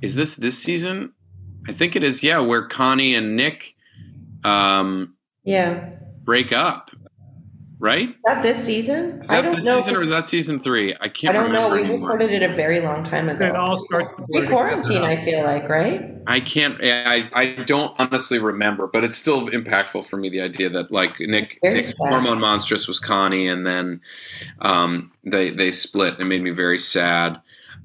is 0.00 0.14
this 0.14 0.36
this 0.36 0.58
season? 0.58 1.12
I 1.68 1.72
think 1.72 1.96
it 1.96 2.02
is. 2.02 2.22
Yeah, 2.22 2.38
where 2.38 2.66
Connie 2.66 3.14
and 3.14 3.36
Nick, 3.36 3.76
um, 4.44 5.14
yeah, 5.44 5.90
break 6.24 6.52
up 6.52 6.90
right? 7.80 8.14
That 8.26 8.42
this 8.42 8.62
season? 8.62 9.22
Is 9.22 9.30
that 9.30 9.38
I 9.38 9.42
don't 9.42 9.56
this 9.56 9.64
know 9.64 9.80
season 9.80 9.96
or 9.96 10.02
is 10.02 10.10
that 10.10 10.28
season 10.28 10.60
three? 10.60 10.94
I 11.00 11.08
can't. 11.08 11.34
Remember. 11.34 11.56
I 11.56 11.60
don't 11.60 11.70
know. 11.70 11.74
We 11.74 11.80
anymore. 11.80 12.10
recorded 12.10 12.30
it 12.30 12.42
a 12.48 12.54
very 12.54 12.80
long 12.80 13.02
time 13.02 13.28
ago. 13.28 13.46
It 13.46 13.56
all 13.56 13.76
starts 13.76 14.12
pre 14.12 14.46
quarantine. 14.46 15.02
I 15.02 15.16
feel 15.24 15.42
like 15.42 15.68
right. 15.68 16.14
I 16.26 16.40
can't. 16.40 16.78
I 16.82 17.28
I 17.32 17.46
don't 17.64 17.98
honestly 17.98 18.38
remember, 18.38 18.86
but 18.86 19.02
it's 19.02 19.16
still 19.16 19.48
impactful 19.48 20.06
for 20.08 20.18
me. 20.18 20.28
The 20.28 20.42
idea 20.42 20.68
that 20.70 20.92
like 20.92 21.18
Nick 21.18 21.58
very 21.62 21.74
Nick's 21.76 21.88
sad. 21.88 21.96
hormone 21.98 22.38
monstress 22.38 22.86
was 22.86 23.00
Connie, 23.00 23.48
and 23.48 23.66
then 23.66 24.00
um, 24.60 25.10
they 25.24 25.50
they 25.50 25.70
split. 25.70 26.20
It 26.20 26.24
made 26.24 26.42
me 26.42 26.50
very 26.50 26.78
sad. 26.78 27.40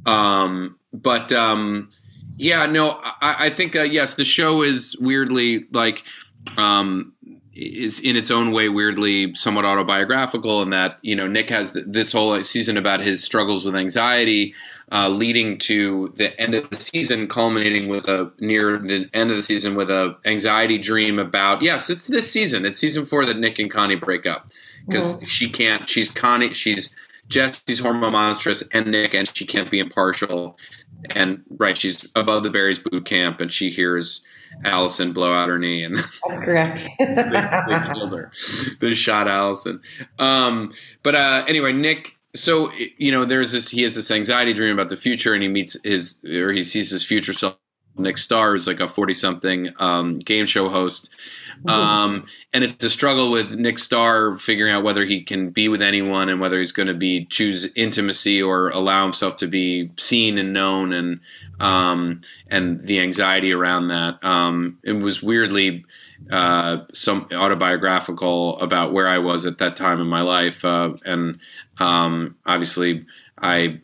Um, 0.06 0.78
but 0.94 1.32
um, 1.32 1.90
yeah, 2.38 2.66
no, 2.66 3.00
I, 3.02 3.46
I 3.46 3.50
think 3.50 3.76
uh, 3.76 3.82
yes, 3.82 4.16
the 4.16 4.26
show 4.26 4.62
is 4.62 4.98
weirdly 5.00 5.66
like 5.72 6.04
um, 6.58 7.14
is 7.56 8.02
in 8.02 8.18
its 8.18 8.30
own 8.30 8.52
way 8.52 8.68
weirdly 8.68 9.34
somewhat 9.34 9.64
autobiographical 9.64 10.62
in 10.62 10.72
that 10.72 11.00
you 11.02 11.16
know 11.16 11.26
Nick 11.26 11.50
has 11.50 11.72
this 11.72 12.12
whole 12.12 12.42
season 12.44 12.78
about 12.78 13.00
his 13.00 13.24
struggles 13.24 13.66
with 13.66 13.76
anxiety, 13.76 14.54
uh, 14.92 15.08
leading 15.08 15.58
to 15.60 16.14
the 16.16 16.40
end 16.40 16.54
of 16.54 16.70
the 16.70 16.76
season, 16.76 17.28
culminating 17.28 17.88
with 17.88 18.08
a 18.08 18.32
near 18.40 18.78
the 18.78 19.10
end 19.14 19.30
of 19.30 19.38
the 19.38 19.42
season 19.42 19.76
with 19.76 19.90
a 19.90 20.18
anxiety 20.26 20.78
dream 20.78 21.18
about 21.18 21.62
yes, 21.62 21.90
it's 21.90 22.08
this 22.08 22.30
season, 22.30 22.66
it's 22.66 22.80
season 22.80 23.06
four 23.06 23.26
that 23.26 23.38
Nick 23.38 23.58
and 23.58 23.72
Connie 23.72 23.96
break 23.96 24.26
up 24.26 24.48
because 24.86 25.14
mm-hmm. 25.14 25.26
she 25.26 25.50
can't. 25.50 25.88
She's 25.88 26.12
Connie. 26.12 26.54
She's 26.54 26.90
Jessi's 27.30 27.80
hormone 27.80 28.14
monstress 28.14 28.64
and 28.72 28.88
Nick, 28.88 29.14
and 29.14 29.34
she 29.34 29.46
can't 29.46 29.72
be 29.72 29.80
impartial. 29.80 30.58
And 31.12 31.44
right, 31.50 31.78
she's 31.78 32.10
above 32.16 32.44
the 32.44 32.50
Barry's 32.50 32.80
boot 32.80 33.06
camp, 33.06 33.40
and 33.40 33.52
she 33.52 33.70
hears 33.70 34.22
Allison 34.64 35.14
blow 35.14 35.34
out 35.34 35.50
her 35.50 35.60
knee, 35.60 35.84
and 35.84 35.98
that's 35.98 36.20
correct. 36.20 36.88
they, 37.00 37.06
they 37.06 37.94
killed 37.94 38.14
her. 38.14 38.32
They 38.82 38.94
shot 38.94 39.28
Allison. 39.28 39.82
Um, 40.20 40.72
but 41.04 41.16
uh, 41.16 41.44
anyway, 41.48 41.74
Nick. 41.74 42.18
So 42.36 42.72
you 42.98 43.12
know, 43.12 43.26
there's 43.26 43.52
this. 43.52 43.70
He 43.70 43.84
has 43.84 43.96
this 43.96 44.12
anxiety 44.12 44.54
dream 44.54 44.74
about 44.74 44.90
the 44.90 44.96
future, 44.96 45.34
and 45.34 45.42
he 45.42 45.50
meets 45.50 45.78
his 45.84 46.20
or 46.26 46.52
he 46.52 46.64
sees 46.64 46.90
his 46.90 47.06
future 47.06 47.34
self. 47.34 47.58
Nick 47.98 48.18
Starr 48.18 48.56
is 48.56 48.68
like 48.68 48.80
a 48.80 48.88
forty-something 48.88 49.74
um, 49.80 50.20
game 50.20 50.46
show 50.46 50.68
host, 50.68 51.10
um, 51.68 52.26
and 52.54 52.64
it's 52.64 52.84
a 52.84 52.90
struggle 52.90 53.32
with 53.32 53.52
Nick 53.52 53.80
Starr 53.80 54.36
figuring 54.36 54.74
out 54.74 54.84
whether 54.84 55.06
he 55.06 55.24
can 55.24 55.50
be 55.50 55.68
with 55.70 55.82
anyone 55.82 56.30
and 56.30 56.40
whether 56.40 56.60
he's 56.60 56.72
going 56.72 56.88
to 56.88 56.94
be 56.94 57.26
choose 57.26 57.68
intimacy 57.76 58.42
or 58.42 58.70
allow 58.70 59.04
himself 59.04 59.36
to 59.38 59.48
be 59.48 59.92
seen 59.98 60.38
and 60.38 60.54
known 60.54 60.94
and 60.94 61.20
um, 61.60 62.22
and 62.48 62.82
the 62.82 63.00
anxiety 63.00 63.52
around 63.52 63.88
that. 63.88 64.24
Um, 64.24 64.80
it 64.84 64.94
was 64.94 65.24
weirdly 65.24 65.86
uh, 66.32 66.80
some 66.94 67.28
autobiographical 67.32 68.60
about 68.60 68.94
where 68.94 69.08
I 69.08 69.18
was 69.18 69.46
at 69.46 69.58
that 69.60 69.76
time 69.76 70.00
in 70.02 70.08
my 70.08 70.22
life, 70.22 70.66
uh, 70.66 70.94
and 71.06 71.40
um, 71.78 72.36
obviously 72.46 73.06
I 73.38 73.80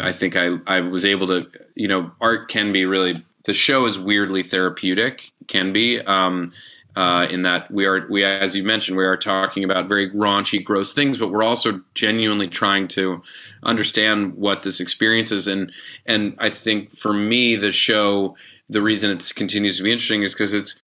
I 0.00 0.12
think 0.12 0.36
I 0.36 0.56
I 0.66 0.80
was 0.80 1.04
able 1.04 1.26
to 1.28 1.46
you 1.74 1.88
know 1.88 2.10
art 2.20 2.48
can 2.48 2.72
be 2.72 2.84
really 2.84 3.24
the 3.44 3.54
show 3.54 3.86
is 3.86 3.98
weirdly 3.98 4.42
therapeutic 4.42 5.30
can 5.48 5.72
be 5.72 6.00
um, 6.00 6.52
uh, 7.00 7.26
in 7.30 7.40
that 7.40 7.70
we 7.70 7.86
are 7.86 8.06
we 8.10 8.22
as 8.22 8.54
you 8.54 8.62
mentioned 8.62 8.94
we 8.94 9.04
are 9.06 9.16
talking 9.16 9.64
about 9.64 9.88
very 9.88 10.10
raunchy 10.10 10.62
gross 10.62 10.92
things 10.92 11.16
but 11.16 11.30
we're 11.30 11.42
also 11.42 11.80
genuinely 11.94 12.46
trying 12.46 12.86
to 12.86 13.22
understand 13.62 14.34
what 14.34 14.64
this 14.64 14.80
experience 14.80 15.32
is. 15.32 15.48
And 15.48 15.72
and 16.04 16.34
i 16.38 16.50
think 16.50 16.94
for 16.94 17.14
me 17.14 17.56
the 17.56 17.72
show 17.72 18.36
the 18.68 18.82
reason 18.82 19.10
it 19.10 19.32
continues 19.34 19.78
to 19.78 19.82
be 19.82 19.90
interesting 19.90 20.22
is 20.22 20.34
because 20.34 20.52
it's 20.52 20.82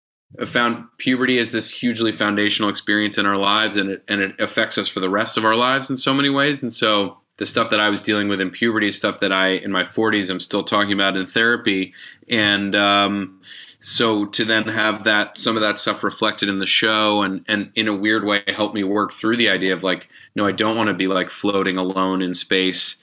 found 0.46 0.84
puberty 0.98 1.38
is 1.38 1.54
this 1.54 1.72
hugely 1.72 2.12
foundational 2.12 2.70
experience 2.70 3.18
in 3.18 3.26
our 3.26 3.38
lives 3.38 3.78
and 3.78 3.90
it 3.90 4.04
and 4.10 4.20
it 4.20 4.38
affects 4.38 4.78
us 4.78 4.90
for 4.90 5.00
the 5.00 5.10
rest 5.10 5.38
of 5.38 5.46
our 5.46 5.56
lives 5.56 5.90
in 5.90 5.96
so 5.96 6.14
many 6.14 6.30
ways. 6.30 6.62
And 6.62 6.74
so 6.74 7.18
the 7.38 7.46
stuff 7.46 7.70
that 7.70 7.80
I 7.80 7.90
was 7.90 8.02
dealing 8.02 8.28
with 8.28 8.42
in 8.42 8.50
puberty, 8.50 8.92
stuff 8.92 9.22
that 9.22 9.32
I 9.32 9.50
in 9.50 9.72
my 9.72 9.84
40s 9.84 10.30
I'm 10.30 10.42
still 10.42 10.64
talking 10.64 10.92
about 10.92 11.16
in 11.16 11.26
therapy, 11.26 11.94
and 12.28 12.76
um, 12.76 13.40
so 13.82 14.26
to 14.26 14.46
then 14.46 14.64
have 14.64 15.04
that 15.04 15.38
some 15.38 15.56
of 15.58 15.62
that 15.62 15.78
stuff 15.78 16.04
reflected 16.04 16.48
in 16.48 16.60
the 16.60 16.66
show 16.66 17.22
and 17.24 17.44
and 17.48 17.72
in 17.76 17.88
a 17.88 17.96
weird 17.96 18.24
way 18.24 18.44
help 18.48 18.74
me 18.74 18.84
work 18.84 19.12
through 19.12 19.36
the 19.36 19.50
idea 19.50 19.74
of 19.74 19.84
like 19.84 20.08
no 20.36 20.46
i 20.46 20.52
don't 20.52 20.78
want 20.78 20.88
to 20.88 20.94
be 20.94 21.08
like 21.08 21.30
floating 21.30 21.78
alone 21.78 22.22
in 22.22 22.34
space 22.34 22.98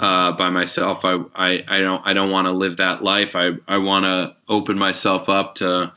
uh, 0.00 0.32
by 0.32 0.50
myself. 0.50 1.04
I, 1.04 1.18
I 1.34 1.64
i 1.68 1.80
don't 1.80 2.06
i 2.06 2.12
don't 2.12 2.30
want 2.30 2.46
to 2.46 2.52
live 2.52 2.76
that 2.78 3.02
life. 3.02 3.36
I 3.36 3.52
i 3.68 3.78
want 3.78 4.04
to 4.04 4.34
open 4.48 4.78
myself 4.78 5.28
up 5.28 5.54
to 5.56 5.92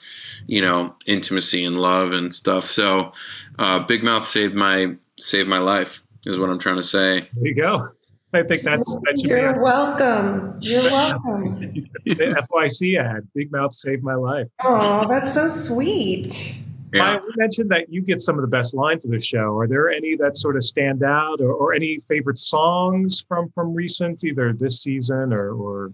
you 0.45 0.61
know 0.61 0.95
intimacy 1.05 1.65
and 1.65 1.79
love 1.79 2.11
and 2.11 2.33
stuff. 2.33 2.67
So 2.67 3.11
uh, 3.59 3.79
big 3.79 4.03
mouth 4.03 4.27
saved 4.27 4.55
my 4.55 4.95
saved 5.19 5.49
my 5.49 5.59
life 5.59 6.01
is 6.25 6.39
what 6.39 6.49
i'm 6.49 6.59
trying 6.59 6.77
to 6.77 6.83
say. 6.83 7.27
There 7.33 7.47
you 7.47 7.55
go 7.55 7.87
I 8.33 8.43
think 8.43 8.63
that's 8.63 8.93
that 9.03 9.13
You're 9.17 9.53
be 9.53 9.59
welcome. 9.59 10.57
You're 10.61 10.81
welcome. 10.83 11.59
the 12.03 12.45
FYC 12.51 12.99
ad. 12.99 13.27
Big 13.33 13.51
Mouth 13.51 13.73
saved 13.73 14.03
my 14.03 14.15
life. 14.15 14.47
Oh, 14.63 15.05
that's 15.07 15.33
so 15.33 15.47
sweet. 15.47 16.61
Yeah. 16.93 17.03
Maya, 17.03 17.19
we 17.25 17.33
mentioned 17.37 17.69
that 17.71 17.89
you 17.89 18.01
get 18.01 18.21
some 18.21 18.35
of 18.35 18.41
the 18.41 18.47
best 18.47 18.73
lines 18.73 19.05
of 19.05 19.11
the 19.11 19.19
show. 19.19 19.57
Are 19.57 19.67
there 19.67 19.89
any 19.89 20.15
that 20.17 20.37
sort 20.37 20.55
of 20.55 20.63
stand 20.63 21.03
out, 21.03 21.39
or, 21.41 21.53
or 21.53 21.73
any 21.73 21.97
favorite 21.99 22.39
songs 22.39 23.25
from 23.27 23.49
from 23.49 23.73
recent, 23.73 24.23
either 24.23 24.53
this 24.53 24.81
season 24.81 25.33
or, 25.33 25.51
or 25.51 25.93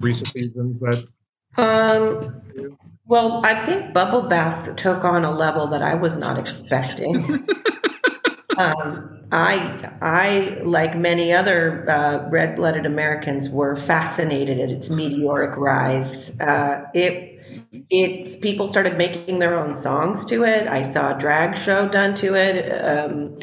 recent 0.00 0.32
seasons 0.32 0.80
that? 0.80 1.06
Um, 1.56 2.42
well, 3.06 3.44
I 3.44 3.58
think 3.58 3.92
Bubble 3.92 4.22
Bath 4.22 4.76
took 4.76 5.04
on 5.04 5.24
a 5.24 5.30
level 5.30 5.66
that 5.68 5.82
I 5.82 5.94
was 5.94 6.18
not 6.18 6.38
expecting. 6.38 7.46
um, 8.58 9.17
I, 9.30 9.90
I, 10.00 10.60
like 10.64 10.96
many 10.96 11.32
other 11.32 11.88
uh, 11.90 12.28
red-blooded 12.30 12.86
Americans, 12.86 13.48
were 13.50 13.76
fascinated 13.76 14.58
at 14.58 14.70
its 14.70 14.88
meteoric 14.90 15.56
rise. 15.56 16.38
Uh, 16.40 16.84
it, 16.94 17.38
it, 17.90 18.40
people 18.40 18.66
started 18.66 18.96
making 18.96 19.38
their 19.38 19.58
own 19.58 19.76
songs 19.76 20.24
to 20.26 20.44
it. 20.44 20.66
I 20.66 20.82
saw 20.82 21.14
a 21.14 21.18
drag 21.18 21.56
show 21.58 21.88
done 21.88 22.14
to 22.16 22.34
it. 22.34 22.70
Um, 22.70 23.36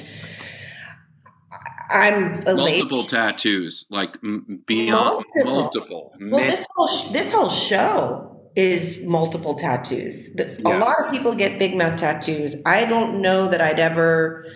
I'm 1.91 2.33
elated. 2.47 2.55
multiple 2.89 3.07
tattoos, 3.07 3.85
like 3.91 4.17
beyond 4.65 5.23
Multiple. 5.43 5.53
multiple. 5.53 6.13
Well, 6.19 6.43
this 6.43 6.65
whole 6.75 6.87
sh- 6.87 7.11
this 7.11 7.31
whole 7.31 7.49
show 7.49 8.49
is 8.55 9.01
multiple 9.05 9.53
tattoos. 9.53 10.31
Th- 10.35 10.53
A 10.53 10.61
Yes. 10.65 10.81
lot 10.81 10.95
of 11.05 11.11
people 11.11 11.35
get 11.35 11.59
big 11.59 11.75
mouth 11.77 11.95
tattoos. 11.97 12.55
I 12.65 12.85
don't 12.85 13.21
know 13.21 13.47
that 13.47 13.61
I'd 13.61 13.79
ever 13.79 14.47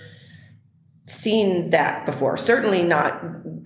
seen 1.09 1.69
that 1.71 2.05
before. 2.05 2.37
Certainly 2.37 2.83
not, 2.83 3.21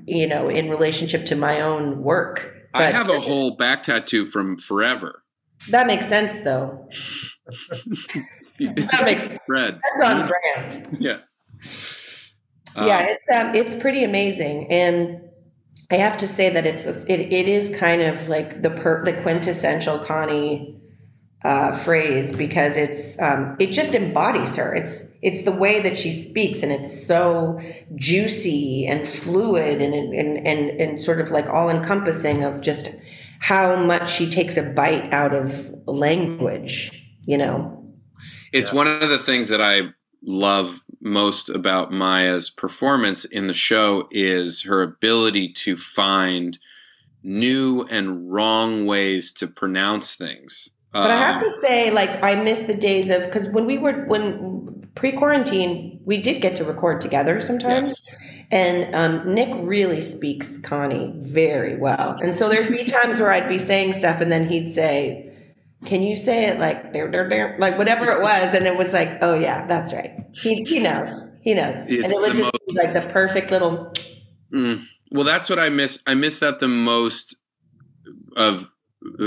you 0.06 0.28
know, 0.28 0.50
in 0.50 0.70
relationship 0.70 1.26
to 1.28 1.36
my 1.36 1.62
own 1.62 2.02
work. 2.04 2.54
I 2.74 2.86
have 2.86 3.10
a 3.10 3.20
whole 3.20 3.56
back 3.56 3.84
tattoo 3.84 4.26
from 4.26 4.58
forever. 4.58 5.24
that 5.70 5.86
makes 5.88 6.08
sense, 6.08 6.40
though. 6.44 6.90
That 8.60 9.04
makes 9.06 9.26
Red. 9.50 9.80
that's 9.98 10.06
on 10.10 10.28
brand. 10.28 10.98
Yeah. 11.00 11.18
yeah, 12.78 13.00
Um, 13.00 13.06
it's 13.08 13.32
um, 13.34 13.56
it's 13.56 13.76
pretty 13.76 14.04
amazing, 14.04 14.72
and 14.72 15.22
I 15.92 15.96
have 15.96 16.18
to 16.18 16.28
say 16.28 16.50
that 16.52 16.66
it's 16.66 16.86
it, 16.86 17.10
it 17.10 17.50
is 17.50 17.76
kind 17.76 18.02
of 18.04 18.30
like 18.30 18.62
the 18.62 18.70
per, 18.70 19.04
the 19.04 19.14
quintessential 19.14 19.98
Connie 20.00 20.80
uh, 21.44 21.76
phrase 21.76 22.34
because 22.34 22.78
it's 22.78 23.20
um, 23.20 23.56
it 23.60 23.72
just 23.72 23.94
embodies 23.94 24.56
her. 24.56 24.74
It's 24.74 25.04
it's 25.22 25.44
the 25.44 25.52
way 25.52 25.82
that 25.82 26.00
she 26.00 26.12
speaks, 26.12 26.64
and 26.64 26.72
it's 26.72 27.06
so 27.06 27.60
juicy 27.96 28.86
and 28.86 29.08
fluid, 29.08 29.82
and 29.82 29.94
and 29.94 30.48
and 30.48 30.70
and 30.80 31.02
sort 31.02 31.20
of 31.20 31.32
like 31.32 31.50
all 31.50 31.70
encompassing 31.70 32.44
of 32.44 32.62
just 32.62 32.90
how 33.40 33.76
much 33.76 34.10
she 34.10 34.30
takes 34.30 34.56
a 34.56 34.64
bite 34.64 35.14
out 35.14 35.34
of 35.34 35.74
language. 35.86 36.92
You 37.26 37.38
know, 37.38 37.94
It's 38.52 38.72
one 38.72 38.88
of 38.88 39.10
the 39.10 39.18
things 39.18 39.50
that 39.50 39.62
I 39.62 39.90
love 40.26 40.82
most 41.02 41.50
about 41.50 41.92
Maya's 41.92 42.50
performance 42.50 43.26
in 43.26 43.48
the 43.48 43.54
show 43.54 44.08
is 44.12 44.64
her 44.64 44.82
ability 44.82 45.52
to 45.52 45.76
find 45.76 46.58
new 47.22 47.84
and 47.90 48.32
wrong 48.32 48.86
ways 48.86 49.34
to 49.34 49.48
pronounce 49.48 50.16
things. 50.16 50.70
But 50.94 51.10
I 51.10 51.18
have 51.18 51.42
Um, 51.42 51.42
to 51.42 51.50
say, 51.60 51.90
like, 51.90 52.24
I 52.24 52.36
miss 52.36 52.62
the 52.64 52.76
days 52.76 53.10
of 53.10 53.24
because 53.24 53.50
when 53.50 53.66
we 53.66 53.78
were 53.80 54.06
when 54.06 54.84
pre-quarantine, 54.96 56.00
we 56.06 56.18
did 56.18 56.40
get 56.42 56.56
to 56.58 56.64
record 56.64 57.02
together 57.02 57.42
sometimes, 57.42 58.02
and 58.52 58.94
um, 58.94 59.34
Nick 59.34 59.50
really 59.56 60.02
speaks 60.02 60.58
Connie 60.58 61.12
very 61.18 61.76
well, 61.78 62.18
and 62.22 62.38
so 62.38 62.48
there'd 62.48 62.70
be 62.72 62.86
times 62.86 63.20
where 63.20 63.32
I'd 63.32 63.50
be 63.50 63.58
saying 63.58 63.94
stuff, 63.94 64.22
and 64.22 64.32
then 64.32 64.48
he'd 64.48 64.70
say, 64.70 65.34
"Can 65.86 66.04
you 66.04 66.16
say 66.16 66.46
it 66.46 66.60
like 66.60 66.94
there, 66.94 67.10
there, 67.10 67.28
there, 67.28 67.58
like 67.60 67.76
whatever 67.78 68.12
it 68.12 68.22
was?" 68.22 68.54
And 68.54 68.68
it 68.68 68.78
was 68.78 68.94
like, 68.94 69.18
"Oh 69.24 69.34
yeah, 69.34 69.66
that's 69.66 69.94
right." 69.94 70.12
He 70.34 70.64
he 70.64 70.80
knows, 70.80 71.28
he 71.42 71.56
knows, 71.56 71.76
and 71.76 71.90
it 71.90 72.10
the 72.10 72.60
just 72.68 72.78
like 72.78 72.94
the 72.94 73.10
perfect 73.12 73.50
little. 73.50 73.92
Mm. 74.54 74.84
Well, 75.12 75.24
that's 75.24 75.50
what 75.50 75.58
I 75.58 75.70
miss. 75.70 76.04
I 76.06 76.14
miss 76.14 76.38
that 76.40 76.60
the 76.60 76.68
most 76.68 77.36
of 78.36 78.72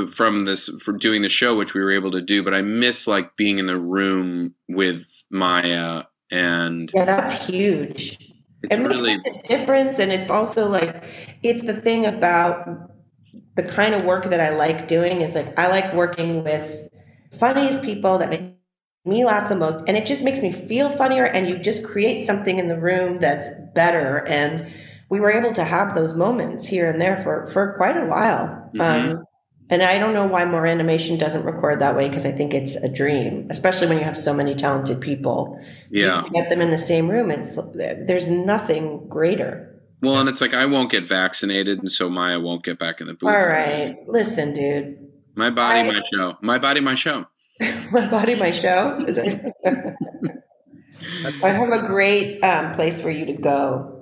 from 0.08 0.44
this 0.44 0.68
from 0.82 0.98
doing 0.98 1.22
the 1.22 1.28
show, 1.28 1.56
which 1.56 1.74
we 1.74 1.80
were 1.80 1.92
able 1.92 2.10
to 2.12 2.20
do. 2.22 2.42
But 2.42 2.54
I 2.54 2.62
miss 2.62 3.06
like 3.06 3.36
being 3.36 3.58
in 3.58 3.66
the 3.66 3.78
room 3.78 4.54
with 4.68 5.06
Maya, 5.30 6.04
and 6.30 6.90
Yeah, 6.94 7.04
that's 7.04 7.46
huge. 7.46 8.18
it's 8.62 8.76
it 8.76 8.82
really 8.82 9.14
a 9.14 9.42
difference 9.44 9.98
and 9.98 10.10
it's 10.10 10.30
also 10.30 10.66
like 10.68 11.04
it's 11.42 11.62
the 11.62 11.74
thing 11.74 12.06
about 12.06 12.90
the 13.54 13.62
kind 13.62 13.94
of 13.94 14.02
work 14.04 14.24
that 14.24 14.40
i 14.40 14.48
like 14.48 14.88
doing 14.88 15.20
is 15.20 15.34
like 15.34 15.56
i 15.58 15.66
like 15.68 15.92
working 15.92 16.42
with 16.42 16.88
funniest 17.38 17.82
people 17.82 18.18
that 18.18 18.30
make 18.30 18.54
me 19.04 19.24
laugh 19.24 19.48
the 19.48 19.54
most 19.54 19.84
and 19.86 19.96
it 19.96 20.06
just 20.06 20.24
makes 20.24 20.40
me 20.40 20.50
feel 20.50 20.90
funnier 20.90 21.24
and 21.26 21.48
you 21.48 21.58
just 21.58 21.84
create 21.84 22.24
something 22.24 22.58
in 22.58 22.66
the 22.66 22.78
room 22.80 23.18
that's 23.20 23.48
better 23.74 24.26
and 24.26 24.66
we 25.10 25.20
were 25.20 25.30
able 25.30 25.52
to 25.52 25.62
have 25.62 25.94
those 25.94 26.14
moments 26.14 26.66
here 26.66 26.90
and 26.90 27.00
there 27.00 27.16
for 27.18 27.46
for 27.46 27.74
quite 27.76 27.96
a 27.96 28.06
while 28.06 28.70
Mhm. 28.74 28.80
um, 28.80 29.24
and 29.70 29.82
i 29.82 29.98
don't 29.98 30.14
know 30.14 30.26
why 30.26 30.44
more 30.44 30.66
animation 30.66 31.16
doesn't 31.18 31.44
record 31.44 31.80
that 31.80 31.96
way 31.96 32.08
because 32.08 32.24
i 32.26 32.32
think 32.32 32.54
it's 32.54 32.76
a 32.76 32.88
dream 32.88 33.46
especially 33.50 33.86
when 33.88 33.98
you 33.98 34.04
have 34.04 34.16
so 34.16 34.32
many 34.32 34.54
talented 34.54 35.00
people 35.00 35.58
yeah. 35.90 36.24
you 36.24 36.30
get 36.30 36.48
them 36.48 36.60
in 36.60 36.70
the 36.70 36.78
same 36.78 37.10
room 37.10 37.30
it's 37.30 37.58
there's 37.74 38.28
nothing 38.28 39.06
greater 39.08 39.72
Well, 40.02 40.18
and 40.20 40.28
it's 40.28 40.40
like 40.40 40.52
I 40.54 40.66
won't 40.66 40.90
get 40.90 41.04
vaccinated, 41.08 41.78
and 41.80 41.90
so 41.90 42.08
Maya 42.10 42.38
won't 42.38 42.62
get 42.62 42.78
back 42.78 43.00
in 43.00 43.06
the 43.06 43.14
booth. 43.14 43.34
all 43.34 43.46
right 43.46 43.96
listen 44.06 44.52
dude 44.52 44.98
My 45.34 45.50
body, 45.50 45.80
I- 45.80 45.92
my 45.94 46.00
show. 46.12 46.36
My 46.42 46.58
body, 46.58 46.80
my 46.80 46.94
show. 46.94 47.26
my 47.90 48.06
body 48.08 48.34
my 48.34 48.50
show 48.52 48.96
is 49.08 49.16
it 49.18 49.40
i 51.42 51.48
have 51.48 51.70
a 51.72 51.86
great 51.86 52.42
um, 52.44 52.72
place 52.74 53.00
for 53.00 53.10
you 53.10 53.24
to 53.26 53.32
go 53.32 53.92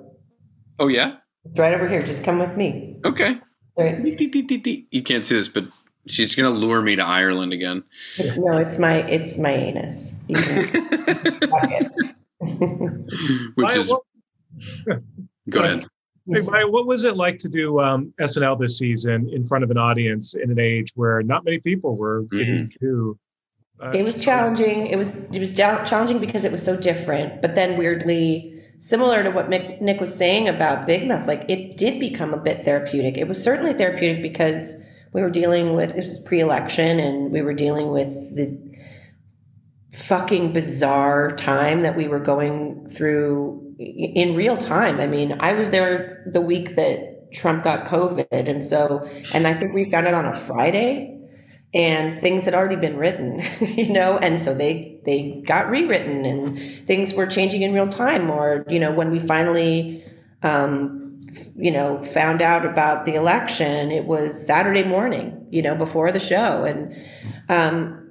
Oh 0.77 0.89
yeah. 0.89 1.15
it's 1.45 1.57
right 1.57 1.73
over 1.73 1.87
here 1.87 2.03
just 2.05 2.23
come 2.23 2.37
with 2.39 2.57
me 2.57 2.99
Okay. 3.05 3.39
Right 3.77 4.05
You 4.05 5.03
can't 5.03 5.25
see 5.25 5.35
this, 5.35 5.47
but 5.47 5.65
she's 6.07 6.35
gonna 6.35 6.49
lure 6.49 6.81
me 6.81 6.95
to 6.95 7.03
Ireland 7.03 7.53
again. 7.53 7.83
no 8.37 8.57
it's 8.57 8.77
my 8.77 9.03
it's 9.03 9.37
my 9.37 9.51
anus 9.51 10.15
you 10.27 10.35
can 10.35 11.39
fuck 11.49 11.71
it. 11.71 11.91
Which 13.55 13.75
is 13.75 13.93
go 15.49 15.59
ahead. 15.61 15.85
say, 16.27 16.41
Maya, 16.49 16.67
what 16.67 16.85
was 16.85 17.03
it 17.03 17.15
like 17.17 17.39
to 17.39 17.49
do 17.49 17.79
um, 17.79 18.13
SNL 18.19 18.59
this 18.59 18.77
season 18.77 19.29
in 19.31 19.43
front 19.43 19.63
of 19.63 19.71
an 19.71 19.77
audience 19.77 20.33
in 20.33 20.51
an 20.51 20.59
age 20.59 20.91
where 20.95 21.21
not 21.23 21.43
many 21.43 21.59
people 21.59 21.95
were 21.95 22.23
getting 22.31 22.71
to? 22.79 23.17
Uh, 23.81 23.91
it 23.91 24.03
was 24.03 24.17
challenging. 24.17 24.87
It 24.87 24.97
was 24.97 25.15
it 25.15 25.39
was 25.39 25.51
challenging 25.51 26.19
because 26.19 26.45
it 26.45 26.51
was 26.51 26.63
so 26.63 26.77
different, 26.77 27.41
but 27.41 27.55
then 27.55 27.77
weirdly 27.77 28.54
similar 28.85 29.23
to 29.23 29.31
what 29.31 29.49
Nick 29.49 29.99
was 29.99 30.15
saying 30.15 30.47
about 30.47 30.85
Big 30.85 31.07
Mouth. 31.07 31.27
Like 31.27 31.43
it 31.49 31.75
did 31.75 31.99
become 31.99 32.35
a 32.35 32.37
bit 32.37 32.63
therapeutic. 32.63 33.17
It 33.17 33.27
was 33.27 33.41
certainly 33.41 33.73
therapeutic 33.73 34.21
because 34.21 34.77
we 35.11 35.23
were 35.23 35.31
dealing 35.31 35.73
with 35.73 35.95
this 35.95 36.09
was 36.09 36.19
pre-election, 36.19 36.99
and 36.99 37.31
we 37.31 37.41
were 37.41 37.53
dealing 37.53 37.89
with 37.89 38.35
the 38.35 38.55
fucking 39.91 40.53
bizarre 40.53 41.31
time 41.35 41.81
that 41.81 41.95
we 41.95 42.07
were 42.07 42.19
going 42.19 42.87
through 42.87 43.75
in 43.79 44.35
real 44.35 44.57
time. 44.57 44.99
I 44.99 45.07
mean, 45.07 45.35
I 45.39 45.53
was 45.53 45.69
there 45.69 46.23
the 46.31 46.41
week 46.41 46.75
that 46.75 47.31
Trump 47.33 47.63
got 47.63 47.87
COVID, 47.87 48.27
and 48.31 48.63
so 48.63 49.09
and 49.33 49.47
I 49.47 49.53
think 49.55 49.73
we 49.73 49.89
found 49.89 50.05
it 50.05 50.13
on 50.13 50.25
a 50.25 50.33
Friday 50.33 51.14
and 51.75 52.17
things 52.17 52.45
had 52.45 52.55
already 52.55 52.75
been 52.75 52.97
written 52.97 53.41
you 53.59 53.91
know 53.91 54.17
and 54.17 54.41
so 54.41 54.55
they 54.55 54.99
they 55.05 55.43
got 55.45 55.69
rewritten 55.69 56.25
and 56.25 56.87
things 56.87 57.13
were 57.13 57.27
changing 57.27 57.61
in 57.61 57.73
real 57.73 57.87
time 57.87 58.31
or 58.31 58.65
you 58.67 58.79
know 58.79 58.91
when 58.91 59.11
we 59.11 59.19
finally 59.19 60.03
um 60.41 61.21
you 61.55 61.71
know 61.71 61.99
found 61.99 62.41
out 62.41 62.65
about 62.65 63.05
the 63.05 63.13
election 63.13 63.91
it 63.91 64.05
was 64.05 64.45
saturday 64.47 64.83
morning 64.83 65.45
you 65.55 65.61
know 65.61 65.75
before 65.75 66.11
the 66.11 66.19
show. 66.19 66.63
And 66.65 66.95
um 67.49 68.01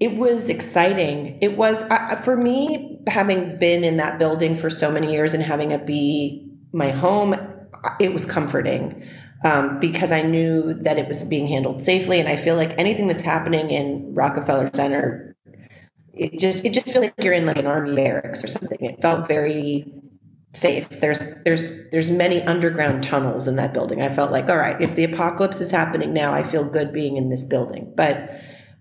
it 0.00 0.14
was 0.14 0.48
exciting. 0.48 1.38
It 1.40 1.56
was 1.56 1.82
I, 1.84 2.14
for 2.14 2.36
me 2.36 3.00
having 3.08 3.58
been 3.58 3.82
in 3.82 3.96
that 3.96 4.18
building 4.18 4.54
for 4.54 4.70
so 4.70 4.90
many 4.90 5.12
years 5.12 5.34
and 5.34 5.42
having 5.42 5.70
it 5.70 5.86
be 5.86 6.46
my 6.72 6.90
home 6.90 7.34
it 8.00 8.12
was 8.12 8.26
comforting 8.26 9.08
um, 9.44 9.78
because 9.78 10.10
I 10.10 10.22
knew 10.22 10.74
that 10.74 10.98
it 10.98 11.06
was 11.06 11.24
being 11.24 11.46
handled 11.46 11.82
safely. 11.82 12.18
And 12.18 12.28
I 12.28 12.36
feel 12.36 12.56
like 12.56 12.76
anything 12.78 13.06
that's 13.06 13.22
happening 13.22 13.70
in 13.70 14.14
Rockefeller 14.14 14.70
Center, 14.74 15.36
it 16.14 16.38
just 16.40 16.64
it 16.64 16.72
just 16.72 16.86
feels 16.86 17.04
like 17.04 17.14
you're 17.18 17.32
in 17.32 17.46
like 17.46 17.58
an 17.58 17.66
army 17.66 17.94
barracks 17.94 18.42
or 18.42 18.48
something. 18.48 18.78
It 18.80 19.00
felt 19.00 19.28
very 19.28 19.92
safe. 20.54 20.88
There's 20.88 21.20
there's 21.44 21.68
there's 21.90 22.10
many 22.10 22.42
underground 22.42 23.04
tunnels 23.04 23.46
in 23.46 23.56
that 23.56 23.72
building. 23.72 24.02
I 24.02 24.08
felt 24.08 24.32
like 24.32 24.48
all 24.48 24.56
right, 24.56 24.80
if 24.80 24.96
the 24.96 25.04
apocalypse 25.04 25.60
is 25.60 25.70
happening 25.70 26.12
now, 26.12 26.32
I 26.32 26.42
feel 26.42 26.64
good 26.64 26.92
being 26.92 27.16
in 27.16 27.28
this 27.28 27.44
building. 27.44 27.92
But 27.96 28.30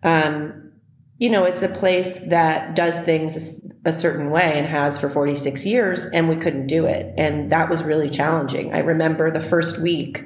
um, 0.02 0.72
you 1.20 1.30
know, 1.30 1.44
it's 1.44 1.62
a 1.62 1.70
place 1.70 2.20
that 2.28 2.76
does 2.76 3.00
things 3.00 3.60
a 3.86 3.94
certain 3.94 4.30
way 4.30 4.54
and 4.56 4.68
has 4.68 4.98
for 4.98 5.10
46 5.10 5.66
years, 5.66 6.06
and 6.06 6.30
we 6.30 6.36
couldn't 6.36 6.68
do 6.68 6.86
it. 6.86 7.14
And 7.18 7.52
that 7.52 7.70
was 7.70 7.84
really 7.84 8.10
challenging. 8.10 8.74
I 8.74 8.80
remember 8.80 9.32
the 9.32 9.40
first 9.40 9.80
week 9.80 10.24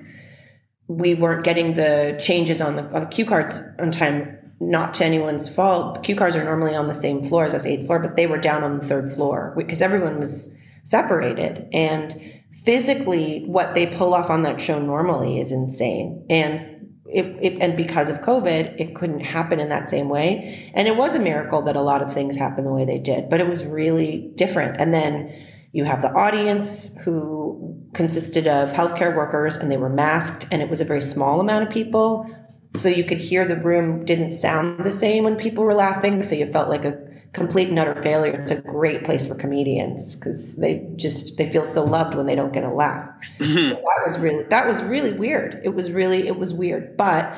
we 0.98 1.14
weren't 1.14 1.44
getting 1.44 1.74
the 1.76 2.18
changes 2.22 2.62
on 2.62 2.76
the, 2.76 2.84
on 2.94 3.02
the 3.02 3.06
cue 3.08 3.26
cards 3.26 3.62
on 3.80 3.92
time 3.92 4.38
not 4.60 4.94
to 4.96 5.06
anyone's 5.06 5.50
fault. 5.50 6.04
Cue 6.04 6.16
cards 6.16 6.36
are 6.36 6.44
normally 6.44 6.76
on 6.76 6.88
the 6.88 6.96
same 6.96 7.24
floor 7.24 7.46
as 7.46 7.54
us, 7.54 7.66
eighth 7.66 7.88
floor, 7.88 8.00
but 8.00 8.16
they 8.16 8.28
were 8.28 8.38
down 8.38 8.64
on 8.64 8.80
the 8.80 8.86
third 8.86 9.12
floor 9.12 9.54
because 9.58 9.82
everyone 9.82 10.20
was 10.20 10.56
separated. 10.84 11.68
And 11.74 12.16
physically, 12.64 13.44
what 13.46 13.74
they 13.74 13.88
pull 13.88 14.14
off 14.14 14.30
on 14.30 14.44
that 14.44 14.62
show 14.62 14.80
normally 14.80 15.40
is 15.40 15.52
insane. 15.52 16.26
And 16.30 16.68
it, 17.06 17.26
it, 17.42 17.62
and 17.62 17.76
because 17.76 18.10
of 18.10 18.22
COVID, 18.22 18.80
it 18.80 18.96
couldn't 18.96 19.22
happen 19.22 19.60
in 19.60 19.70
that 19.70 19.90
same 19.90 20.10
way. 20.10 20.72
And 20.74 20.88
it 20.88 20.96
was 20.96 21.16
a 21.16 21.20
miracle 21.20 21.62
that 21.64 21.76
a 21.76 21.82
lot 21.82 22.02
of 22.02 22.14
things 22.14 22.38
happened 22.38 22.68
the 22.68 22.72
way 22.72 22.86
they 22.86 23.00
did, 23.00 23.30
but 23.30 23.40
it 23.40 23.48
was 23.48 23.66
really 23.66 24.32
different. 24.36 24.80
And 24.80 24.94
then 24.94 25.34
you 25.74 25.86
have 25.86 26.02
the 26.02 26.12
audience 26.12 26.92
who 27.04 27.78
consisted 27.94 28.48
of 28.48 28.72
healthcare 28.72 29.16
workers 29.16 29.56
and 29.56 29.72
they 29.72 29.78
were 29.78 29.90
masked, 29.90 30.48
and 30.52 30.62
it 30.62 30.70
was 30.70 30.82
a 30.82 30.86
very 30.86 31.02
small 31.02 31.40
amount 31.40 31.66
of 31.66 31.70
people. 31.70 32.30
So 32.76 32.90
you 32.90 33.04
could 33.04 33.20
hear 33.20 33.46
the 33.46 33.58
room 33.58 34.06
didn't 34.06 34.32
sound 34.32 34.86
the 34.86 34.92
same 34.92 35.24
when 35.26 35.36
people 35.36 35.64
were 35.64 35.74
laughing. 35.74 36.24
So 36.24 36.36
you 36.36 36.46
felt 36.46 36.70
like 36.70 36.86
a 36.86 36.98
complete 37.34 37.70
and 37.70 37.80
utter 37.80 37.96
failure. 38.02 38.40
It's 38.42 38.52
a 38.52 38.62
great 38.62 39.04
place 39.04 39.26
for 39.28 39.36
comedians 39.36 40.16
because 40.16 40.58
they 40.58 40.90
just 40.96 41.38
they 41.38 41.50
feel 41.52 41.66
so 41.66 41.84
loved 41.84 42.16
when 42.16 42.26
they 42.26 42.36
don't 42.36 42.54
get 42.54 42.64
a 42.64 42.70
laugh. 42.70 43.10
so 43.42 43.48
that 43.48 44.02
was 44.06 44.18
really 44.20 44.44
that 44.44 44.68
was 44.68 44.82
really 44.84 45.14
weird. 45.14 45.62
It 45.64 45.70
was 45.70 45.92
really 45.92 46.28
it 46.28 46.38
was 46.38 46.54
weird, 46.54 46.98
but 46.98 47.34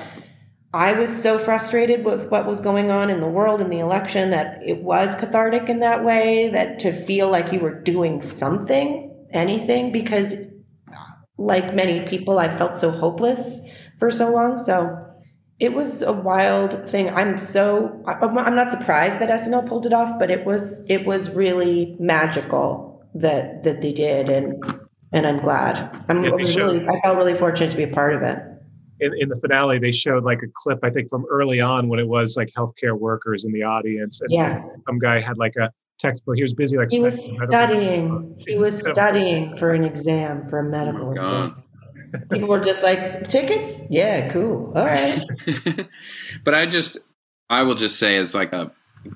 I 0.74 0.94
was 0.94 1.22
so 1.22 1.38
frustrated 1.38 2.04
with 2.04 2.32
what 2.32 2.48
was 2.48 2.60
going 2.60 2.90
on 2.90 3.12
in 3.12 3.20
the 3.20 3.28
world 3.28 3.62
in 3.62 3.70
the 3.70 3.80
election 3.80 4.32
that 4.32 4.60
it 4.66 4.82
was 4.82 5.16
cathartic 5.16 5.70
in 5.70 5.80
that 5.80 6.04
way 6.04 6.50
that 6.50 6.80
to 6.80 6.92
feel 6.92 7.30
like 7.30 7.52
you 7.52 7.60
were 7.60 7.80
doing 7.80 8.24
something, 8.24 9.16
anything, 9.32 9.92
because 9.92 10.34
like 11.38 11.76
many 11.76 12.04
people, 12.04 12.40
I 12.40 12.50
felt 12.50 12.78
so 12.80 12.90
hopeless 12.90 13.62
for 14.00 14.10
so 14.10 14.32
long. 14.32 14.58
So 14.58 14.98
it 15.60 15.74
was 15.74 16.02
a 16.02 16.12
wild 16.12 16.90
thing. 16.90 17.10
I'm 17.10 17.38
so 17.38 18.04
I'm 18.08 18.34
not 18.56 18.72
surprised 18.72 19.20
that 19.20 19.30
SNL 19.30 19.68
pulled 19.68 19.86
it 19.86 19.94
off, 19.94 20.18
but 20.18 20.32
it 20.32 20.44
was 20.44 20.84
it 20.90 21.06
was 21.06 21.30
really 21.30 21.96
magical 22.00 23.04
that 23.14 23.64
that 23.64 23.82
they 23.82 23.92
did, 23.92 24.30
and 24.30 24.64
and 25.12 25.28
I'm 25.28 25.38
glad. 25.38 25.78
I'm 26.10 26.24
Yeah, 26.24 26.30
I 26.30 26.32
they 26.32 26.36
was 26.38 26.52
showed- 26.52 26.74
really 26.74 26.88
I 26.88 27.00
felt 27.02 27.18
really 27.18 27.36
fortunate 27.36 27.70
to 27.70 27.78
be 27.78 27.84
a 27.84 27.88
part 27.88 28.16
of 28.16 28.24
it. 28.24 28.40
In, 29.04 29.14
in 29.20 29.30
the 29.30 29.36
finale, 29.36 29.80
they 29.80 29.91
showed 29.91 30.24
like 30.24 30.39
a 30.43 30.47
clip, 30.56 30.80
I 30.84 30.89
think, 30.89 31.10
from 31.10 31.26
early 31.30 31.60
on 31.60 31.88
when 31.89 31.99
it 31.99 32.08
was 32.08 32.36
like 32.38 32.49
healthcare 32.58 32.97
workers 32.97 33.43
in 33.45 33.51
the 33.51 33.64
audience. 33.64 34.22
And 34.22 34.32
Yeah. 34.32 34.64
some 34.88 34.99
guy 34.99 35.22
had 35.22 35.38
like 35.38 35.56
a 35.56 35.72
textbook. 35.99 36.36
He 36.36 36.41
was 36.41 36.54
busy 36.54 36.78
like 36.78 36.91
He 36.91 36.99
was 36.99 37.26
studying 37.26 37.39
medical- 37.39 38.36
studying. 38.36 38.36
He 38.47 38.56
was 38.58 38.80
studying 38.80 39.58
for 39.58 39.74
an 39.74 39.84
exam, 39.84 40.47
for 40.47 40.60
a 40.60 40.64
medical 40.64 41.10
oh 41.10 41.12
exam. 41.12 41.64
People 42.32 42.47
were 42.47 42.60
just 42.60 42.84
like, 42.84 43.28
tickets? 43.30 43.82
Yeah, 43.89 44.30
cool. 44.30 44.72
All 44.76 44.86
right. 44.86 45.20
but 46.43 46.54
I 46.54 46.66
just, 46.66 46.97
I 47.49 47.64
will 47.64 47.76
just 47.76 47.97
say, 47.97 48.18
as 48.18 48.36
like 48.36 48.54
a, 48.54 48.72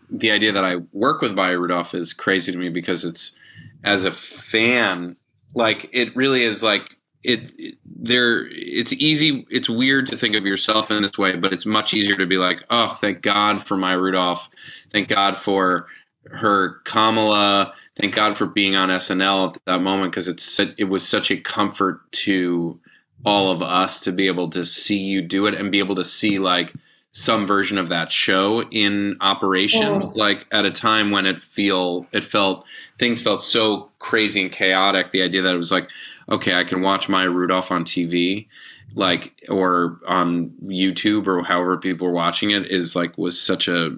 the 0.10 0.32
idea 0.32 0.52
that 0.52 0.66
I 0.66 0.78
work 0.94 1.22
with 1.22 1.34
Maya 1.36 1.58
Rudolph 1.60 1.94
is 1.94 2.12
crazy 2.14 2.52
to 2.52 2.58
me 2.58 2.70
because 2.70 3.06
it's, 3.06 3.36
as 3.84 4.04
a 4.04 4.12
fan, 4.12 5.16
like 5.54 5.90
it 5.94 6.16
really 6.16 6.44
is 6.44 6.64
like 6.64 6.98
it, 7.24 7.52
it 7.58 7.76
there. 7.86 8.48
It's 8.52 8.94
easy. 8.94 9.46
It's 9.50 9.70
weird 9.70 10.08
to 10.08 10.18
think 10.18 10.36
of 10.36 10.46
yourself 10.46 10.92
in 10.92 11.02
this 11.04 11.18
way, 11.18 11.36
but 11.36 11.54
it's 11.54 11.66
much 11.66 11.94
easier 11.94 12.16
to 12.18 12.26
be 12.26 12.38
like, 12.38 12.64
oh, 12.70 12.90
thank 12.90 13.22
God 13.22 13.64
for 13.64 13.76
Maya 13.78 13.98
Rudolph. 13.98 14.50
Thank 14.92 15.08
God 15.10 15.36
for 15.36 15.88
her 16.26 16.80
Kamala. 16.86 17.74
Thank 17.96 18.14
God 18.16 18.38
for 18.38 18.46
being 18.46 18.76
on 18.76 18.90
SNL 18.90 19.56
at 19.56 19.66
that 19.66 19.80
moment 19.82 20.12
because 20.12 20.28
it's 20.28 20.60
it 20.60 20.90
was 20.90 21.08
such 21.08 21.32
a 21.32 21.38
comfort 21.38 22.10
to 22.12 22.80
all 23.26 23.52
of 23.52 23.62
us 23.64 24.00
to 24.02 24.12
be 24.12 24.28
able 24.28 24.50
to 24.50 24.64
see 24.66 24.98
you 25.00 25.22
do 25.22 25.48
it 25.48 25.56
and 25.56 25.72
be 25.72 25.80
able 25.80 25.96
to 25.96 26.04
see 26.04 26.38
like 26.40 26.74
some 27.12 27.48
version 27.48 27.80
of 27.80 27.90
that 27.90 28.12
show 28.12 28.62
in 28.70 29.18
operation 29.22 29.84
Oh. 30.04 30.12
like 30.16 30.46
at 30.52 30.66
a 30.66 30.72
time 30.72 31.10
when 31.10 31.26
it 31.26 31.40
feel 31.40 32.06
it 32.12 32.24
felt 32.24 32.66
things 33.00 33.22
felt 33.22 33.42
so 33.42 33.90
crazy 33.98 34.42
and 34.42 34.52
chaotic 34.52 35.10
the 35.12 35.24
idea 35.24 35.42
that 35.42 35.56
it 35.56 35.58
was 35.58 35.72
like 35.72 35.90
okay 36.30 36.56
i 36.56 36.64
can 36.64 36.82
watch 36.82 37.08
maya 37.10 37.30
rudolph 37.30 37.72
on 37.72 37.84
tv 37.84 38.48
like 38.96 39.34
or 39.50 40.00
on 40.08 40.52
youtube 40.64 41.28
or 41.28 41.44
however 41.44 41.78
people 41.78 42.08
are 42.08 42.12
watching 42.12 42.52
it 42.52 42.70
is 42.72 42.96
like 42.96 43.18
was 43.18 43.40
such 43.40 43.68
a 43.68 43.98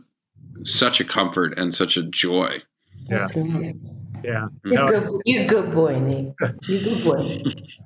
such 0.64 1.00
a 1.00 1.06
comfort 1.06 1.58
and 1.58 1.74
such 1.74 1.98
a 1.98 2.04
joy 2.04 2.62
Yeah. 3.10 3.28
Yeah. 4.24 4.48
You 4.66 4.74
No, 4.74 4.88
good, 4.88 5.10
you 5.26 5.46
good 5.48 5.72
boy, 5.72 5.98
Nate. 6.00 6.34
You 6.68 6.80
good 6.80 7.04
boy. 7.04 7.42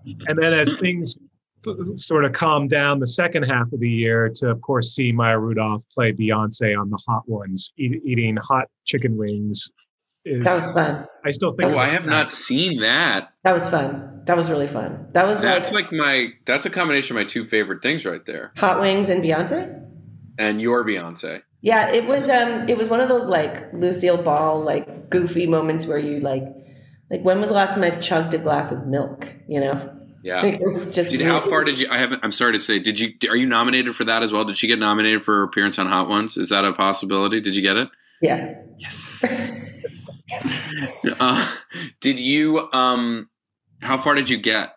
and 0.27 0.37
then 0.37 0.53
as 0.53 0.73
things 0.75 1.17
sort 1.95 2.25
of 2.25 2.33
calmed 2.33 2.69
down 2.69 2.99
the 2.99 3.07
second 3.07 3.43
half 3.43 3.71
of 3.71 3.79
the 3.79 3.89
year 3.89 4.29
to 4.35 4.49
of 4.49 4.59
course 4.61 4.93
see 4.93 5.11
Maya 5.11 5.39
Rudolph 5.39 5.83
play 5.93 6.11
Beyonce 6.11 6.77
on 6.77 6.89
the 6.89 6.99
Hot 7.07 7.23
Ones 7.27 7.71
eat, 7.77 8.01
eating 8.05 8.35
hot 8.37 8.65
chicken 8.83 9.15
wings 9.15 9.71
is 10.25 10.43
That 10.43 10.53
was 10.55 10.71
fun. 10.71 11.05
I 11.23 11.31
still 11.31 11.53
think 11.53 11.71
oh 11.71 11.77
i 11.77 11.87
have 11.87 12.05
not 12.05 12.29
seen 12.31 12.81
that 12.81 13.31
That 13.43 13.53
was 13.53 13.69
fun. 13.69 14.12
That 14.25 14.37
was 14.37 14.49
really 14.49 14.67
fun. 14.67 15.07
That 15.11 15.25
was 15.25 15.41
that's 15.41 15.71
like 15.71 15.91
like 15.91 15.91
my 15.91 16.33
that's 16.45 16.65
a 16.65 16.69
combination 16.69 17.15
of 17.15 17.21
my 17.21 17.27
two 17.27 17.43
favorite 17.43 17.81
things 17.81 18.05
right 18.05 18.25
there 18.25 18.53
hot 18.57 18.79
wings 18.79 19.09
and 19.09 19.23
Beyonce. 19.23 19.85
and 20.37 20.61
your 20.61 20.85
beyonce 20.85 21.41
Yeah, 21.61 21.91
it 21.91 22.07
was 22.07 22.29
um 22.29 22.67
it 22.69 22.77
was 22.77 22.87
one 22.87 23.01
of 23.01 23.09
those 23.09 23.27
like 23.27 23.73
Lucille 23.73 24.21
Ball 24.21 24.61
like 24.61 25.09
goofy 25.09 25.47
moments 25.47 25.85
where 25.85 25.97
you 25.97 26.19
like 26.19 26.43
like 27.09 27.21
when 27.21 27.39
was 27.39 27.49
the 27.49 27.55
last 27.55 27.75
time 27.75 27.83
I've 27.83 28.01
chugged 28.01 28.33
a 28.33 28.39
glass 28.39 28.71
of 28.71 28.87
milk, 28.87 29.31
you 29.47 29.59
know? 29.59 29.99
Yeah. 30.23 30.41
Like, 30.41 30.55
it 30.61 30.73
was 30.73 30.95
just 30.95 31.11
Did, 31.11 31.21
how 31.21 31.41
far 31.41 31.63
did 31.63 31.79
you? 31.79 31.87
I 31.91 31.97
haven't. 31.97 32.21
I'm 32.23 32.31
sorry 32.31 32.53
to 32.53 32.59
say. 32.59 32.79
Did 32.79 32.99
you? 32.99 33.13
Are 33.29 33.35
you 33.35 33.45
nominated 33.45 33.93
for 33.93 34.05
that 34.05 34.23
as 34.23 34.31
well? 34.31 34.45
Did 34.45 34.57
she 34.57 34.67
get 34.67 34.79
nominated 34.79 35.21
for 35.21 35.35
her 35.35 35.43
appearance 35.43 35.77
on 35.77 35.87
Hot 35.87 36.07
Ones? 36.09 36.37
Is 36.37 36.49
that 36.49 36.65
a 36.65 36.73
possibility? 36.73 37.39
Did 37.41 37.55
you 37.55 37.61
get 37.61 37.77
it? 37.77 37.89
Yeah. 38.21 38.55
Yes. 38.79 40.23
uh, 41.19 41.53
did 41.99 42.19
you? 42.19 42.71
Um, 42.71 43.29
how 43.83 43.97
far 43.97 44.15
did 44.15 44.29
you 44.29 44.37
get? 44.37 44.75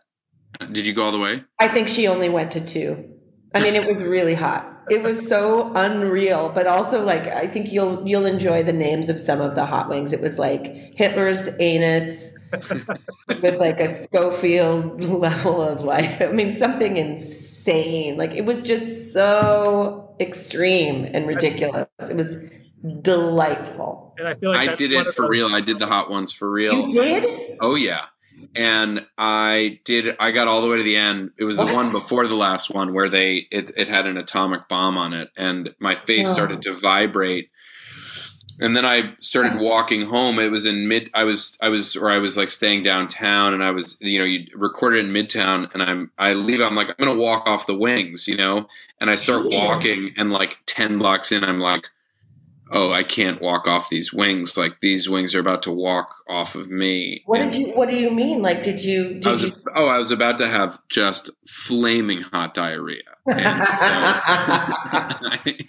Did 0.72 0.86
you 0.86 0.92
go 0.92 1.04
all 1.04 1.12
the 1.12 1.18
way? 1.18 1.44
I 1.58 1.68
think 1.68 1.88
she 1.88 2.06
only 2.06 2.28
went 2.28 2.52
to 2.52 2.60
two. 2.60 3.12
I 3.54 3.60
mean, 3.60 3.74
it 3.74 3.86
was 3.86 4.02
really 4.02 4.34
hot. 4.34 4.72
It 4.88 5.02
was 5.02 5.26
so 5.26 5.72
unreal, 5.74 6.50
but 6.50 6.66
also 6.66 7.04
like 7.04 7.26
I 7.26 7.46
think 7.48 7.72
you'll 7.72 8.06
you'll 8.06 8.26
enjoy 8.26 8.62
the 8.62 8.72
names 8.72 9.08
of 9.08 9.18
some 9.18 9.40
of 9.40 9.54
the 9.54 9.66
hot 9.66 9.88
wings. 9.88 10.12
It 10.12 10.20
was 10.20 10.38
like 10.38 10.94
Hitler's 10.96 11.48
anus 11.58 12.32
with 13.42 13.56
like 13.56 13.80
a 13.80 13.92
Scoville 13.92 14.96
level 14.98 15.60
of 15.60 15.82
like 15.82 16.20
I 16.20 16.28
mean 16.28 16.52
something 16.52 16.96
insane. 16.96 18.16
Like 18.16 18.34
it 18.34 18.44
was 18.44 18.62
just 18.62 19.12
so 19.12 20.14
extreme 20.20 21.04
and 21.04 21.26
ridiculous. 21.26 21.88
It 22.08 22.16
was 22.16 22.36
delightful. 23.02 24.14
And 24.18 24.28
I 24.28 24.34
feel 24.34 24.50
like 24.50 24.68
I 24.68 24.74
did 24.76 24.92
it 24.92 25.12
for 25.14 25.28
real. 25.28 25.48
I 25.48 25.60
did 25.60 25.78
the 25.78 25.86
Hot 25.86 26.10
Ones 26.10 26.32
for 26.32 26.50
real. 26.50 26.82
You 26.82 26.88
did? 26.88 27.56
Oh 27.60 27.74
yeah. 27.74 28.06
And 28.56 29.06
I 29.18 29.80
did 29.84 30.16
I 30.18 30.30
got 30.30 30.48
all 30.48 30.62
the 30.62 30.68
way 30.68 30.78
to 30.78 30.82
the 30.82 30.96
end. 30.96 31.32
It 31.36 31.44
was 31.44 31.58
the 31.58 31.66
one 31.66 31.92
before 31.92 32.26
the 32.26 32.34
last 32.34 32.70
one 32.70 32.94
where 32.94 33.08
they 33.08 33.46
it, 33.50 33.70
it 33.76 33.88
had 33.88 34.06
an 34.06 34.16
atomic 34.16 34.68
bomb 34.68 34.96
on 34.96 35.12
it 35.12 35.30
and 35.36 35.74
my 35.78 35.94
face 35.94 36.28
Oh. 36.30 36.32
started 36.32 36.62
to 36.62 36.72
vibrate. 36.72 37.50
And 38.58 38.74
then 38.74 38.86
I 38.86 39.14
started 39.20 39.52
oh. 39.56 39.62
walking 39.62 40.06
home. 40.06 40.38
It 40.38 40.50
was 40.50 40.64
in 40.64 40.88
mid 40.88 41.10
I 41.12 41.24
was 41.24 41.58
I 41.60 41.68
was 41.68 41.96
or 41.96 42.10
I 42.10 42.18
was 42.18 42.36
like 42.38 42.48
staying 42.48 42.82
downtown 42.82 43.52
and 43.52 43.62
I 43.62 43.70
was 43.72 43.98
you 44.00 44.18
know, 44.18 44.24
you 44.24 44.46
recorded 44.54 45.04
in 45.04 45.12
midtown 45.12 45.70
and 45.74 45.82
I'm 45.82 46.10
I 46.16 46.32
leave 46.32 46.60
I'm 46.62 46.74
like 46.74 46.88
I'm 46.88 47.04
going 47.04 47.14
to 47.14 47.22
walk 47.22 47.46
off 47.46 47.66
the 47.66 47.76
wings, 47.76 48.26
you 48.26 48.36
know? 48.36 48.68
And 49.00 49.10
I 49.10 49.16
start 49.16 49.46
walking 49.50 50.14
and 50.16 50.32
like 50.32 50.58
10 50.64 50.96
blocks 50.96 51.30
in 51.30 51.44
I'm 51.44 51.58
like 51.58 51.88
oh, 52.70 52.92
I 52.92 53.02
can't 53.02 53.40
walk 53.40 53.66
off 53.66 53.88
these 53.90 54.12
wings. 54.12 54.56
Like 54.56 54.80
these 54.80 55.08
wings 55.08 55.34
are 55.34 55.40
about 55.40 55.62
to 55.64 55.72
walk 55.72 56.14
off 56.28 56.54
of 56.54 56.70
me. 56.70 57.22
What 57.26 57.40
And 57.40 57.50
did 57.50 57.60
you 57.60 57.74
what 57.74 57.88
do 57.88 57.96
you 57.96 58.10
mean? 58.10 58.42
Like 58.42 58.62
did 58.62 58.84
you 58.84 59.20
I 59.24 59.30
was 59.30 59.42
you 59.42 59.50
oh, 59.74 59.86
I 59.86 59.98
was 59.98 60.10
about 60.10 60.38
to 60.38 60.48
have 60.48 60.78
just 60.88 61.30
flaming 61.46 62.22
hot 62.22 62.54
diarrhea. 62.54 63.02
And, 63.28 63.46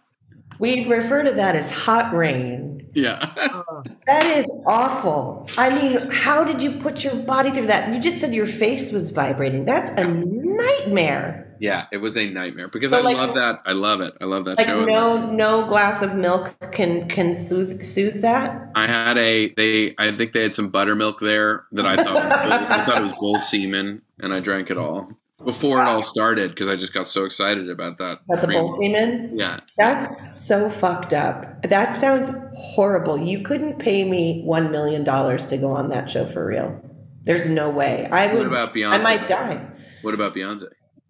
We 0.59 0.87
refer 0.87 1.21
to 1.21 1.33
that 1.33 1.55
as 1.55 1.69
hot 1.69 2.11
rain. 2.13 2.89
yeah. 2.95 3.31
That 4.07 4.25
is 4.25 4.45
awful. 4.65 5.47
I 5.57 5.69
mean, 5.69 6.09
how 6.11 6.43
did 6.43 6.63
you 6.63 6.71
put 6.71 7.03
your 7.03 7.15
body 7.15 7.51
through 7.51 7.67
that? 7.67 7.93
You 7.93 7.99
just 7.99 8.19
said 8.19 8.33
your 8.33 8.45
face 8.47 8.91
was 8.91 9.11
vibrating. 9.11 9.65
That's 9.65 9.89
a 9.91 10.03
nightmare. 10.05 11.46
Yeah, 11.59 11.85
it 11.91 11.97
was 11.97 12.15
a 12.17 12.29
nightmare 12.29 12.67
because 12.67 12.91
So, 12.91 12.97
I 12.99 13.01
like- 13.01 13.17
love 13.17 13.35
that. 13.35 13.61
I 13.65 13.73
love 13.73 14.01
it. 14.01 14.13
I 14.21 14.25
love 14.25 14.45
that 14.45 14.57
Like 14.57 14.67
show. 14.67 14.85
no 14.85 15.31
no 15.31 15.65
glass 15.65 16.01
of 16.01 16.15
milk 16.15 16.55
can 16.71 17.07
can 17.07 17.33
soothe 17.33 17.81
soothe 17.81 18.21
that. 18.21 18.71
I 18.75 18.87
had 18.87 19.17
a 19.17 19.53
they. 19.55 19.95
I 19.97 20.11
think 20.15 20.33
they 20.33 20.43
had 20.43 20.55
some 20.55 20.69
buttermilk 20.69 21.19
there 21.19 21.65
that 21.71 21.85
I 21.85 21.95
thought 21.95 22.13
was 22.23 22.31
bull, 22.31 22.53
I 22.53 22.85
thought 22.85 22.97
it 22.97 23.03
was 23.03 23.13
bull 23.13 23.39
semen, 23.39 24.01
and 24.19 24.33
I 24.33 24.39
drank 24.39 24.69
it 24.69 24.77
all 24.77 25.09
before 25.45 25.79
it 25.79 25.85
all 25.87 26.01
started 26.03 26.49
because 26.49 26.67
I 26.67 26.75
just 26.75 26.93
got 26.93 27.07
so 27.07 27.23
excited 27.23 27.69
about 27.69 27.99
that. 27.99 28.19
About 28.29 28.41
the 28.41 28.47
bull 28.47 28.75
semen? 28.81 29.31
Yeah, 29.35 29.59
That's 29.77 30.37
so 30.47 30.67
fucked 30.67 31.13
up. 31.13 31.61
That 31.63 31.93
sounds 31.95 32.31
horrible. 32.55 33.17
You 33.19 33.41
couldn't 33.43 33.77
pay 33.79 34.03
me 34.03 34.41
one 34.43 34.71
million 34.71 35.03
dollars 35.03 35.45
to 35.47 35.57
go 35.57 35.71
on 35.71 35.89
that 35.89 36.09
show 36.09 36.25
for 36.25 36.45
real. 36.45 36.81
There's 37.23 37.45
no 37.47 37.69
way. 37.69 38.07
I 38.11 38.27
What 38.27 38.35
would. 38.37 38.47
about 38.47 38.73
Beyonce? 38.73 38.91
I 38.93 38.97
might 38.97 39.27
die. 39.29 39.65
What 40.01 40.13
about 40.13 40.33
Beyonce? 40.33 40.69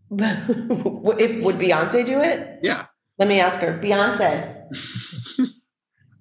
if 0.11 1.43
would 1.43 1.55
Beyonce 1.57 2.05
do 2.05 2.21
it? 2.21 2.59
Yeah, 2.61 2.85
Let 3.19 3.27
me 3.27 3.39
ask 3.39 3.59
her, 3.61 3.77
Beyonce. 3.77 4.63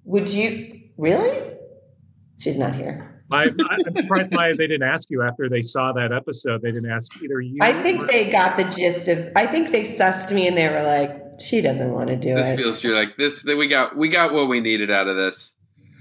would 0.03 0.29
you 0.29 0.81
really? 0.97 1.55
She's 2.39 2.57
not 2.57 2.75
here. 2.75 3.23
I, 3.31 3.43
I'm 3.69 3.95
surprised 3.95 4.33
why 4.33 4.51
they 4.57 4.67
didn't 4.67 4.87
ask 4.87 5.09
you 5.09 5.21
after 5.21 5.49
they 5.49 5.61
saw 5.61 5.91
that 5.93 6.13
episode. 6.13 6.61
They 6.61 6.71
didn't 6.71 6.89
ask 6.89 7.11
either 7.21 7.41
you. 7.41 7.57
I 7.61 7.73
think 7.73 8.03
or- 8.03 8.07
they 8.07 8.29
got 8.29 8.57
the 8.57 8.63
gist 8.63 9.07
of. 9.07 9.31
I 9.35 9.47
think 9.47 9.71
they 9.71 9.81
sussed 9.81 10.31
me, 10.33 10.47
and 10.47 10.57
they 10.57 10.67
were 10.69 10.83
like, 10.83 11.41
"She 11.41 11.61
doesn't 11.61 11.91
want 11.91 12.09
to 12.09 12.15
do 12.15 12.35
This 12.35 12.47
it." 12.47 12.55
This 12.55 12.63
feels 12.63 12.83
you're 12.83 12.95
like 12.95 13.17
this. 13.17 13.43
That 13.43 13.57
we 13.57 13.67
got 13.67 13.97
we 13.97 14.07
got 14.07 14.33
what 14.33 14.47
we 14.47 14.59
needed 14.59 14.91
out 14.91 15.07
of 15.07 15.17
this. 15.17 15.55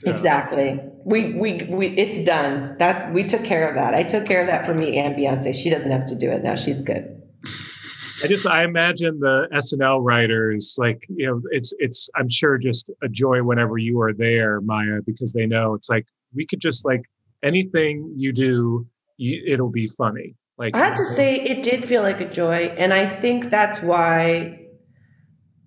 Exactly. 0.04 0.78
We 1.04 1.32
we 1.32 1.66
we. 1.68 1.88
It's 1.88 2.18
done. 2.24 2.76
That 2.78 3.12
we 3.12 3.24
took 3.24 3.44
care 3.44 3.68
of 3.68 3.74
that. 3.74 3.94
I 3.94 4.04
took 4.04 4.24
care 4.24 4.40
of 4.40 4.46
that 4.46 4.64
for 4.64 4.74
me 4.74 4.96
and 4.98 5.16
Beyonce. 5.16 5.54
She 5.54 5.68
doesn't 5.68 5.90
have 5.90 6.06
to 6.06 6.14
do 6.14 6.30
it 6.30 6.44
now. 6.44 6.54
She's 6.54 6.80
good. 6.80 7.22
I 8.22 8.28
just 8.28 8.46
I 8.46 8.64
imagine 8.64 9.20
the 9.20 9.46
SNL 9.52 10.02
writers 10.02 10.76
like 10.78 11.04
you 11.08 11.26
know 11.26 11.42
it's 11.50 11.72
it's 11.78 12.08
I'm 12.14 12.30
sure 12.30 12.56
just 12.58 12.90
a 13.02 13.08
joy 13.08 13.42
whenever 13.42 13.78
you 13.78 14.00
are 14.00 14.12
there, 14.12 14.60
Maya, 14.62 15.00
because 15.04 15.32
they 15.32 15.46
know 15.46 15.74
it's 15.74 15.90
like 15.90 16.06
we 16.34 16.46
could 16.46 16.60
just 16.60 16.84
like 16.84 17.02
anything 17.42 18.12
you 18.16 18.32
do, 18.32 18.86
you, 19.16 19.42
it'll 19.46 19.70
be 19.70 19.86
funny. 19.86 20.34
Like 20.58 20.74
I 20.74 20.78
have 20.78 20.94
to 20.96 21.04
say, 21.04 21.36
it 21.36 21.62
did 21.62 21.84
feel 21.84 22.02
like 22.02 22.20
a 22.20 22.30
joy, 22.30 22.74
and 22.78 22.92
I 22.94 23.06
think 23.06 23.50
that's 23.50 23.80
why. 23.82 24.60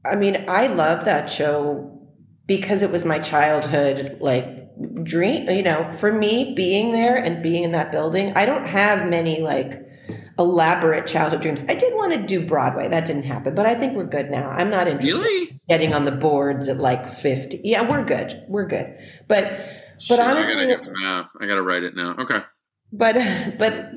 I 0.05 0.15
mean, 0.15 0.45
I 0.47 0.67
love 0.67 1.05
that 1.05 1.29
show 1.29 1.99
because 2.47 2.81
it 2.81 2.89
was 2.89 3.05
my 3.05 3.19
childhood 3.19 4.17
like 4.21 4.59
dream. 5.03 5.47
You 5.47 5.61
know, 5.61 5.91
for 5.91 6.11
me, 6.11 6.53
being 6.55 6.91
there 6.91 7.17
and 7.17 7.43
being 7.43 7.63
in 7.63 7.71
that 7.73 7.91
building, 7.91 8.33
I 8.35 8.45
don't 8.45 8.65
have 8.65 9.07
many 9.07 9.41
like 9.41 9.79
elaborate 10.39 11.05
childhood 11.05 11.41
dreams. 11.41 11.63
I 11.69 11.75
did 11.75 11.93
want 11.95 12.13
to 12.13 12.25
do 12.25 12.43
Broadway, 12.45 12.87
that 12.87 13.05
didn't 13.05 13.23
happen, 13.23 13.53
but 13.53 13.65
I 13.65 13.75
think 13.75 13.95
we're 13.95 14.05
good 14.05 14.31
now. 14.31 14.49
I'm 14.49 14.69
not 14.69 14.87
interested 14.87 15.21
Really? 15.21 15.49
in 15.51 15.59
getting 15.69 15.93
on 15.93 16.05
the 16.05 16.11
boards 16.13 16.67
at 16.67 16.77
like 16.77 17.05
fifty. 17.07 17.59
Yeah, 17.63 17.87
we're 17.87 18.03
good. 18.05 18.43
We're 18.47 18.65
good, 18.67 18.95
but 19.27 19.43
but 19.43 19.99
Shit, 20.01 20.19
honestly, 20.19 20.63
I 20.73 20.75
gotta, 20.77 20.93
yeah, 21.01 21.23
I 21.41 21.45
gotta 21.45 21.61
write 21.61 21.83
it 21.83 21.95
now. 21.95 22.15
Okay. 22.17 22.39
but 22.91 23.15
but 23.59 23.91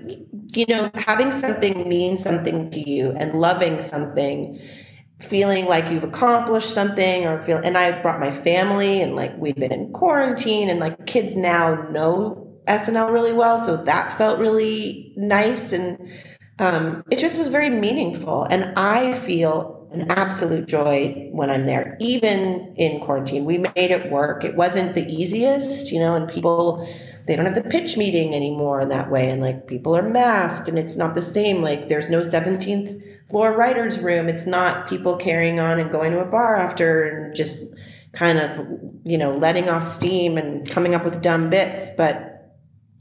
you 0.57 0.67
know 0.69 0.91
having 0.97 1.33
something 1.33 1.89
mean 1.89 2.17
something 2.17 2.71
to 2.71 2.91
you 2.91 3.13
and 3.13 3.41
loving 3.41 3.81
something 3.81 4.61
feeling 5.21 5.65
like 5.67 5.89
you've 5.89 6.05
accomplished 6.05 6.69
something 6.75 7.25
or 7.25 7.41
feel 7.41 7.57
and 7.65 7.79
i 7.79 8.03
brought 8.03 8.21
my 8.21 8.31
family 8.31 9.01
and 9.01 9.17
like 9.17 9.33
we've 9.39 9.55
been 9.57 9.73
in 9.73 9.91
quarantine 9.93 10.69
and 10.69 10.79
like 10.81 11.07
kids 11.07 11.35
now 11.37 11.75
know 11.91 12.53
snl 12.69 13.11
really 13.11 13.33
well 13.33 13.59
so 13.59 13.77
that 13.83 14.13
felt 14.13 14.39
really 14.39 15.15
nice 15.17 15.73
and 15.73 15.97
um, 16.63 17.05
it 17.11 17.19
just 17.19 17.39
was 17.39 17.49
very 17.49 17.71
meaningful 17.71 18.45
and 18.45 18.73
i 18.79 19.13
feel 19.13 19.89
an 19.93 20.11
absolute 20.11 20.67
joy 20.67 21.29
when 21.33 21.51
i'm 21.51 21.67
there 21.67 21.97
even 22.01 22.73
in 22.77 23.01
quarantine. 23.01 23.45
We 23.45 23.59
made 23.59 23.91
it 23.91 24.11
work. 24.11 24.45
It 24.45 24.57
wasn't 24.57 24.95
the 24.95 25.07
easiest 25.07 25.93
you 25.93 26.01
know 26.01 26.15
and 26.15 26.29
people 26.29 26.89
they 27.27 27.37
don't 27.37 27.47
have 27.47 27.55
the 27.55 27.63
pitch 27.63 27.97
meeting 27.97 28.35
anymore 28.35 28.81
in 28.81 28.89
that 28.89 29.11
way 29.11 29.31
and 29.31 29.41
like 29.41 29.69
people 29.69 29.97
are 29.97 30.03
masked 30.03 30.69
and 30.69 30.79
it's 30.79 30.97
not 30.97 31.15
the 31.15 31.23
same. 31.23 31.63
Like 31.63 31.89
there's 31.89 32.11
no 32.11 32.21
17th 32.21 33.01
floor 33.29 33.53
writers 33.53 33.99
room. 33.99 34.29
It's 34.29 34.47
not 34.47 34.89
people 34.89 35.17
carrying 35.17 35.61
on 35.61 35.79
and 35.79 35.91
going 35.91 36.13
to 36.13 36.21
a 36.21 36.25
bar 36.25 36.57
after 36.57 37.05
and 37.05 37.35
just 37.35 37.59
kind 38.13 38.39
of 38.39 38.59
you 39.05 39.17
know 39.17 39.37
letting 39.37 39.69
off 39.69 39.85
steam 39.85 40.37
and 40.37 40.69
coming 40.71 40.95
up 40.95 41.03
with 41.03 41.23
dumb 41.23 41.49
bits 41.49 41.91
but 41.97 42.32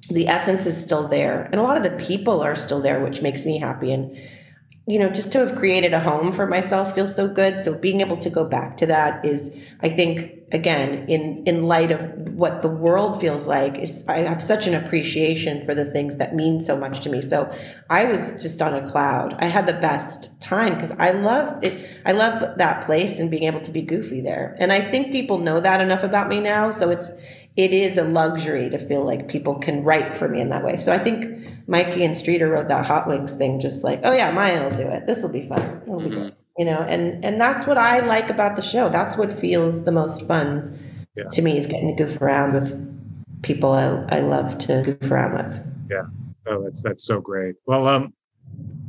the 0.10 0.28
essence 0.28 0.66
is 0.66 0.82
still 0.82 1.08
there 1.08 1.44
and 1.52 1.60
a 1.60 1.64
lot 1.64 1.78
of 1.78 1.84
the 1.84 1.92
people 1.92 2.42
are 2.42 2.56
still 2.56 2.82
there 2.82 3.04
which 3.04 3.22
makes 3.22 3.46
me 3.46 3.60
happy 3.60 3.92
and 3.92 4.18
you 4.88 4.98
know 4.98 5.10
just 5.10 5.32
to 5.32 5.40
have 5.40 5.56
created 5.56 5.94
a 5.94 6.00
home 6.00 6.32
for 6.32 6.48
myself 6.48 6.96
feels 6.96 7.16
so 7.16 7.28
good 7.28 7.62
so 7.62 7.78
being 7.78 8.02
able 8.02 8.18
to 8.18 8.30
go 8.30 8.44
back 8.44 8.78
to 8.78 8.86
that 8.86 9.24
is 9.24 9.56
i 9.82 9.90
think 9.90 10.38
again 10.52 11.08
in 11.08 11.44
in 11.46 11.68
light 11.68 11.92
of 11.92 12.02
what 12.30 12.62
the 12.62 12.68
world 12.68 13.22
feels 13.22 13.48
like 13.48 13.78
is 13.78 14.04
i 14.08 14.18
have 14.18 14.42
such 14.42 14.68
an 14.68 14.74
appreciation 14.74 15.64
for 15.64 15.76
the 15.76 15.86
things 15.86 16.18
that 16.18 16.36
mean 16.36 16.60
so 16.60 16.76
much 16.76 17.00
to 17.00 17.10
me 17.10 17.22
so 17.22 17.50
i 17.90 18.04
was 18.06 18.42
just 18.42 18.62
on 18.62 18.74
a 18.74 18.86
cloud. 18.90 19.36
I 19.40 19.46
had 19.46 19.68
the 19.68 19.74
best 19.74 20.40
time 20.42 20.74
because 20.74 20.92
i 20.94 21.12
love 21.12 21.64
it 21.64 22.02
i 22.06 22.12
love 22.12 22.58
that 22.58 22.84
place 22.86 23.20
and 23.20 23.30
being 23.30 23.44
able 23.44 23.62
to 23.62 23.72
be 23.72 23.82
goofy 23.82 24.20
there 24.20 24.56
and 24.60 24.74
i 24.74 24.82
think 24.82 25.12
people 25.12 25.38
know 25.38 25.60
that 25.60 25.80
enough 25.80 26.04
about 26.04 26.28
me 26.28 26.40
now 26.42 26.72
so 26.72 26.90
it's 26.90 27.12
it 27.58 27.74
is 27.74 27.98
a 27.98 28.04
luxury 28.04 28.70
to 28.70 28.78
feel 28.80 29.04
like 29.04 29.28
people 29.28 29.56
can 29.56 29.84
write 29.84 30.16
for 30.16 30.28
me 30.30 30.40
in 30.40 30.50
that 30.50 30.64
way. 30.64 30.78
So 30.78 30.94
I 30.94 30.98
think 30.98 31.50
Mikey 31.68 32.04
and 32.04 32.16
Streeter 32.16 32.50
wrote 32.50 32.70
that 32.70 32.86
Hot 32.86 33.08
Wings 33.08 33.36
thing 33.36 33.60
just 33.60 33.84
like, 33.84 34.00
oh 34.04 34.14
yeah, 34.14 34.32
Maya 34.32 34.64
will 34.70 34.76
do 34.76 34.88
it. 34.88 35.06
This 35.06 35.22
will 35.22 35.30
be 35.30 35.48
fun. 35.48 35.82
It'll 35.84 36.00
be 36.00 36.10
good. 36.10 36.36
You 36.58 36.66
know, 36.66 36.80
and 36.82 37.24
and 37.24 37.40
that's 37.40 37.66
what 37.66 37.78
I 37.78 38.00
like 38.00 38.30
about 38.30 38.56
the 38.56 38.62
show. 38.62 38.90
That's 38.90 39.18
what 39.18 39.32
feels 39.32 39.84
the 39.86 39.92
most 39.92 40.28
fun 40.28 40.78
Yeah. 41.16 41.26
to 41.32 41.42
me 41.42 41.58
is 41.58 41.66
getting 41.68 41.88
to 41.96 42.04
goof 42.04 42.22
around 42.22 42.54
with 42.54 42.88
people 43.42 43.72
I, 43.72 44.18
I 44.18 44.20
love 44.22 44.58
to 44.60 44.82
goof 44.84 45.12
around 45.12 45.34
with. 45.34 45.66
Yeah. 45.90 46.04
Oh, 46.48 46.64
that's 46.64 46.82
that's 46.82 47.04
so 47.04 47.20
great. 47.22 47.56
Well, 47.66 47.88
um, 47.88 48.14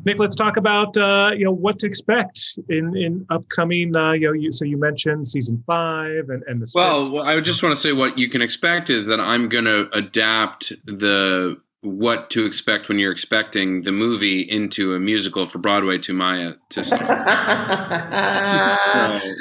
Nick, 0.05 0.19
let's 0.19 0.37
talk 0.37 0.57
about 0.57 0.97
uh, 0.97 1.31
you 1.37 1.45
know 1.45 1.53
what 1.53 1.79
to 1.81 1.87
expect 1.87 2.59
in 2.69 2.97
in 2.97 3.27
upcoming. 3.31 3.95
Uh, 3.95 4.13
you 4.13 4.27
know, 4.27 4.33
you 4.33 4.51
so 4.53 4.65
you 4.65 4.79
mentioned 4.79 5.27
season 5.29 5.63
five 5.67 6.29
and 6.29 6.43
and 6.47 6.61
the 6.61 6.71
Well, 6.75 7.11
well, 7.11 7.25
I 7.25 7.41
just 7.41 7.63
want 7.63 7.75
to 7.75 7.81
say 7.81 7.93
what 7.93 8.19
you 8.19 8.29
can 8.29 8.43
expect 8.43 8.91
is 8.91 9.07
that 9.07 9.21
I'm 9.21 9.49
going 9.49 9.65
to 9.67 9.89
adapt 9.93 10.73
the 10.85 11.61
what 11.83 12.31
to 12.31 12.47
expect 12.47 12.89
when 12.89 12.99
you're 13.01 13.11
expecting 13.11 13.83
the 13.83 13.91
movie 13.91 14.41
into 14.41 14.95
a 14.95 15.01
musical 15.01 15.47
for 15.47 15.59
Broadway 15.59 15.99
to 15.99 16.15
Maya 16.15 16.55
to 16.71 16.85
start. 16.85 17.03
so 17.03 17.07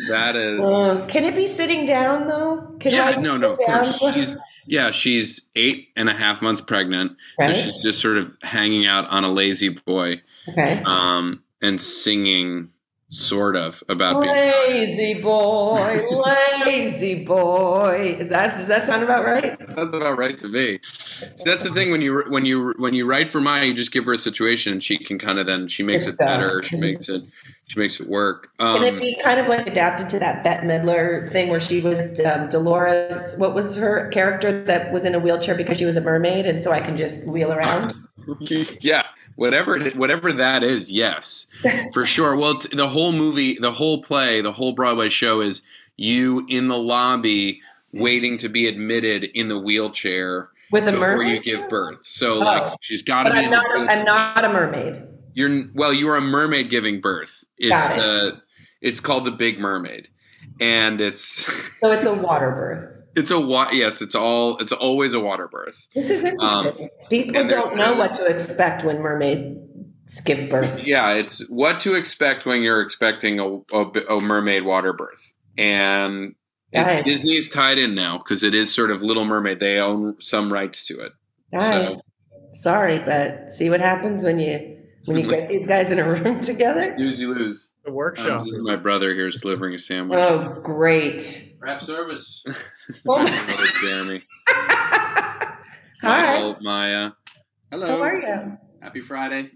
that 0.09 0.35
is 0.35 0.59
Um, 0.59 1.07
can 1.07 1.23
it 1.23 1.35
be 1.35 1.45
sitting 1.47 1.85
down 1.85 2.27
though? 2.27 2.75
Can 2.79 2.93
yeah, 2.93 3.13
I 3.15 3.21
no, 3.21 3.37
no, 3.37 3.53
of 3.53 3.59
down? 3.67 3.93
course. 3.93 4.15
She's 4.15 4.35
yeah, 4.65 4.91
she's 4.91 5.47
eight 5.55 5.89
and 5.95 6.09
a 6.09 6.13
half 6.13 6.41
months 6.41 6.61
pregnant, 6.61 7.13
Okay. 7.41 7.53
so 7.53 7.59
she's 7.59 7.81
just 7.81 8.01
sort 8.01 8.17
of 8.17 8.35
hanging 8.43 8.85
out 8.85 9.07
on 9.09 9.23
a 9.23 9.29
lazy 9.29 9.69
boy, 9.69 10.21
Okay. 10.49 10.81
um, 10.85 11.43
and 11.61 11.79
singing 11.81 12.69
sort 13.11 13.57
of 13.57 13.83
about 13.89 14.21
being. 14.21 14.33
Lazy 14.33 15.21
boy, 15.21 16.07
lazy 16.65 17.23
boy. 17.23 18.15
Is 18.19 18.29
that 18.29 18.55
does 18.55 18.67
that 18.67 18.85
sound 18.85 19.03
about 19.03 19.25
right? 19.25 19.57
That's 19.75 19.93
about 19.93 20.17
right 20.17 20.37
to 20.37 20.47
me. 20.47 20.79
So 21.35 21.43
that's 21.45 21.63
the 21.63 21.71
thing 21.71 21.91
when 21.91 22.01
you 22.01 22.23
when 22.29 22.45
you 22.45 22.73
when 22.77 22.93
you 22.93 23.05
write 23.05 23.29
for 23.29 23.41
Maya, 23.41 23.65
you 23.65 23.73
just 23.73 23.91
give 23.91 24.05
her 24.05 24.13
a 24.13 24.17
situation, 24.17 24.73
and 24.73 24.81
she 24.81 24.97
can 24.97 25.19
kind 25.19 25.39
of 25.39 25.45
then 25.45 25.67
she 25.67 25.83
makes 25.83 26.07
it 26.07 26.17
better. 26.17 26.63
She 26.63 26.77
makes 26.77 27.09
it 27.09 27.23
she 27.67 27.79
makes 27.79 27.99
it 27.99 28.07
work. 28.07 28.49
Can 28.59 28.83
it 28.83 28.93
Um, 28.93 28.99
be 28.99 29.17
kind 29.21 29.39
of 29.39 29.47
like 29.47 29.67
adapted 29.67 30.09
to 30.09 30.19
that 30.19 30.43
Bette 30.43 30.65
Midler 30.65 31.29
thing 31.29 31.49
where 31.49 31.59
she 31.59 31.81
was 31.81 32.19
um, 32.21 32.49
Dolores? 32.49 33.35
What 33.37 33.53
was 33.53 33.75
her 33.75 34.09
character 34.09 34.63
that 34.63 34.91
was 34.91 35.05
in 35.05 35.15
a 35.15 35.19
wheelchair 35.19 35.55
because 35.55 35.77
she 35.77 35.85
was 35.85 35.97
a 35.97 36.01
mermaid, 36.01 36.45
and 36.45 36.61
so 36.61 36.71
I 36.71 36.79
can 36.79 36.95
just 36.97 37.27
wheel 37.27 37.51
around? 37.51 37.93
yeah, 38.81 39.03
whatever 39.41 39.75
it, 39.75 39.95
whatever 39.95 40.31
that 40.31 40.61
is, 40.63 40.91
yes, 40.91 41.47
for 41.93 42.05
sure. 42.05 42.35
Well, 42.37 42.59
t- 42.59 42.75
the 42.75 42.87
whole 42.89 43.11
movie, 43.11 43.57
the 43.59 43.71
whole 43.71 44.01
play, 44.03 44.39
the 44.41 44.51
whole 44.51 44.71
Broadway 44.73 45.09
show 45.09 45.41
is 45.41 45.63
you 45.97 46.45
in 46.47 46.67
the 46.67 46.77
lobby 46.77 47.59
waiting 47.91 48.37
to 48.37 48.49
be 48.49 48.67
admitted 48.67 49.23
in 49.33 49.47
the 49.47 49.57
wheelchair 49.59 50.49
With 50.71 50.87
a 50.87 50.91
before 50.91 51.17
mermaid? 51.17 51.43
you 51.45 51.57
give 51.57 51.67
birth. 51.69 51.99
So 52.03 52.35
Oh. 52.35 52.39
like 52.39 52.73
she's 52.81 53.01
got 53.01 53.23
to 53.23 53.31
be. 53.31 53.39
I'm 53.39 53.49
not. 53.49 53.65
I'm 53.89 54.05
not 54.05 54.45
a 54.45 54.49
mermaid. 54.49 55.01
You're 55.33 55.65
well. 55.73 55.91
You 55.91 56.07
are 56.09 56.17
a 56.17 56.21
mermaid 56.21 56.69
giving 56.69 57.01
birth. 57.01 57.43
It's 57.57 57.69
Got 57.87 57.97
it. 57.97 58.33
uh, 58.33 58.37
it's 58.81 58.99
called 58.99 59.25
the 59.25 59.31
Big 59.31 59.59
Mermaid, 59.59 60.07
and 60.59 61.01
it's 61.01 61.45
So 61.79 61.91
it's 61.91 62.05
a 62.05 62.13
water 62.13 62.51
birth. 62.51 63.00
It's 63.15 63.31
a 63.31 63.39
wa- 63.39 63.69
yes. 63.71 64.01
It's 64.01 64.15
all. 64.15 64.57
It's 64.57 64.71
always 64.71 65.13
a 65.13 65.19
water 65.19 65.47
birth. 65.47 65.87
This 65.95 66.09
is 66.09 66.23
interesting. 66.23 66.89
People 67.09 67.35
Um, 67.35 67.41
and 67.41 67.51
there's 67.51 67.63
don't 67.63 67.75
know 67.75 67.93
what 67.95 68.13
to 68.15 68.25
expect 68.25 68.83
when 68.83 68.99
mermaids 69.01 70.21
give 70.25 70.49
birth. 70.49 70.85
Yeah, 70.85 71.11
it's 71.13 71.47
what 71.49 71.79
to 71.81 71.95
expect 71.95 72.45
when 72.45 72.61
you're 72.61 72.81
expecting 72.81 73.39
a, 73.39 73.47
a, 73.73 74.15
a 74.17 74.21
mermaid 74.21 74.63
water 74.63 74.93
birth, 74.93 75.33
and 75.57 76.35
it's, 76.71 77.03
Disney's 77.03 77.49
tied 77.49 77.77
in 77.79 77.95
now 77.95 78.17
because 78.17 78.43
it 78.43 78.53
is 78.53 78.73
sort 78.73 78.91
of 78.91 79.01
Little 79.01 79.25
Mermaid. 79.25 79.59
They 79.59 79.77
own 79.79 80.15
some 80.21 80.51
rights 80.51 80.85
to 80.87 80.99
it. 81.01 81.11
So 81.53 82.01
sorry, 82.53 82.99
but 82.99 83.51
see 83.53 83.69
what 83.69 83.81
happens 83.81 84.23
when 84.23 84.39
you 84.39 84.77
when 85.05 85.17
you 85.17 85.27
get 85.27 85.49
these 85.49 85.67
guys 85.67 85.91
in 85.91 85.99
a 85.99 86.09
room 86.09 86.39
together. 86.41 86.95
lose, 86.97 87.19
you 87.19 87.33
lose. 87.33 87.67
the 87.83 87.89
Um, 87.89 87.95
workshop. 87.95 88.45
this 88.45 88.53
is 88.53 88.61
my 88.61 88.75
brother 88.77 89.13
here 89.13 89.25
is 89.27 89.35
delivering 89.35 89.73
a 89.73 89.79
sandwich. 89.79 90.19
Oh, 90.21 90.59
great! 90.63 91.55
Wrap 91.59 91.81
service. 91.81 92.43
Oh 93.07 93.17
my 93.17 93.23
my- 93.23 93.71
Jeremy. 93.81 94.23
Hi, 94.47 96.33
Michael, 96.33 96.57
Maya. 96.61 97.11
Hello. 97.71 97.87
how 97.87 98.01
are 98.01 98.15
you? 98.15 98.57
Happy 98.81 99.01
Friday. 99.01 99.51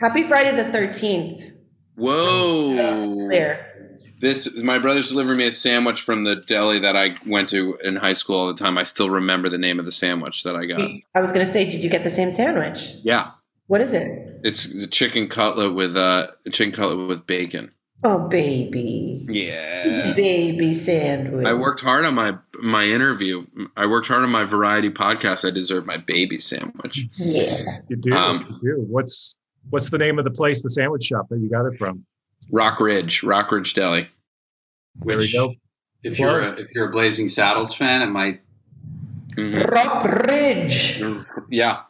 Happy 0.00 0.22
Friday 0.22 0.54
the 0.56 0.70
thirteenth. 0.70 1.52
Whoa. 1.96 3.28
There. 3.30 3.98
This 4.20 4.52
my 4.56 4.78
brother's 4.78 5.08
delivering 5.08 5.38
me 5.38 5.46
a 5.46 5.52
sandwich 5.52 6.00
from 6.00 6.24
the 6.24 6.36
deli 6.36 6.78
that 6.80 6.96
I 6.96 7.16
went 7.26 7.48
to 7.50 7.78
in 7.82 7.96
high 7.96 8.12
school 8.12 8.36
all 8.36 8.46
the 8.48 8.54
time. 8.54 8.76
I 8.76 8.82
still 8.82 9.10
remember 9.10 9.48
the 9.48 9.58
name 9.58 9.78
of 9.78 9.84
the 9.84 9.92
sandwich 9.92 10.42
that 10.42 10.56
I 10.56 10.66
got. 10.66 10.80
I 11.14 11.20
was 11.20 11.32
going 11.32 11.46
to 11.46 11.50
say, 11.50 11.64
did 11.64 11.82
you 11.84 11.90
get 11.90 12.04
the 12.04 12.10
same 12.10 12.30
sandwich? 12.30 12.96
Yeah. 13.02 13.30
What 13.68 13.80
is 13.80 13.92
it? 13.92 14.40
It's 14.42 14.64
the 14.64 14.86
chicken 14.86 15.28
cutlet 15.28 15.74
with 15.74 15.96
uh 15.96 16.28
chicken 16.52 16.72
cutlet 16.72 17.08
with 17.08 17.26
bacon. 17.26 17.72
Oh, 18.04 18.28
baby. 18.28 19.26
Yeah. 19.28 20.12
Baby 20.14 20.72
sandwich. 20.72 21.46
I 21.46 21.52
worked 21.52 21.80
hard 21.80 22.04
on 22.04 22.14
my 22.14 22.36
my 22.60 22.84
interview. 22.84 23.44
I 23.76 23.86
worked 23.86 24.06
hard 24.06 24.22
on 24.22 24.30
my 24.30 24.44
variety 24.44 24.90
podcast. 24.90 25.46
I 25.46 25.50
deserve 25.50 25.84
my 25.84 25.96
baby 25.96 26.38
sandwich. 26.38 27.06
Yeah. 27.16 27.80
You 27.88 27.96
do. 27.96 28.12
Um, 28.12 28.60
you 28.62 28.76
do. 28.76 28.84
What's 28.88 29.36
what's 29.70 29.90
the 29.90 29.98
name 29.98 30.18
of 30.18 30.24
the 30.24 30.30
place, 30.30 30.62
the 30.62 30.70
sandwich 30.70 31.04
shop 31.04 31.28
that 31.30 31.40
you 31.40 31.50
got 31.50 31.66
it 31.66 31.74
from? 31.76 32.04
Rock 32.50 32.78
Ridge, 32.80 33.22
Rock 33.22 33.50
Ridge 33.50 33.74
Deli. 33.74 34.08
There 35.04 35.16
we 35.16 35.24
Which, 35.24 35.32
go. 35.32 35.54
If 36.04 36.18
you're 36.18 36.40
a, 36.40 36.52
if 36.52 36.72
you're 36.74 36.88
a 36.88 36.92
Blazing 36.92 37.28
Saddles 37.28 37.74
fan, 37.74 38.02
it 38.02 38.06
might. 38.06 38.40
Mhm. 39.36 39.70
Rock 39.70 40.04
Ridge. 40.28 41.02
Yeah, 41.50 41.82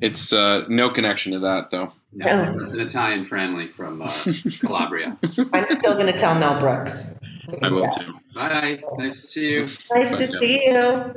it's 0.00 0.32
uh, 0.32 0.64
no 0.68 0.90
connection 0.90 1.32
to 1.32 1.38
that 1.40 1.70
though. 1.70 1.92
Yeah, 2.12 2.54
it's 2.60 2.72
an 2.74 2.80
Italian 2.80 3.24
friendly 3.24 3.68
from 3.68 4.02
uh, 4.02 4.12
Calabria. 4.60 5.16
I'm 5.52 5.68
still 5.68 5.94
going 5.94 6.06
to 6.06 6.18
tell 6.18 6.34
Mel 6.34 6.58
Brooks. 6.58 7.18
I 7.62 7.68
will 7.68 7.88
do. 7.98 8.14
Bye. 8.34 8.82
Nice 8.98 9.22
to 9.22 9.28
see 9.28 9.50
you. 9.52 9.68
Nice 9.92 10.10
to 10.18 10.26
see 10.26 10.64
you. 10.66 10.72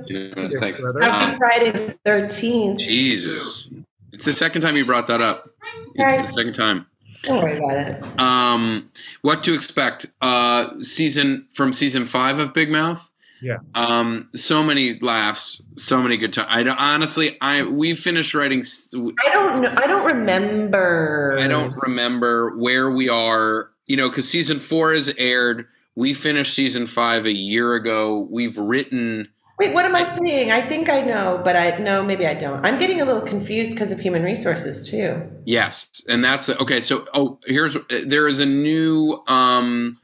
Yeah, 0.08 0.50
Thanks. 0.60 0.84
Happy 0.84 1.32
Um, 1.32 1.38
Friday 1.38 1.72
the 1.72 1.98
13th. 2.06 2.80
Jesus, 2.80 3.70
it's 4.12 4.26
the 4.26 4.34
second 4.34 4.62
time 4.62 4.76
you 4.78 4.86
brought 4.86 5.08
that 5.08 5.22
up. 5.22 5.50
It's 5.96 5.98
Guys. 5.98 6.28
the 6.28 6.34
second 6.34 6.54
time. 6.56 6.86
Don't 7.24 7.41
worry 7.41 7.58
about 7.58 7.78
it. 7.78 8.20
Um, 8.20 8.91
what 9.22 9.44
to 9.44 9.54
expect? 9.54 10.08
Uh, 10.22 10.80
season 10.82 11.48
from 11.54 11.72
season 11.74 12.06
five 12.06 12.38
of 12.39 12.54
Big 12.54 12.70
Mouth. 12.70 13.10
Yeah. 13.44 13.58
Um, 13.76 14.30
so 14.36 14.64
many 14.64 14.98
laughs, 15.00 15.62
so 15.76 16.02
many 16.02 16.16
good 16.18 16.32
times. 16.32 16.48
I 16.50 16.64
don't, 16.64 16.80
honestly, 16.80 17.38
I 17.41 17.64
we 17.64 17.94
finished 17.94 18.34
writing. 18.34 18.60
s- 18.60 18.89
I 18.96 19.30
don't 19.34 19.62
know. 19.62 19.70
I 19.76 19.86
don't 19.86 20.06
remember. 20.06 21.38
I 21.39 21.48
don't 21.48 21.76
remember 21.76 22.56
where 22.58 22.89
we 22.89 23.10
are. 23.10 23.70
You 23.86 23.98
know, 23.98 24.10
because 24.10 24.30
season 24.30 24.60
four 24.62 24.94
is 24.94 25.14
aired. 25.18 25.66
We 25.96 26.14
finished 26.14 26.54
season 26.54 26.88
five 26.88 27.26
a 27.26 27.34
year 27.34 27.76
ago. 27.76 28.28
We've 28.32 28.58
written. 28.58 29.28
Wait, 29.60 29.74
what 29.74 29.86
am 29.86 29.96
I 29.96 30.04
saying? 30.04 30.52
I 30.52 30.62
think 30.68 30.89
I 30.89 31.02
know, 31.02 31.39
but 31.44 31.56
I 31.56 31.78
no, 31.78 32.02
maybe 32.04 32.26
I 32.26 32.34
don't. 32.34 32.66
I'm 32.66 32.80
getting 32.80 33.02
a 33.02 33.06
little 33.06 33.22
confused 33.22 33.72
because 33.72 33.91
of 33.91 34.00
human 34.00 34.24
resources 34.24 34.89
too. 34.89 35.22
Yes, 35.46 36.02
and 36.08 36.24
that's 36.24 36.50
okay. 36.50 36.80
So, 36.80 37.06
oh, 37.14 37.39
here's 37.46 37.78
there 38.06 38.28
is 38.28 38.39
a 38.39 38.46
new. 38.46 39.22
Um, 39.28 40.00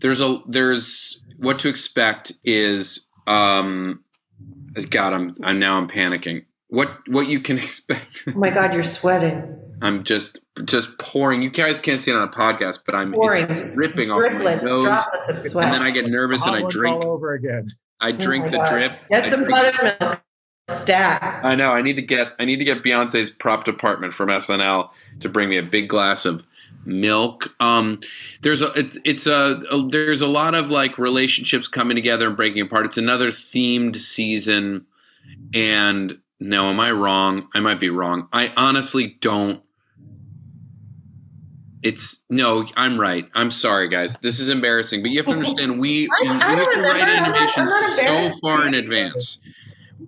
there's 0.00 0.20
a 0.20 0.40
there's 0.46 1.21
what 1.42 1.58
to 1.60 1.68
expect 1.68 2.32
is. 2.44 3.06
Um, 3.26 4.02
God, 4.90 5.12
I'm 5.12 5.34
I'm 5.42 5.58
now 5.58 5.76
I'm 5.78 5.88
panicking. 5.88 6.44
What 6.68 6.90
what 7.08 7.28
you 7.28 7.40
can 7.40 7.58
expect? 7.66 8.24
Oh 8.28 8.38
my 8.38 8.50
God, 8.50 8.72
you're 8.72 8.82
sweating. 8.82 9.58
I'm 9.82 10.04
just 10.04 10.40
just 10.64 10.96
pouring. 10.98 11.42
You 11.42 11.50
guys 11.50 11.80
can't 11.80 12.00
see 12.00 12.10
it 12.12 12.16
on 12.16 12.22
a 12.26 12.30
podcast, 12.30 12.80
but 12.86 12.94
I'm 12.94 13.08
it's 13.12 13.16
Pouring. 13.18 13.74
dripping 13.74 14.10
off 14.10 14.32
my 14.32 14.54
nose, 14.56 14.84
droplets 14.84 15.44
of 15.44 15.50
sweat. 15.50 15.64
and 15.66 15.74
then 15.74 15.82
I 15.82 15.90
get 15.90 16.06
nervous 16.06 16.46
and 16.46 16.54
I 16.56 16.62
drink. 16.68 17.04
all 17.04 17.10
over 17.12 17.34
again. 17.34 17.68
I 18.00 18.08
Oh 18.10 18.12
drink 18.12 18.44
my 18.46 18.50
the 18.50 18.56
God. 18.58 18.68
drip. 18.70 18.92
Get 19.10 19.24
I 19.24 19.30
some 19.30 19.44
buttermilk. 19.48 20.22
Stat. 20.70 21.40
I 21.44 21.54
know. 21.56 21.72
I 21.72 21.82
need 21.82 21.96
to 21.96 22.02
get. 22.02 22.28
I 22.38 22.44
need 22.44 22.58
to 22.58 22.64
get 22.64 22.82
Beyonce's 22.82 23.30
prop 23.30 23.64
department 23.64 24.14
from 24.14 24.28
SNL 24.28 24.90
to 25.20 25.28
bring 25.28 25.48
me 25.48 25.58
a 25.58 25.62
big 25.62 25.88
glass 25.88 26.24
of 26.24 26.44
milk. 26.84 27.54
Um, 27.60 28.00
there's 28.42 28.62
a. 28.62 28.72
It's, 28.72 28.98
it's 29.04 29.26
a, 29.26 29.60
a. 29.70 29.86
There's 29.86 30.22
a 30.22 30.26
lot 30.26 30.54
of 30.54 30.70
like 30.70 30.98
relationships 30.98 31.68
coming 31.68 31.94
together 31.96 32.28
and 32.28 32.36
breaking 32.36 32.62
apart. 32.62 32.86
It's 32.86 32.98
another 32.98 33.28
themed 33.30 33.96
season, 33.96 34.86
and 35.54 36.18
no, 36.40 36.70
am 36.70 36.80
I 36.80 36.90
wrong? 36.92 37.48
I 37.54 37.60
might 37.60 37.80
be 37.80 37.90
wrong. 37.90 38.28
I 38.32 38.52
honestly 38.56 39.16
don't. 39.20 39.62
It's 41.82 42.22
no, 42.30 42.66
I'm 42.76 42.98
right. 43.00 43.28
I'm 43.34 43.50
sorry, 43.50 43.88
guys. 43.88 44.16
This 44.18 44.38
is 44.38 44.48
embarrassing, 44.48 45.02
but 45.02 45.10
you 45.10 45.18
have 45.18 45.26
to 45.26 45.32
understand 45.32 45.80
we 45.80 46.08
I- 46.20 46.22
we 46.22 46.28
I 46.28 46.50
have 46.54 46.72
to 46.74 46.80
write 46.80 47.06
not- 47.06 47.38
animation 47.38 47.96
so 47.96 48.38
far 48.40 48.66
in 48.66 48.74
advance. 48.74 49.38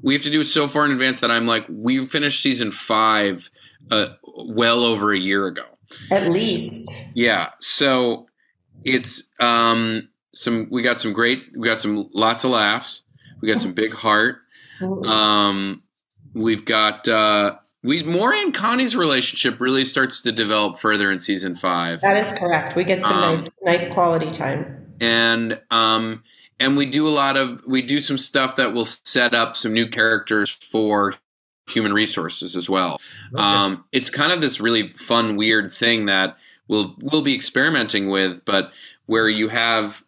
We 0.02 0.14
have 0.14 0.22
to 0.24 0.30
do 0.30 0.40
it 0.42 0.46
so 0.46 0.66
far 0.68 0.84
in 0.84 0.90
advance 0.92 1.20
that 1.20 1.30
I'm 1.30 1.46
like, 1.46 1.64
we 1.68 2.04
finished 2.06 2.42
season 2.42 2.70
five 2.72 3.48
uh, 3.90 4.06
well 4.22 4.84
over 4.84 5.12
a 5.12 5.18
year 5.18 5.46
ago. 5.46 5.64
At 6.10 6.30
least. 6.32 6.90
Yeah, 7.14 7.50
so 7.60 8.26
it's 8.84 9.24
um 9.40 10.08
some 10.34 10.68
we 10.70 10.82
got 10.82 11.00
some 11.00 11.12
great 11.12 11.42
we 11.56 11.66
got 11.68 11.80
some 11.80 12.08
lots 12.12 12.44
of 12.44 12.50
laughs. 12.50 13.02
We 13.40 13.48
got 13.48 13.60
some 13.60 13.72
big 13.72 13.92
heart. 13.94 14.36
Um 14.80 15.78
we've 16.34 16.64
got 16.64 17.06
uh 17.08 17.56
we 17.82 18.02
Maury 18.02 18.42
and 18.42 18.52
Connie's 18.54 18.96
relationship 18.96 19.60
really 19.60 19.84
starts 19.84 20.20
to 20.22 20.32
develop 20.32 20.78
further 20.78 21.12
in 21.12 21.18
season 21.18 21.54
5 21.54 22.00
That 22.00 22.16
is 22.26 22.38
correct. 22.38 22.76
We 22.76 22.84
get 22.84 23.02
some 23.02 23.12
Um, 23.22 23.40
nice, 23.40 23.50
nice 23.84 23.92
quality 23.94 24.30
time. 24.30 24.94
and 25.00 25.60
um 25.70 26.22
and 26.60 26.76
we 26.76 26.86
do 26.86 27.06
a 27.06 27.10
lot 27.10 27.36
of 27.36 27.62
we 27.66 27.82
do 27.82 28.00
some 28.00 28.18
stuff 28.18 28.56
that 28.56 28.72
will 28.72 28.84
set 28.84 29.34
up 29.34 29.56
some 29.56 29.72
new 29.72 29.86
characters 29.88 30.48
for 30.50 31.14
human 31.68 31.92
resources 31.92 32.56
as 32.56 32.68
well 32.68 33.00
um 33.36 33.84
it's 33.92 34.10
kind 34.10 34.32
of 34.32 34.40
this 34.40 34.60
really 34.60 34.88
fun 34.90 35.36
weird 35.36 35.72
thing 35.72 36.06
that 36.06 36.36
we'll 36.68 36.94
we'll 37.00 37.22
be 37.22 37.34
experimenting 37.34 38.10
with 38.10 38.44
but 38.44 38.70
where 39.06 39.28
you 39.28 39.48
have 39.48 40.04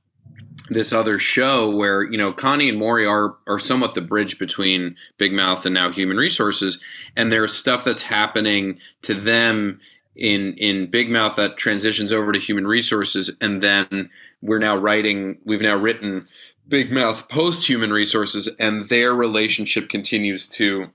this 0.68 0.92
other 0.92 1.18
show 1.18 1.70
where 1.70 2.02
you 2.02 2.18
know 2.18 2.32
Connie 2.32 2.68
and 2.68 2.78
Maury 2.78 3.06
are 3.06 3.36
are 3.46 3.58
somewhat 3.58 3.94
the 3.94 4.00
bridge 4.00 4.38
between 4.38 4.96
Big 5.18 5.32
Mouth 5.32 5.64
and 5.64 5.74
now 5.74 5.90
Human 5.90 6.16
Resources, 6.16 6.78
and 7.16 7.30
there's 7.30 7.52
stuff 7.52 7.84
that's 7.84 8.02
happening 8.02 8.78
to 9.02 9.14
them 9.14 9.80
in 10.14 10.54
in 10.54 10.90
Big 10.90 11.10
Mouth 11.10 11.36
that 11.36 11.56
transitions 11.56 12.12
over 12.12 12.32
to 12.32 12.38
Human 12.38 12.66
Resources, 12.66 13.36
and 13.40 13.62
then 13.62 14.10
we're 14.42 14.58
now 14.58 14.76
writing. 14.76 15.38
We've 15.44 15.60
now 15.60 15.76
written 15.76 16.26
Big 16.66 16.90
Mouth 16.90 17.28
post 17.28 17.68
Human 17.68 17.92
Resources, 17.92 18.48
and 18.58 18.88
their 18.88 19.14
relationship 19.14 19.88
continues 19.88 20.48
to 20.50 20.90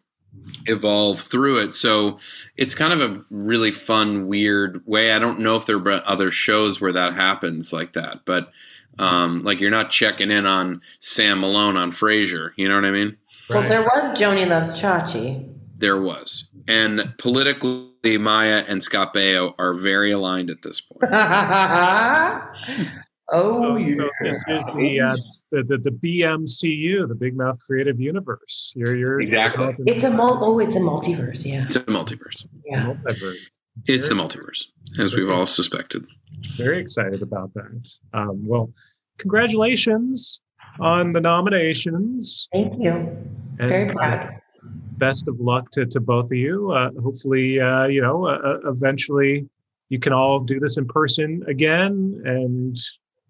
evolve 0.67 1.19
through 1.19 1.59
it. 1.59 1.73
So 1.73 2.17
it's 2.57 2.75
kind 2.75 2.93
of 2.93 3.01
a 3.01 3.21
really 3.29 3.71
fun, 3.71 4.27
weird 4.27 4.85
way. 4.85 5.11
I 5.11 5.19
don't 5.19 5.39
know 5.39 5.55
if 5.55 5.65
there 5.65 5.77
are 5.77 6.01
other 6.05 6.31
shows 6.31 6.79
where 6.79 6.93
that 6.93 7.13
happens 7.13 7.73
like 7.73 7.93
that, 7.93 8.19
but 8.25 8.51
um, 8.99 9.43
like 9.43 9.59
you're 9.59 9.71
not 9.71 9.89
checking 9.89 10.31
in 10.31 10.45
on 10.45 10.81
Sam 10.99 11.39
Malone 11.39 11.77
on 11.77 11.91
Frasier. 11.91 12.51
You 12.55 12.69
know 12.69 12.75
what 12.75 12.85
I 12.85 12.91
mean? 12.91 13.17
Well, 13.49 13.67
there 13.67 13.81
was 13.81 14.17
Joanie 14.17 14.45
Loves 14.45 14.79
Chachi. 14.79 15.47
There 15.77 15.99
was, 15.99 16.45
and 16.67 17.13
politically, 17.17 18.17
Maya 18.17 18.63
and 18.67 18.83
Scott 18.83 19.13
Baio 19.13 19.53
are 19.57 19.73
very 19.73 20.11
aligned 20.11 20.49
at 20.51 20.61
this 20.61 20.79
point. 20.79 20.99
oh, 23.31 23.75
yeah. 23.75 23.95
So 23.97 24.09
this 24.21 24.37
is 24.37 24.63
the, 24.75 24.99
uh, 25.01 25.17
the, 25.51 25.63
the 25.63 25.77
the 25.77 25.91
BMCU, 25.91 27.07
the 27.07 27.15
Big 27.15 27.35
Mouth 27.35 27.59
Creative 27.59 27.99
Universe. 27.99 28.73
You're 28.75 28.95
you're 28.95 29.21
Exactly. 29.21 29.75
It's 29.85 30.03
a 30.03 30.09
mul- 30.09 30.39
oh, 30.41 30.59
it's 30.59 30.75
a 30.75 30.79
multiverse. 30.79 31.45
Yeah. 31.45 31.65
It's 31.67 31.75
a 31.75 31.81
multiverse. 31.83 32.45
Yeah. 32.65 32.85
multiverse. 32.85 33.37
It's 33.85 34.09
the 34.09 34.15
multiverse, 34.15 34.65
as 34.99 35.15
we've 35.15 35.29
all 35.29 35.45
suspected. 35.45 36.05
Very 36.57 36.79
excited 36.79 37.21
about 37.21 37.53
that. 37.53 37.97
Um, 38.13 38.45
well, 38.45 38.71
congratulations 39.17 40.41
on 40.79 41.13
the 41.13 41.21
nominations. 41.21 42.47
Thank 42.51 42.81
you. 42.81 42.91
And, 43.59 43.69
Very 43.69 43.89
uh, 43.89 43.93
proud. 43.93 44.29
best 44.97 45.27
of 45.27 45.39
luck 45.39 45.71
to, 45.71 45.85
to 45.85 45.99
both 45.99 46.25
of 46.25 46.37
you. 46.37 46.71
Uh, 46.71 46.89
hopefully, 47.01 47.59
uh, 47.59 47.85
you 47.87 48.01
know, 48.01 48.27
uh, 48.27 48.37
uh, 48.43 48.69
eventually 48.69 49.47
you 49.89 49.99
can 49.99 50.13
all 50.13 50.39
do 50.39 50.59
this 50.59 50.77
in 50.77 50.85
person 50.87 51.43
again. 51.47 52.21
And 52.25 52.77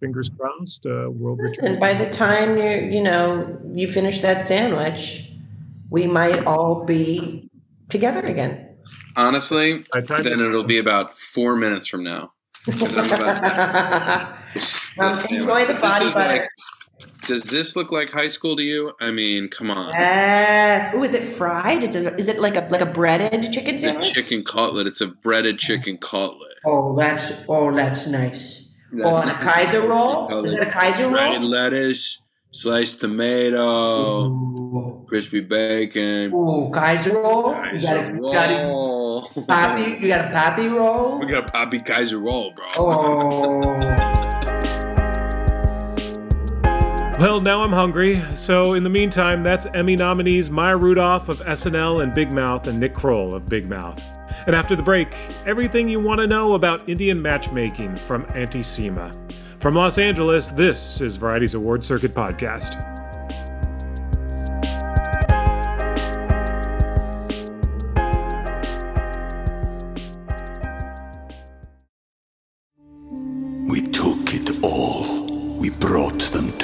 fingers 0.02 0.30
crossed, 0.38 0.86
uh, 0.86 1.10
world 1.12 1.40
And 1.62 1.80
by 1.80 1.94
the 1.94 2.08
time 2.10 2.58
you 2.58 2.72
you 2.96 3.02
know 3.02 3.58
you 3.74 3.88
finish 3.88 4.20
that 4.20 4.44
sandwich, 4.46 5.32
we 5.90 6.08
might 6.08 6.46
all 6.46 6.84
be 6.84 7.50
together 7.88 8.22
again. 8.22 8.68
Honestly, 9.16 9.86
then 9.94 10.40
it'll 10.42 10.64
be 10.66 10.80
about 10.80 11.18
four 11.18 11.56
minutes 11.56 11.88
from 11.88 12.04
now. 12.04 12.34
I'm 12.68 12.82
about 12.84 14.38
Um, 14.98 15.10
This 15.14 15.26
enjoy 15.26 15.66
the 15.66 15.74
this 15.74 15.82
body 15.82 16.06
is 16.06 16.14
butter. 16.14 16.34
like- 16.40 16.48
does 17.28 17.44
this 17.44 17.76
look 17.76 17.92
like 17.92 18.10
high 18.10 18.28
school 18.28 18.56
to 18.56 18.64
you? 18.64 18.94
I 19.00 19.12
mean, 19.12 19.48
come 19.48 19.70
on. 19.70 19.90
Yes. 19.94 20.92
Oh, 20.94 21.04
is 21.04 21.14
it 21.14 21.24
fried? 21.24 21.84
Is 21.84 22.06
it, 22.06 22.20
is 22.20 22.28
it 22.28 22.40
like 22.40 22.56
a 22.58 22.68
like 22.72 22.82
a 22.82 22.86
breaded 22.86 23.52
chicken 23.54 23.76
It's 23.76 23.84
a 23.84 23.88
sandwich? 23.88 24.14
chicken 24.14 24.44
cutlet. 24.44 24.88
It's 24.88 25.02
a 25.02 25.08
breaded 25.08 25.58
chicken 25.60 25.98
cutlet. 25.98 26.56
Oh, 26.66 26.96
that's 26.98 27.32
oh, 27.48 27.74
that's 27.76 28.08
nice. 28.08 28.71
Oh, 29.04 29.18
and 29.18 29.30
a 29.30 29.34
Kaiser 29.36 29.82
roll? 29.88 30.44
Is 30.44 30.54
it 30.54 30.62
a 30.62 30.70
Kaiser 30.70 31.10
roll? 31.10 31.42
lettuce, 31.42 32.22
sliced 32.52 33.02
tomato, 33.02 34.30
crispy 35.08 35.42
bacon. 35.42 36.34
Ooh, 36.34 36.70
Kaiser 36.74 37.14
roll. 37.14 37.56
You 37.74 37.82
got 37.82 37.98
a, 37.98 38.08
you 38.14 38.22
got 38.22 38.50
a 38.50 38.68
roll. 38.68 39.28
poppy. 39.48 39.98
You 40.02 40.08
got 40.08 40.30
a 40.30 40.32
poppy 40.32 40.68
roll. 40.68 41.20
We 41.20 41.28
got 41.28 41.48
a 41.50 41.52
Poppy 41.52 41.80
Kaiser 41.80 42.20
roll, 42.20 42.52
bro. 42.52 42.66
Oh. 42.78 44.11
Well, 47.22 47.40
now 47.40 47.62
I'm 47.62 47.72
hungry. 47.72 48.20
So, 48.34 48.74
in 48.74 48.84
the 48.84 48.90
meantime, 48.90 49.44
that's 49.44 49.68
Emmy 49.76 49.96
nominees 49.96 50.50
Maya 50.50 50.76
Rudolph 50.76 51.30
of 51.30 51.38
SNL 51.42 52.02
and 52.02 52.12
Big 52.16 52.34
Mouth 52.34 52.66
and 52.66 52.80
Nick 52.80 52.96
Kroll 52.96 53.36
of 53.36 53.46
Big 53.46 53.70
Mouth. 53.70 54.02
And 54.48 54.56
after 54.56 54.76
the 54.76 54.82
break, 54.82 55.16
everything 55.46 55.88
you 55.88 56.00
want 56.00 56.20
to 56.20 56.26
know 56.26 56.56
about 56.56 56.90
Indian 56.90 57.22
matchmaking 57.22 57.96
from 57.96 58.26
Auntie 58.34 58.62
Sima. 58.62 59.16
From 59.60 59.76
Los 59.76 60.00
Angeles, 60.00 60.50
this 60.50 61.00
is 61.00 61.16
Variety's 61.18 61.54
Award 61.54 61.84
Circuit 61.84 62.14
Podcast. 62.14 63.01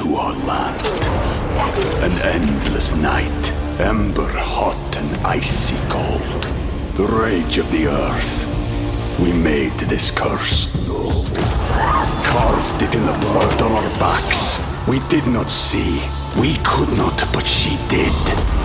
To 0.08 0.16
our 0.16 0.34
land. 0.47 0.86
An 2.01 2.12
endless 2.22 2.95
night, 2.95 3.51
ember 3.78 4.30
hot 4.30 4.95
and 4.95 5.28
icy 5.28 5.76
cold. 5.89 6.43
The 6.95 7.05
rage 7.05 7.58
of 7.58 7.70
the 7.72 7.88
earth. 7.88 9.20
We 9.20 9.34
made 9.34 9.78
this 9.80 10.10
curse. 10.12 10.68
Carved 12.26 12.82
it 12.84 12.95
in 12.95 13.05
the 13.05 13.18
blood 13.20 13.62
on 13.62 13.72
our 13.74 13.99
backs. 13.99 14.58
We 14.88 14.99
did 15.10 15.28
not 15.28 15.51
see. 15.51 16.01
We 16.39 16.55
could 16.64 16.95
not, 16.95 17.22
but 17.34 17.45
she 17.45 17.72
did. 17.89 18.14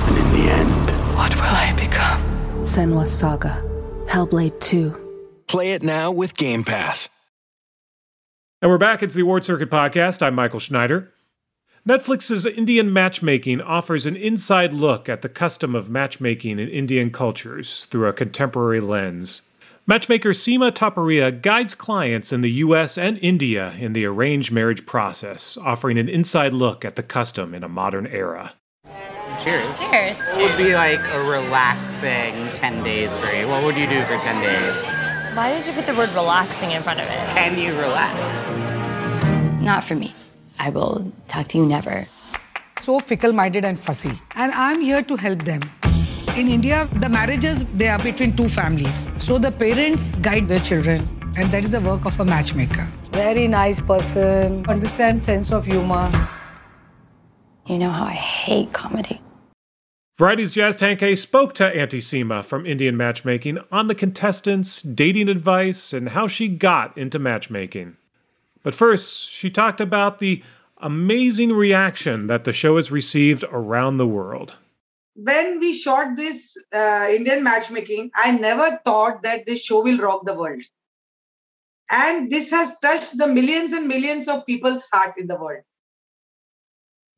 And 0.07 0.17
in 0.19 0.33
the 0.33 0.49
end, 0.49 0.91
What 1.17 1.35
will 1.35 1.43
I 1.43 1.73
become? 1.77 2.23
Senua's 2.61 3.11
Saga. 3.11 3.61
Hellblade 4.07 4.61
2. 4.61 5.45
Play 5.49 5.73
it 5.73 5.83
now 5.83 6.13
with 6.13 6.37
Game 6.37 6.63
Pass. 6.63 7.09
And 8.61 8.71
we're 8.71 8.79
back. 8.79 9.03
It's 9.03 9.15
the 9.15 9.23
Award 9.23 9.45
Circuit 9.45 9.71
Podcast. 9.71 10.23
I'm 10.23 10.37
Michael 10.37 10.61
Schneider. 10.61 11.13
Netflix's 11.85 12.47
Indian 12.47 12.93
matchmaking 12.93 13.61
offers 13.61 14.07
an 14.07 14.15
inside 14.15 14.73
look 14.73 15.09
at 15.09 15.23
the 15.23 15.29
custom 15.29 15.75
of 15.75 15.91
matchmaking 15.91 16.61
in 16.61 16.69
Indian 16.69 17.11
cultures 17.11 17.87
through 17.87 18.07
a 18.07 18.13
contemporary 18.13 18.79
lens. 18.79 19.43
Matchmaker 19.85 20.31
Sima 20.31 20.71
Taparia 20.71 21.43
guides 21.43 21.75
clients 21.75 22.33
in 22.33 22.41
the 22.41 22.53
US 22.53 22.97
and 22.97 23.19
India 23.19 23.75
in 23.81 23.95
the 23.95 24.05
arranged 24.05 24.53
marriage 24.53 24.87
process, 24.87 25.57
offering 25.57 25.99
an 25.99 26.09
inside 26.09 26.53
look 26.53 26.85
at 26.85 26.95
the 26.95 27.03
custom 27.03 27.53
in 27.53 27.65
a 27.65 27.69
modern 27.69 28.07
era. 28.07 28.53
Cheers. 29.43 29.81
Cheers. 29.91 30.19
What 30.21 30.51
would 30.51 30.57
be 30.57 30.75
like 30.75 31.01
a 31.01 31.25
relaxing 31.25 32.47
10 32.55 32.85
days 32.85 33.11
for 33.19 33.35
you? 33.35 33.49
What 33.49 33.65
would 33.65 33.77
you 33.77 33.89
do 33.89 34.01
for 34.03 34.17
10 34.19 34.41
days? 34.41 34.85
Why 35.37 35.53
did 35.53 35.67
you 35.67 35.73
put 35.73 35.89
the 35.89 35.97
word 35.97 36.11
relaxing 36.11 36.71
in 36.71 36.85
front 36.85 37.01
of 37.01 37.07
it? 37.07 37.19
Can 37.35 37.59
you 37.59 37.75
relax? 37.75 38.15
Not 39.61 39.83
for 39.83 39.97
me. 39.97 40.15
I 40.65 40.71
will 40.71 41.11
talk 41.27 41.49
to 41.49 41.59
you 41.59 41.67
never. 41.67 42.07
so 42.83 42.99
fickle 42.99 43.33
minded 43.33 43.65
and 43.65 43.79
fussy. 43.79 44.13
And 44.35 44.53
I'm 44.53 44.81
here 44.81 45.03
to 45.03 45.17
help 45.17 45.45
them. 45.45 45.61
In 46.37 46.49
India, 46.49 46.89
the 47.01 47.09
marriages 47.09 47.65
they 47.75 47.89
are 47.89 47.99
between 47.99 48.35
two 48.37 48.49
families. 48.49 49.09
So 49.19 49.39
the 49.39 49.51
parents 49.53 50.15
guide 50.27 50.49
their 50.49 50.61
children, 50.61 51.07
and 51.37 51.51
that 51.51 51.65
is 51.65 51.73
the 51.73 51.81
work 51.81 52.07
of 52.07 52.19
a 52.19 52.25
matchmaker. 52.25 52.87
Very 53.13 53.47
nice 53.49 53.81
person, 53.81 54.65
understands 54.67 55.25
sense 55.25 55.53
of 55.53 55.65
humor. 55.65 56.11
You 57.67 57.79
know 57.79 57.91
how 57.91 58.07
I 58.07 58.19
hate 58.19 58.73
comedy. 58.73 59.21
Variety's 60.19 60.53
Jazz 60.53 60.77
Tangcay 60.77 61.17
spoke 61.19 61.55
to 61.55 61.67
Auntie 61.67 62.01
Sima 62.01 62.45
from 62.45 62.67
Indian 62.67 62.97
matchmaking 62.97 63.59
on 63.71 63.89
the 63.89 63.95
contestants, 63.95 64.83
dating 64.83 65.29
advice, 65.29 65.93
and 65.93 66.11
how 66.11 66.29
she 66.29 66.49
got 66.49 66.97
into 66.97 67.19
matchmaking. 67.19 67.97
But 68.63 68.75
first, 68.75 69.29
she 69.29 69.51
talked 69.51 69.81
about 69.81 70.19
the 70.19 70.43
amazing 70.79 71.53
reaction 71.53 72.27
that 72.27 72.45
the 72.45 72.53
show 72.53 72.77
has 72.77 72.91
received 72.91 73.45
around 73.51 73.97
the 73.99 74.07
world. 74.07 74.55
when 75.15 75.59
we 75.61 75.75
shot 75.75 76.17
this 76.17 76.57
uh, 76.73 77.07
Indian 77.11 77.43
matchmaking, 77.43 78.11
I 78.15 78.33
never 78.33 78.81
thought 78.85 79.23
that 79.23 79.47
this 79.47 79.63
show 79.65 79.83
will 79.83 79.99
rock 79.99 80.25
the 80.25 80.35
world. 80.35 80.63
And 81.91 82.31
this 82.31 82.51
has 82.51 82.79
touched 82.81 83.19
the 83.19 83.27
millions 83.27 83.73
and 83.73 83.87
millions 83.87 84.27
of 84.29 84.47
people's 84.47 84.87
heart 84.93 85.15
in 85.19 85.27
the 85.27 85.37
world. 85.37 85.65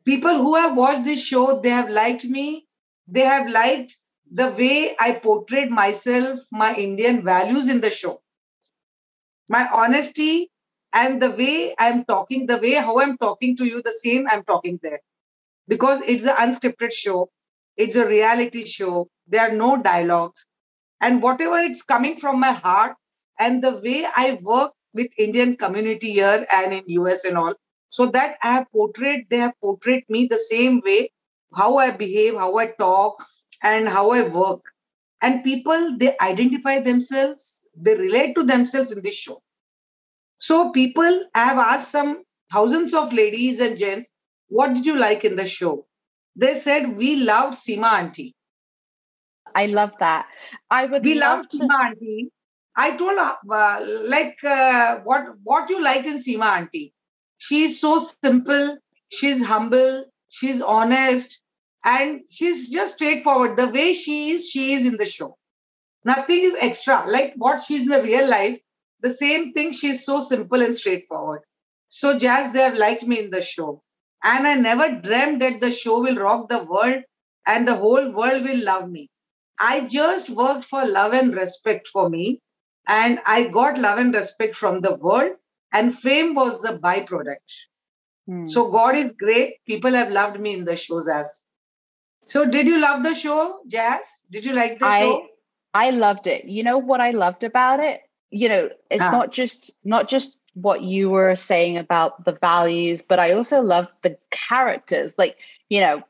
People 0.04 0.36
who 0.36 0.56
have 0.56 0.76
watched 0.76 1.04
this 1.04 1.24
show, 1.24 1.60
they 1.60 1.70
have 1.70 1.88
liked 1.88 2.24
me. 2.24 2.66
They 3.06 3.20
have 3.20 3.48
liked 3.48 3.96
the 4.30 4.48
way 4.50 4.96
I 4.98 5.12
portrayed 5.12 5.70
myself, 5.70 6.40
my 6.50 6.74
Indian 6.74 7.22
values 7.22 7.68
in 7.68 7.80
the 7.80 7.90
show. 7.90 8.20
My 9.48 9.68
honesty 9.72 10.50
and 10.94 11.20
the 11.22 11.30
way 11.32 11.74
I'm 11.78 12.04
talking, 12.06 12.46
the 12.46 12.58
way 12.58 12.74
how 12.74 13.00
I'm 13.00 13.18
talking 13.18 13.56
to 13.58 13.66
you, 13.66 13.82
the 13.82 13.92
same 13.92 14.26
I'm 14.30 14.44
talking 14.44 14.80
there. 14.82 15.00
Because 15.68 16.02
it's 16.02 16.24
an 16.24 16.36
unscripted 16.36 16.92
show 16.92 17.30
it's 17.76 17.96
a 17.96 18.06
reality 18.06 18.64
show. 18.66 19.08
There 19.26 19.42
are 19.42 19.52
no 19.52 19.82
dialogues. 19.82 20.46
And 21.00 21.22
whatever 21.22 21.58
it's 21.58 21.82
coming 21.82 22.16
from 22.16 22.40
my 22.40 22.52
heart 22.52 22.96
and 23.38 23.62
the 23.64 23.72
way 23.84 24.06
I 24.16 24.38
work 24.42 24.72
with 24.94 25.08
Indian 25.18 25.56
community 25.56 26.12
here 26.12 26.46
and 26.54 26.72
in 26.72 26.84
US 26.88 27.24
and 27.24 27.36
all, 27.36 27.54
so 27.90 28.06
that 28.06 28.38
I 28.42 28.52
have 28.52 28.66
portrayed, 28.72 29.26
they 29.30 29.38
have 29.38 29.54
portrayed 29.60 30.04
me 30.08 30.26
the 30.26 30.38
same 30.38 30.82
way, 30.84 31.10
how 31.54 31.78
I 31.78 31.92
behave, 31.92 32.34
how 32.36 32.56
I 32.58 32.68
talk, 32.78 33.24
and 33.62 33.88
how 33.88 34.12
I 34.12 34.28
work. 34.28 34.62
And 35.22 35.42
people, 35.44 35.96
they 35.98 36.16
identify 36.20 36.80
themselves, 36.80 37.66
they 37.76 37.96
relate 37.96 38.34
to 38.36 38.44
themselves 38.44 38.92
in 38.92 39.02
this 39.02 39.14
show. 39.16 39.42
So 40.38 40.70
people, 40.70 41.26
I 41.34 41.44
have 41.44 41.58
asked 41.58 41.90
some 41.90 42.22
thousands 42.52 42.94
of 42.94 43.12
ladies 43.12 43.60
and 43.60 43.78
gents, 43.78 44.14
what 44.48 44.74
did 44.74 44.86
you 44.86 44.96
like 44.96 45.24
in 45.24 45.36
the 45.36 45.46
show? 45.46 45.86
they 46.36 46.54
said 46.54 46.96
we 46.96 47.16
loved 47.16 47.54
Sima 47.54 47.92
auntie. 47.98 48.34
I 49.54 49.66
love 49.66 49.92
that. 50.00 50.26
I 50.70 50.86
would. 50.86 51.04
We 51.04 51.14
love 51.14 51.38
loved 51.38 51.50
to... 51.52 51.58
Sima 51.58 51.90
auntie. 51.90 52.30
I 52.76 52.96
told 52.96 53.18
her 53.18 53.36
uh, 53.50 53.86
like 54.08 54.42
uh, 54.42 54.98
what 55.04 55.26
what 55.44 55.70
you 55.70 55.82
liked 55.82 56.06
in 56.06 56.16
Sima 56.16 56.56
auntie. 56.56 56.92
She's 57.38 57.80
so 57.80 57.98
simple. 57.98 58.78
She's 59.12 59.44
humble. 59.44 60.06
She's 60.28 60.60
honest, 60.60 61.40
and 61.84 62.22
she's 62.28 62.68
just 62.68 62.94
straightforward. 62.94 63.56
The 63.56 63.68
way 63.68 63.92
she 63.92 64.30
is, 64.30 64.50
she 64.50 64.72
is 64.72 64.84
in 64.84 64.96
the 64.96 65.06
show. 65.06 65.36
Nothing 66.04 66.40
is 66.42 66.56
extra. 66.60 67.04
Like 67.06 67.34
what 67.36 67.60
she's 67.60 67.82
in 67.82 67.88
the 67.88 68.02
real 68.02 68.28
life, 68.28 68.58
the 69.00 69.10
same 69.10 69.52
thing. 69.52 69.72
She's 69.72 70.04
so 70.04 70.20
simple 70.20 70.62
and 70.62 70.74
straightforward. 70.74 71.42
So 71.88 72.18
Jazz, 72.18 72.52
they 72.52 72.60
have 72.60 72.76
liked 72.76 73.04
me 73.04 73.18
in 73.20 73.30
the 73.30 73.42
show. 73.42 73.82
And 74.22 74.46
I 74.46 74.54
never 74.54 74.90
dreamt 74.90 75.40
that 75.40 75.60
the 75.60 75.70
show 75.70 76.00
will 76.00 76.16
rock 76.16 76.48
the 76.48 76.64
world 76.64 77.02
and 77.46 77.68
the 77.68 77.76
whole 77.76 78.10
world 78.10 78.42
will 78.42 78.64
love 78.64 78.90
me. 78.90 79.10
I 79.60 79.86
just 79.86 80.30
worked 80.30 80.64
for 80.64 80.84
love 80.84 81.12
and 81.12 81.34
respect 81.34 81.88
for 81.88 82.08
me. 82.08 82.40
And 82.88 83.20
I 83.26 83.48
got 83.48 83.78
love 83.78 83.98
and 83.98 84.14
respect 84.14 84.56
from 84.56 84.80
the 84.80 84.96
world. 84.96 85.32
And 85.72 85.94
fame 85.94 86.34
was 86.34 86.60
the 86.62 86.78
byproduct. 86.78 87.68
Hmm. 88.26 88.46
So 88.46 88.70
God 88.70 88.96
is 88.96 89.10
great. 89.18 89.56
People 89.66 89.92
have 89.92 90.10
loved 90.10 90.40
me 90.40 90.54
in 90.54 90.64
the 90.64 90.76
shows 90.76 91.08
as. 91.08 91.46
So 92.26 92.46
did 92.46 92.66
you 92.66 92.80
love 92.80 93.02
the 93.02 93.14
show, 93.14 93.58
Jazz? 93.68 94.20
Did 94.30 94.44
you 94.44 94.54
like 94.54 94.78
the 94.78 94.86
I, 94.86 95.00
show? 95.00 95.26
I 95.74 95.90
loved 95.90 96.26
it. 96.26 96.44
You 96.46 96.62
know 96.62 96.78
what 96.78 97.00
I 97.00 97.10
loved 97.10 97.44
about 97.44 97.80
it? 97.80 98.00
You 98.34 98.48
know, 98.48 98.70
it's 98.90 99.02
Ah. 99.02 99.10
not 99.12 99.30
just 99.30 99.70
not 99.84 100.08
just 100.08 100.36
what 100.54 100.82
you 100.82 101.08
were 101.10 101.36
saying 101.36 101.76
about 101.78 102.24
the 102.24 102.32
values, 102.32 103.00
but 103.00 103.18
I 103.20 103.32
also 103.32 103.60
loved 103.60 103.94
the 104.02 104.18
characters. 104.30 105.16
Like, 105.18 105.36
you 105.68 105.80
know, 105.80 106.02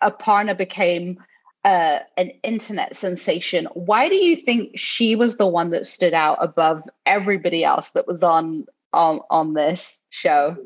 Aparna 0.00 0.56
became 0.56 1.18
uh, 1.64 1.98
an 2.16 2.30
internet 2.44 2.94
sensation. 2.94 3.66
Why 3.74 4.08
do 4.08 4.14
you 4.14 4.36
think 4.36 4.78
she 4.78 5.16
was 5.16 5.38
the 5.38 5.46
one 5.48 5.70
that 5.70 5.86
stood 5.86 6.14
out 6.14 6.38
above 6.40 6.82
everybody 7.04 7.64
else 7.64 7.90
that 7.90 8.06
was 8.06 8.22
on 8.22 8.66
on 8.92 9.20
on 9.30 9.54
this 9.54 10.00
show? 10.08 10.56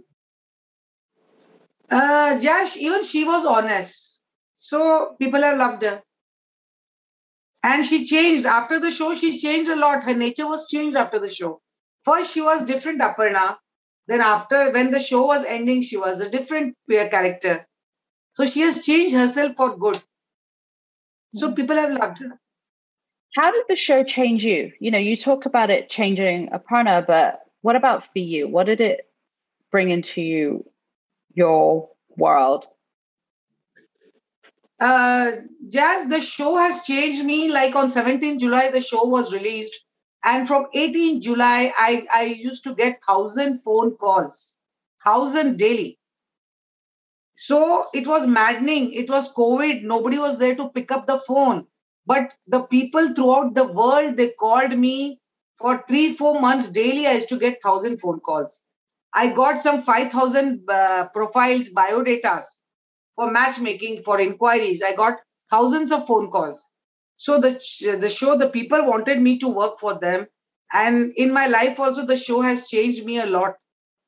Uh, 1.90 2.38
Jash, 2.40 2.76
even 2.76 3.02
she 3.02 3.24
was 3.24 3.46
honest. 3.46 4.22
So 4.54 5.16
people 5.18 5.42
have 5.42 5.56
loved 5.56 5.82
her. 5.82 6.02
And 7.62 7.84
she 7.84 8.06
changed. 8.06 8.46
After 8.46 8.78
the 8.80 8.90
show, 8.90 9.14
she 9.14 9.38
changed 9.38 9.70
a 9.70 9.76
lot. 9.76 10.04
Her 10.04 10.14
nature 10.14 10.46
was 10.46 10.68
changed 10.68 10.96
after 10.96 11.18
the 11.18 11.28
show. 11.28 11.60
First, 12.04 12.32
she 12.32 12.40
was 12.40 12.64
different, 12.64 13.00
Aparna. 13.00 13.56
Then, 14.06 14.20
after 14.20 14.72
when 14.72 14.90
the 14.90 14.98
show 14.98 15.26
was 15.26 15.44
ending, 15.44 15.82
she 15.82 15.96
was 15.96 16.20
a 16.20 16.30
different 16.30 16.76
peer 16.88 17.08
character. 17.08 17.66
So 18.32 18.46
she 18.46 18.60
has 18.60 18.84
changed 18.84 19.14
herself 19.14 19.52
for 19.56 19.76
good. 19.76 19.98
So 21.34 21.46
mm-hmm. 21.46 21.54
people 21.54 21.76
have 21.76 21.92
loved 21.92 22.18
her. 22.18 22.40
How 23.36 23.52
did 23.52 23.64
the 23.68 23.76
show 23.76 24.02
change 24.02 24.44
you? 24.44 24.72
You 24.80 24.90
know, 24.90 24.98
you 24.98 25.16
talk 25.16 25.46
about 25.46 25.70
it 25.70 25.88
changing 25.88 26.48
Aparna, 26.48 27.06
but 27.06 27.40
what 27.62 27.76
about 27.76 28.04
for 28.12 28.18
you? 28.18 28.48
What 28.48 28.64
did 28.66 28.80
it 28.80 29.08
bring 29.70 29.90
into 29.90 30.22
you, 30.22 30.68
your 31.34 31.90
world? 32.16 32.66
Uh, 34.80 35.32
Jazz, 35.68 36.08
the 36.08 36.20
show 36.20 36.56
has 36.56 36.82
changed 36.84 37.24
me. 37.24 37.50
Like 37.50 37.76
on 37.76 37.90
17 37.90 38.38
July, 38.38 38.70
the 38.70 38.80
show 38.80 39.04
was 39.04 39.32
released. 39.32 39.84
And 40.24 40.48
from 40.48 40.66
18 40.74 41.20
July, 41.20 41.72
I, 41.76 42.06
I 42.12 42.24
used 42.24 42.64
to 42.64 42.74
get 42.74 43.00
1,000 43.06 43.58
phone 43.58 43.96
calls, 43.96 44.56
1,000 45.02 45.58
daily. 45.58 45.98
So 47.36 47.86
it 47.94 48.06
was 48.06 48.26
maddening. 48.26 48.92
It 48.92 49.08
was 49.08 49.32
COVID. 49.32 49.82
Nobody 49.82 50.18
was 50.18 50.38
there 50.38 50.54
to 50.56 50.68
pick 50.70 50.90
up 50.90 51.06
the 51.06 51.16
phone. 51.16 51.66
But 52.06 52.34
the 52.46 52.62
people 52.62 53.14
throughout 53.14 53.54
the 53.54 53.64
world, 53.64 54.16
they 54.16 54.30
called 54.30 54.78
me 54.78 55.20
for 55.56 55.84
three, 55.88 56.12
four 56.12 56.40
months 56.40 56.70
daily. 56.70 57.06
I 57.06 57.12
used 57.12 57.28
to 57.30 57.38
get 57.38 57.58
1,000 57.62 57.98
phone 57.98 58.20
calls. 58.20 58.64
I 59.12 59.28
got 59.28 59.58
some 59.58 59.80
5,000 59.80 60.64
uh, 60.68 61.08
profiles, 61.12 61.70
biodatas 61.70 62.44
for 63.20 63.30
matchmaking, 63.30 64.02
for 64.02 64.18
inquiries. 64.18 64.82
I 64.82 64.94
got 64.94 65.18
thousands 65.50 65.92
of 65.92 66.06
phone 66.06 66.30
calls. 66.30 66.70
So 67.16 67.38
the, 67.38 67.50
the 68.00 68.08
show, 68.08 68.38
the 68.38 68.48
people 68.48 68.86
wanted 68.86 69.20
me 69.20 69.36
to 69.40 69.54
work 69.54 69.78
for 69.78 69.98
them. 69.98 70.26
And 70.72 71.12
in 71.16 71.30
my 71.30 71.46
life 71.46 71.78
also, 71.78 72.06
the 72.06 72.16
show 72.16 72.40
has 72.40 72.68
changed 72.68 73.04
me 73.04 73.18
a 73.18 73.26
lot. 73.26 73.56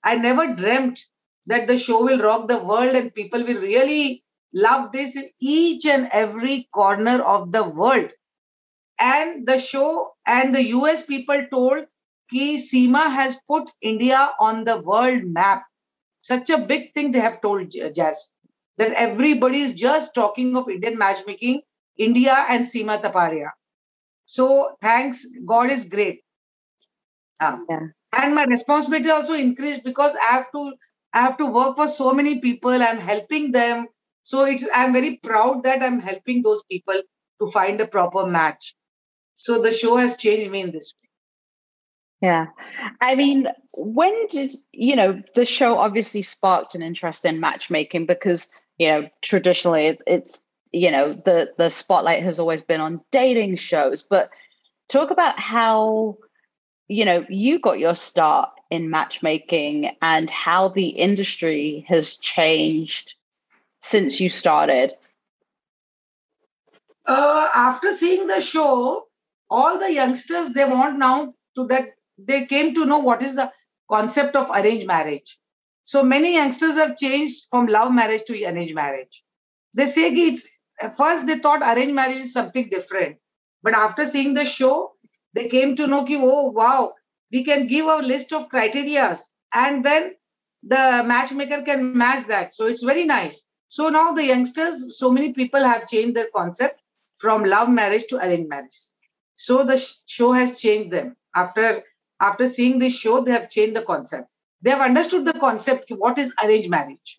I 0.02 0.16
never 0.16 0.54
dreamt 0.54 0.98
that 1.44 1.66
the 1.66 1.76
show 1.76 2.02
will 2.02 2.20
rock 2.20 2.48
the 2.48 2.56
world 2.56 2.94
and 2.94 3.14
people 3.14 3.44
will 3.44 3.60
really 3.60 4.24
love 4.54 4.92
this 4.92 5.14
in 5.14 5.28
each 5.38 5.84
and 5.84 6.08
every 6.10 6.70
corner 6.72 7.20
of 7.20 7.52
the 7.52 7.68
world. 7.68 8.12
And 8.98 9.46
the 9.46 9.58
show 9.58 10.12
and 10.26 10.54
the 10.54 10.64
US 10.68 11.04
people 11.04 11.44
told 11.50 11.84
कि 12.32 12.54
Sima 12.56 13.12
has 13.12 13.38
put 13.46 13.70
India 13.82 14.30
on 14.40 14.64
the 14.64 14.80
world 14.80 15.24
map. 15.24 15.64
Such 16.22 16.48
a 16.48 16.56
big 16.56 16.94
thing 16.94 17.12
they 17.12 17.20
have 17.20 17.42
told 17.42 17.70
Jazz 17.94 18.31
that 18.78 18.92
everybody 18.92 19.60
is 19.60 19.74
just 19.74 20.14
talking 20.14 20.56
of 20.56 20.68
Indian 20.68 20.98
matchmaking, 20.98 21.62
India 21.96 22.34
and 22.48 22.64
Sima 22.64 23.00
Taparia. 23.00 23.50
So 24.24 24.76
thanks, 24.80 25.26
God 25.46 25.70
is 25.70 25.84
great. 25.84 26.22
Uh, 27.40 27.58
yeah. 27.68 27.86
And 28.14 28.34
my 28.34 28.44
responsibility 28.44 29.10
also 29.10 29.34
increased 29.34 29.84
because 29.84 30.16
I 30.16 30.32
have 30.36 30.50
to 30.52 30.72
I 31.14 31.20
have 31.20 31.36
to 31.38 31.52
work 31.52 31.76
for 31.76 31.86
so 31.86 32.12
many 32.12 32.40
people. 32.40 32.70
I'm 32.70 32.98
helping 32.98 33.52
them. 33.52 33.86
So 34.22 34.44
it's 34.44 34.66
I'm 34.74 34.92
very 34.92 35.16
proud 35.16 35.64
that 35.64 35.82
I'm 35.82 36.00
helping 36.00 36.42
those 36.42 36.62
people 36.64 37.00
to 37.40 37.46
find 37.50 37.80
a 37.80 37.86
proper 37.86 38.26
match. 38.26 38.74
So 39.34 39.60
the 39.60 39.72
show 39.72 39.96
has 39.96 40.16
changed 40.16 40.50
me 40.50 40.60
in 40.60 40.70
this 40.70 40.94
way. 40.94 41.08
Yeah. 42.28 42.46
I 43.00 43.16
mean, 43.16 43.48
when 43.74 44.28
did, 44.28 44.54
you 44.70 44.94
know, 44.94 45.20
the 45.34 45.44
show 45.44 45.78
obviously 45.78 46.22
sparked 46.22 46.76
an 46.76 46.82
interest 46.82 47.24
in 47.24 47.40
matchmaking 47.40 48.06
because, 48.06 48.52
you 48.78 48.88
know, 48.88 49.08
traditionally 49.20 49.86
it's, 49.86 50.02
it's 50.06 50.40
you 50.72 50.90
know, 50.90 51.12
the 51.12 51.52
the 51.58 51.68
spotlight 51.68 52.22
has 52.22 52.38
always 52.38 52.62
been 52.62 52.80
on 52.80 53.00
dating 53.10 53.56
shows, 53.56 54.02
but 54.02 54.30
talk 54.88 55.10
about 55.10 55.38
how 55.38 56.16
you 56.88 57.04
know 57.04 57.24
you 57.28 57.58
got 57.58 57.78
your 57.78 57.94
start 57.94 58.50
in 58.70 58.88
matchmaking 58.88 59.94
and 60.00 60.30
how 60.30 60.68
the 60.68 60.88
industry 60.88 61.84
has 61.88 62.16
changed 62.16 63.14
since 63.80 64.18
you 64.18 64.30
started 64.30 64.94
uh, 67.06 67.48
after 67.54 67.92
seeing 67.92 68.26
the 68.26 68.40
show 68.40 69.06
all 69.50 69.78
the 69.78 69.92
youngsters 69.92 70.50
they 70.50 70.64
want 70.64 70.98
now 70.98 71.34
to 71.54 71.66
that 71.66 71.90
they 72.18 72.46
came 72.46 72.74
to 72.74 72.86
know 72.86 72.98
what 72.98 73.22
is 73.22 73.36
the 73.36 73.50
concept 73.88 74.36
of 74.36 74.50
arranged 74.50 74.86
marriage. 74.86 75.38
So 75.84 76.02
many 76.02 76.34
youngsters 76.34 76.76
have 76.76 76.96
changed 76.96 77.46
from 77.50 77.66
love 77.66 77.92
marriage 77.92 78.22
to 78.24 78.44
arranged 78.44 78.74
marriage. 78.74 79.22
They 79.74 79.86
say 79.86 80.12
it's 80.12 80.46
first 80.96 81.26
they 81.26 81.38
thought 81.38 81.62
arranged 81.62 81.94
marriage 81.94 82.18
is 82.18 82.32
something 82.32 82.68
different, 82.68 83.16
but 83.62 83.74
after 83.74 84.06
seeing 84.06 84.34
the 84.34 84.44
show, 84.44 84.92
they 85.34 85.48
came 85.48 85.74
to 85.76 85.86
know, 85.86 86.04
ki, 86.04 86.16
oh 86.20 86.50
wow, 86.50 86.94
we 87.32 87.44
can 87.44 87.66
give 87.66 87.86
a 87.86 87.96
list 87.96 88.32
of 88.32 88.48
criterias 88.48 89.20
and 89.54 89.84
then 89.84 90.14
the 90.62 91.02
matchmaker 91.06 91.62
can 91.62 91.96
match 91.96 92.26
that. 92.28 92.54
So 92.54 92.66
it's 92.66 92.84
very 92.84 93.04
nice. 93.04 93.48
So 93.68 93.88
now 93.88 94.12
the 94.12 94.24
youngsters, 94.24 94.98
so 94.98 95.10
many 95.10 95.32
people 95.32 95.62
have 95.62 95.88
changed 95.88 96.14
their 96.14 96.28
concept 96.34 96.80
from 97.16 97.44
love 97.44 97.68
marriage 97.68 98.06
to 98.08 98.18
arranged 98.18 98.48
marriage. 98.48 98.76
So 99.36 99.64
the 99.64 99.82
show 100.06 100.32
has 100.32 100.60
changed 100.60 100.92
them 100.92 101.16
after 101.34 101.82
after 102.20 102.46
seeing 102.46 102.78
this 102.78 102.96
show, 102.96 103.24
they 103.24 103.32
have 103.32 103.50
changed 103.50 103.74
the 103.74 103.82
concept. 103.82 104.28
They 104.62 104.70
have 104.70 104.80
understood 104.80 105.24
the 105.24 105.32
concept 105.34 105.90
what 105.90 106.18
is 106.18 106.34
arranged 106.42 106.70
marriage. 106.70 107.18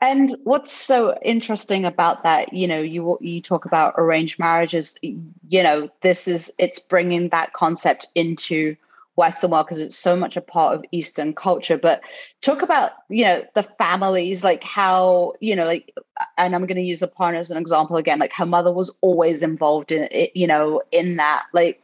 And 0.00 0.36
what's 0.44 0.72
so 0.72 1.18
interesting 1.22 1.84
about 1.84 2.22
that, 2.22 2.52
you 2.52 2.66
know, 2.66 2.80
you 2.80 3.18
you 3.20 3.42
talk 3.42 3.66
about 3.66 3.94
arranged 3.98 4.38
marriages, 4.38 4.96
you 5.02 5.62
know, 5.62 5.90
this 6.00 6.26
is 6.26 6.52
it's 6.58 6.78
bringing 6.78 7.28
that 7.30 7.52
concept 7.52 8.06
into 8.14 8.76
Western 9.16 9.50
world 9.50 9.66
because 9.66 9.80
it's 9.80 9.96
so 9.96 10.16
much 10.16 10.36
a 10.36 10.40
part 10.40 10.74
of 10.74 10.84
Eastern 10.90 11.32
culture. 11.34 11.78
But 11.78 12.00
talk 12.40 12.62
about, 12.62 12.92
you 13.08 13.24
know, 13.24 13.44
the 13.54 13.62
families, 13.62 14.42
like 14.42 14.64
how, 14.64 15.34
you 15.40 15.54
know, 15.54 15.66
like, 15.66 15.94
and 16.36 16.54
I'm 16.54 16.66
going 16.66 16.76
to 16.76 16.82
use 16.82 17.00
the 17.00 17.08
partner 17.08 17.38
as 17.38 17.50
an 17.50 17.58
example 17.58 17.96
again, 17.96 18.18
like 18.18 18.32
her 18.32 18.46
mother 18.46 18.72
was 18.72 18.90
always 19.02 19.42
involved 19.42 19.92
in 19.92 20.08
it, 20.10 20.36
you 20.36 20.46
know, 20.46 20.82
in 20.90 21.16
that, 21.16 21.44
like, 21.52 21.80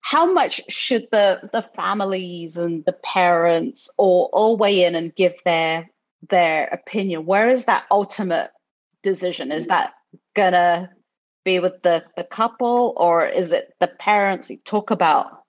how 0.00 0.32
much 0.32 0.62
should 0.68 1.08
the 1.10 1.48
the 1.52 1.62
families 1.76 2.56
and 2.56 2.84
the 2.84 2.92
parents 2.92 3.90
all 3.98 4.30
all 4.32 4.56
weigh 4.56 4.84
in 4.84 4.94
and 4.94 5.14
give 5.14 5.34
their 5.44 5.90
their 6.30 6.66
opinion? 6.68 7.26
Where 7.26 7.48
is 7.50 7.66
that 7.66 7.86
ultimate 7.90 8.50
decision? 9.02 9.52
Is 9.52 9.66
that 9.68 9.94
gonna 10.34 10.90
be 11.44 11.60
with 11.60 11.82
the 11.82 12.04
the 12.16 12.24
couple 12.24 12.94
or 12.96 13.26
is 13.26 13.52
it 13.52 13.74
the 13.80 13.88
parents 13.88 14.50
talk 14.64 14.90
about 14.90 15.42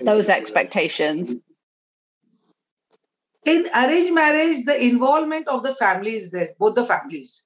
those 0.00 0.28
expectations? 0.28 1.34
In 3.44 3.66
arranged 3.74 4.12
marriage 4.12 4.64
the 4.64 4.82
involvement 4.82 5.48
of 5.48 5.62
the 5.62 5.74
family 5.74 6.12
is 6.12 6.30
there 6.30 6.50
both 6.58 6.74
the 6.74 6.84
families 6.84 7.44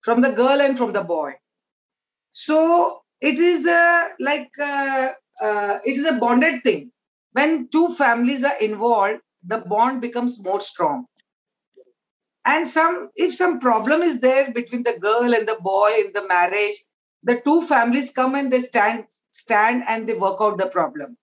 from 0.00 0.20
the 0.20 0.32
girl 0.32 0.60
and 0.60 0.76
from 0.76 0.92
the 0.92 1.02
boy. 1.02 1.32
So 2.30 3.02
it 3.20 3.38
is 3.38 3.66
uh, 3.66 4.08
like 4.20 4.50
uh, 4.60 5.10
uh, 5.40 5.78
it 5.84 5.96
is 5.96 6.04
a 6.04 6.14
bonded 6.14 6.62
thing. 6.62 6.92
When 7.32 7.68
two 7.68 7.94
families 7.94 8.44
are 8.44 8.58
involved, 8.60 9.20
the 9.44 9.58
bond 9.58 10.00
becomes 10.00 10.42
more 10.42 10.60
strong. 10.60 11.06
And 12.44 12.66
some, 12.66 13.10
if 13.14 13.34
some 13.34 13.60
problem 13.60 14.02
is 14.02 14.20
there 14.20 14.52
between 14.52 14.82
the 14.82 14.98
girl 14.98 15.34
and 15.34 15.46
the 15.46 15.58
boy 15.60 15.90
in 16.04 16.12
the 16.14 16.26
marriage, 16.26 16.82
the 17.22 17.40
two 17.44 17.62
families 17.62 18.10
come 18.10 18.34
and 18.34 18.50
they 18.50 18.60
stand, 18.60 19.04
stand 19.32 19.84
and 19.86 20.08
they 20.08 20.14
work 20.14 20.38
out 20.40 20.58
the 20.58 20.66
problem. 20.68 21.16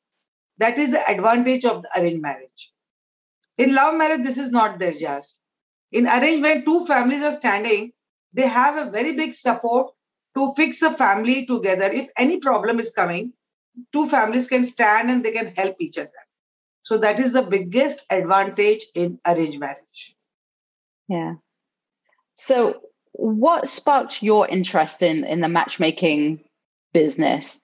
That 0.58 0.78
is 0.78 0.92
the 0.92 1.10
advantage 1.10 1.66
of 1.66 1.82
the 1.82 1.90
arranged 1.98 2.22
marriage. 2.22 2.72
In 3.58 3.74
love 3.74 3.96
marriage, 3.96 4.24
this 4.24 4.38
is 4.38 4.52
not 4.52 4.80
there, 4.80 4.92
Jazz. 4.92 5.42
In 5.92 6.08
arranged, 6.08 6.44
when 6.44 6.66
two 6.66 6.86
families 6.86 7.24
are 7.24 7.32
standing, 7.32 7.92
they 8.34 8.48
have 8.48 8.78
a 8.78 8.92
very 8.92 9.16
big 9.16 9.34
support 9.34 9.94
to 10.36 10.54
fix 10.56 10.82
a 10.82 10.92
family 10.92 11.46
together. 11.46 11.86
If 11.86 12.10
any 12.18 12.38
problem 12.40 12.80
is 12.80 12.92
coming, 12.94 13.34
two 13.92 14.08
families 14.10 14.48
can 14.48 14.64
stand 14.64 15.10
and 15.10 15.24
they 15.24 15.32
can 15.32 15.54
help 15.56 15.76
each 15.80 15.98
other. 15.98 16.10
So 16.84 16.98
that 17.00 17.20
is 17.20 17.34
the 17.34 17.42
biggest 17.42 18.06
advantage 18.10 18.86
in 18.94 19.20
arranged 19.26 19.60
marriage. 19.60 20.16
Yeah. 21.08 21.36
So 22.36 22.82
what 23.14 23.68
sparked 23.68 24.22
your 24.22 24.48
interest 24.48 25.02
in 25.02 25.24
in 25.24 25.42
the 25.42 25.50
matchmaking 25.50 26.44
business? 26.94 27.62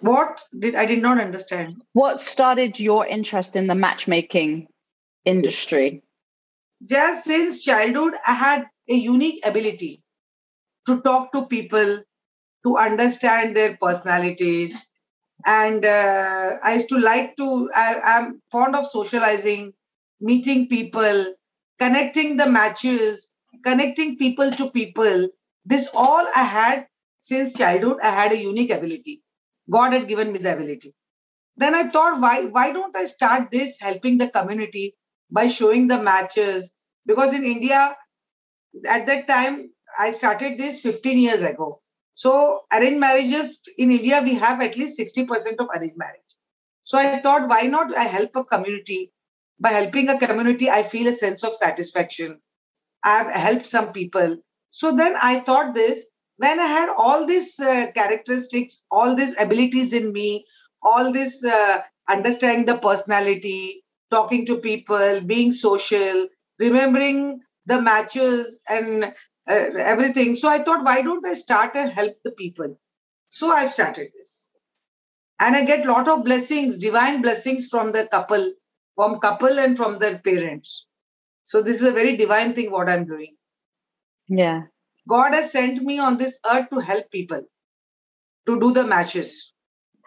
What 0.00 0.42
did 0.58 0.74
I 0.74 0.86
did 0.86 1.02
not 1.02 1.20
understand? 1.20 1.82
What 1.92 2.18
started 2.18 2.80
your 2.80 3.06
interest 3.06 3.56
in 3.56 3.66
the 3.66 3.74
matchmaking 3.74 4.68
industry? 5.24 6.02
Just 6.84 7.24
since 7.24 7.64
childhood, 7.64 8.14
I 8.26 8.34
had 8.34 8.66
a 8.88 8.94
unique 8.94 9.46
ability 9.46 10.02
to 10.86 11.00
talk 11.00 11.32
to 11.32 11.46
people, 11.46 12.02
to 12.64 12.76
understand 12.78 13.56
their 13.56 13.76
personalities. 13.76 14.88
And 15.46 15.84
uh, 15.84 16.58
I 16.62 16.74
used 16.74 16.88
to 16.90 16.98
like 16.98 17.36
to, 17.36 17.70
I, 17.74 18.00
I'm 18.04 18.42
fond 18.50 18.76
of 18.76 18.86
socializing, 18.86 19.74
meeting 20.20 20.68
people, 20.68 21.34
connecting 21.78 22.36
the 22.36 22.48
matches, 22.50 23.32
connecting 23.64 24.16
people 24.18 24.50
to 24.52 24.70
people. 24.70 25.28
This 25.64 25.90
all 25.94 26.26
I 26.36 26.42
had 26.44 26.86
since 27.20 27.54
childhood. 27.54 27.98
I 28.02 28.10
had 28.10 28.32
a 28.32 28.38
unique 28.42 28.70
ability. 28.70 29.22
God 29.70 29.92
had 29.92 30.08
given 30.08 30.32
me 30.32 30.38
the 30.38 30.54
ability. 30.54 30.94
Then 31.56 31.74
I 31.74 31.88
thought, 31.90 32.20
why, 32.20 32.46
why 32.46 32.72
don't 32.72 32.96
I 32.96 33.04
start 33.06 33.50
this 33.50 33.80
helping 33.80 34.18
the 34.18 34.30
community 34.30 34.96
by 35.30 35.48
showing 35.48 35.88
the 35.88 36.02
matches? 36.02 36.74
Because 37.06 37.32
in 37.34 37.44
India, 37.44 37.96
at 38.88 39.06
that 39.06 39.28
time, 39.28 39.70
I 39.98 40.12
started 40.12 40.58
this 40.58 40.82
15 40.82 41.18
years 41.18 41.42
ago. 41.42 41.82
So 42.14 42.62
arranged 42.72 43.00
marriages 43.00 43.60
in 43.76 43.90
India, 43.90 44.20
we 44.22 44.34
have 44.36 44.60
at 44.60 44.76
least 44.76 44.98
60% 44.98 45.56
of 45.58 45.68
arranged 45.76 45.96
marriage. 45.96 46.20
So 46.84 46.98
I 46.98 47.20
thought, 47.20 47.48
why 47.48 47.62
not 47.62 47.96
I 47.96 48.04
help 48.04 48.36
a 48.36 48.44
community? 48.44 49.12
By 49.60 49.70
helping 49.70 50.08
a 50.08 50.18
community, 50.18 50.70
I 50.70 50.82
feel 50.82 51.08
a 51.08 51.12
sense 51.12 51.42
of 51.44 51.54
satisfaction. 51.54 52.40
I've 53.04 53.32
helped 53.32 53.66
some 53.66 53.92
people. 53.92 54.38
So 54.70 54.94
then 54.94 55.14
I 55.20 55.40
thought 55.40 55.74
this, 55.74 56.06
when 56.36 56.58
I 56.58 56.66
had 56.66 56.88
all 56.96 57.26
these 57.26 57.58
uh, 57.60 57.86
characteristics, 57.94 58.84
all 58.90 59.14
these 59.14 59.38
abilities 59.40 59.92
in 59.92 60.12
me, 60.12 60.44
all 60.82 61.12
this 61.12 61.44
uh, 61.44 61.78
understanding 62.08 62.66
the 62.66 62.78
personality, 62.78 63.84
talking 64.10 64.44
to 64.46 64.58
people, 64.58 65.20
being 65.20 65.52
social, 65.52 66.28
remembering 66.58 67.40
the 67.66 67.80
matches 67.80 68.60
and 68.68 69.14
uh, 69.48 69.70
everything. 69.78 70.34
So 70.34 70.48
I 70.48 70.62
thought, 70.62 70.84
why 70.84 71.02
don't 71.02 71.26
I 71.26 71.34
start 71.34 71.72
and 71.74 71.92
help 71.92 72.16
the 72.24 72.32
people? 72.32 72.78
So 73.28 73.50
I've 73.50 73.70
started 73.70 74.10
this. 74.14 74.50
And 75.40 75.56
I 75.56 75.64
get 75.64 75.86
lot 75.86 76.08
of 76.08 76.24
blessings, 76.24 76.78
divine 76.78 77.20
blessings 77.22 77.68
from 77.68 77.92
the 77.92 78.06
couple 78.06 78.52
from 78.94 79.18
couple 79.18 79.58
and 79.58 79.76
from 79.76 79.98
their 79.98 80.18
parents. 80.18 80.86
So 81.44 81.62
this 81.62 81.80
is 81.80 81.88
a 81.88 81.92
very 81.92 82.16
divine 82.16 82.54
thing 82.54 82.70
what 82.70 82.88
I'm 82.88 83.06
doing. 83.06 83.34
Yeah. 84.28 84.62
God 85.08 85.34
has 85.34 85.52
sent 85.52 85.82
me 85.82 85.98
on 85.98 86.16
this 86.16 86.38
earth 86.50 86.70
to 86.70 86.78
help 86.78 87.10
people 87.10 87.42
to 88.46 88.60
do 88.60 88.72
the 88.72 88.84
matches. 88.84 89.52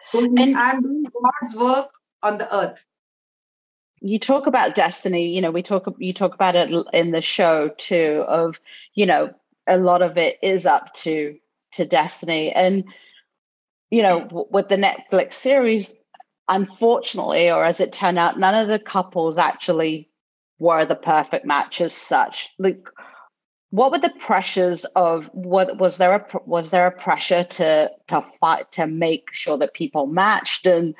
So 0.02 0.20
I'm 0.20 0.82
doing 0.82 1.04
God's 1.04 1.54
work 1.54 1.90
on 2.22 2.38
the 2.38 2.54
earth. 2.54 2.84
You 4.00 4.18
talk 4.18 4.46
about 4.46 4.74
destiny, 4.74 5.28
you 5.28 5.40
know, 5.40 5.50
we 5.50 5.62
talk 5.62 5.92
you 5.98 6.12
talk 6.12 6.34
about 6.34 6.54
it 6.54 6.70
in 6.92 7.10
the 7.10 7.22
show 7.22 7.70
too 7.78 8.24
of, 8.28 8.60
you 8.94 9.06
know, 9.06 9.34
a 9.66 9.76
lot 9.76 10.02
of 10.02 10.16
it 10.16 10.38
is 10.42 10.66
up 10.66 10.92
to 10.94 11.36
to 11.72 11.84
destiny 11.84 12.52
and 12.52 12.84
you 13.90 14.02
know, 14.02 14.46
with 14.50 14.68
the 14.68 14.76
Netflix 14.76 15.34
series 15.34 15.94
unfortunately 16.48 17.50
or 17.50 17.64
as 17.64 17.80
it 17.80 17.92
turned 17.92 18.18
out 18.18 18.38
none 18.38 18.54
of 18.54 18.68
the 18.68 18.78
couples 18.78 19.36
actually 19.36 20.08
were 20.58 20.84
the 20.84 20.96
perfect 20.96 21.44
match 21.44 21.80
as 21.80 21.92
such. 21.92 22.54
Like 22.58 22.88
what 23.70 23.92
were 23.92 23.98
the 23.98 24.14
pressures 24.18 24.84
of 24.96 25.26
what 25.34 25.78
was 25.78 25.98
there 25.98 26.14
a 26.14 26.38
was 26.46 26.70
there 26.70 26.86
a 26.86 26.92
pressure 26.92 27.44
to 27.44 27.90
to 28.08 28.22
fight 28.40 28.70
to 28.72 28.86
make 28.86 29.32
sure 29.32 29.58
that 29.58 29.74
people 29.74 30.06
matched 30.06 30.66
and 30.66 30.94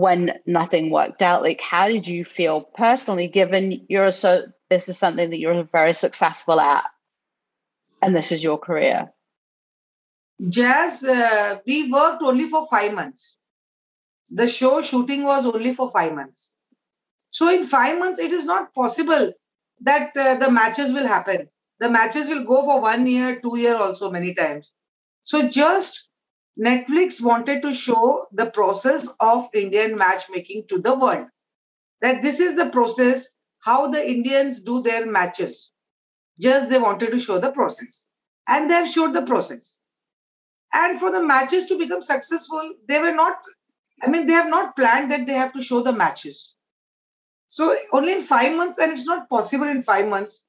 when 0.00 0.38
nothing 0.46 0.90
worked 0.90 1.22
out? 1.22 1.42
Like 1.42 1.60
how 1.60 1.88
did 1.88 2.06
you 2.06 2.24
feel 2.24 2.62
personally 2.62 3.28
given 3.28 3.86
you're 3.88 4.10
so 4.10 4.46
this 4.68 4.88
is 4.88 4.98
something 4.98 5.30
that 5.30 5.38
you're 5.38 5.64
very 5.64 5.92
successful 5.92 6.60
at 6.60 6.84
and 8.00 8.14
this 8.14 8.32
is 8.32 8.42
your 8.42 8.58
career? 8.58 9.12
Jazz 10.48 11.04
uh, 11.04 11.58
we 11.66 11.90
worked 11.90 12.22
only 12.22 12.48
for 12.48 12.66
5 12.66 12.94
months. 12.94 13.36
The 14.30 14.46
show 14.46 14.80
shooting 14.80 15.24
was 15.24 15.46
only 15.46 15.74
for 15.74 15.90
5 15.90 16.14
months. 16.14 16.54
So 17.30 17.48
in 17.48 17.64
5 17.64 17.98
months 17.98 18.18
it 18.18 18.32
is 18.32 18.44
not 18.44 18.74
possible 18.74 19.32
that 19.82 20.16
uh, 20.16 20.36
the 20.36 20.50
matches 20.50 20.92
will 20.92 21.06
happen. 21.06 21.48
The 21.78 21.90
matches 21.90 22.28
will 22.28 22.44
go 22.44 22.62
for 22.64 22.80
one 22.82 23.06
year, 23.06 23.40
two 23.40 23.56
year 23.58 23.74
also 23.76 24.10
many 24.10 24.34
times. 24.34 24.72
So 25.24 25.48
just 25.48 26.09
Netflix 26.58 27.22
wanted 27.22 27.62
to 27.62 27.74
show 27.74 28.26
the 28.32 28.50
process 28.50 29.08
of 29.20 29.48
Indian 29.54 29.96
matchmaking 29.96 30.64
to 30.68 30.80
the 30.80 30.98
world. 30.98 31.26
That 32.00 32.22
this 32.22 32.40
is 32.40 32.56
the 32.56 32.70
process, 32.70 33.36
how 33.60 33.90
the 33.90 34.06
Indians 34.06 34.60
do 34.60 34.82
their 34.82 35.06
matches. 35.06 35.72
Just 36.38 36.70
they 36.70 36.78
wanted 36.78 37.12
to 37.12 37.18
show 37.18 37.38
the 37.38 37.52
process. 37.52 38.08
And 38.48 38.70
they 38.70 38.74
have 38.74 38.88
showed 38.90 39.12
the 39.12 39.22
process. 39.22 39.80
And 40.72 40.98
for 40.98 41.10
the 41.10 41.22
matches 41.22 41.66
to 41.66 41.78
become 41.78 42.02
successful, 42.02 42.74
they 42.88 42.98
were 43.00 43.14
not, 43.14 43.36
I 44.02 44.08
mean, 44.08 44.26
they 44.26 44.32
have 44.32 44.48
not 44.48 44.76
planned 44.76 45.10
that 45.10 45.26
they 45.26 45.34
have 45.34 45.52
to 45.52 45.62
show 45.62 45.82
the 45.82 45.92
matches. 45.92 46.56
So 47.48 47.76
only 47.92 48.12
in 48.12 48.20
five 48.20 48.56
months, 48.56 48.78
and 48.78 48.92
it's 48.92 49.06
not 49.06 49.28
possible 49.28 49.66
in 49.66 49.82
five 49.82 50.08
months 50.08 50.46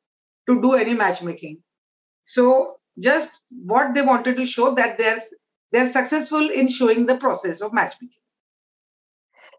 to 0.47 0.62
do 0.62 0.76
any 0.76 0.93
matchmaking. 0.93 1.64
So 2.24 2.76
just 2.99 3.45
what 3.49 3.95
they 3.95 4.04
wanted 4.04 4.38
to 4.38 4.45
show 4.45 4.76
that 4.76 4.97
they're 4.97 5.20
they're 5.72 5.88
successful 5.88 6.49
in 6.49 6.67
showing 6.67 7.05
the 7.05 7.17
process 7.17 7.61
of 7.61 7.74
matchmaking. 7.74 8.17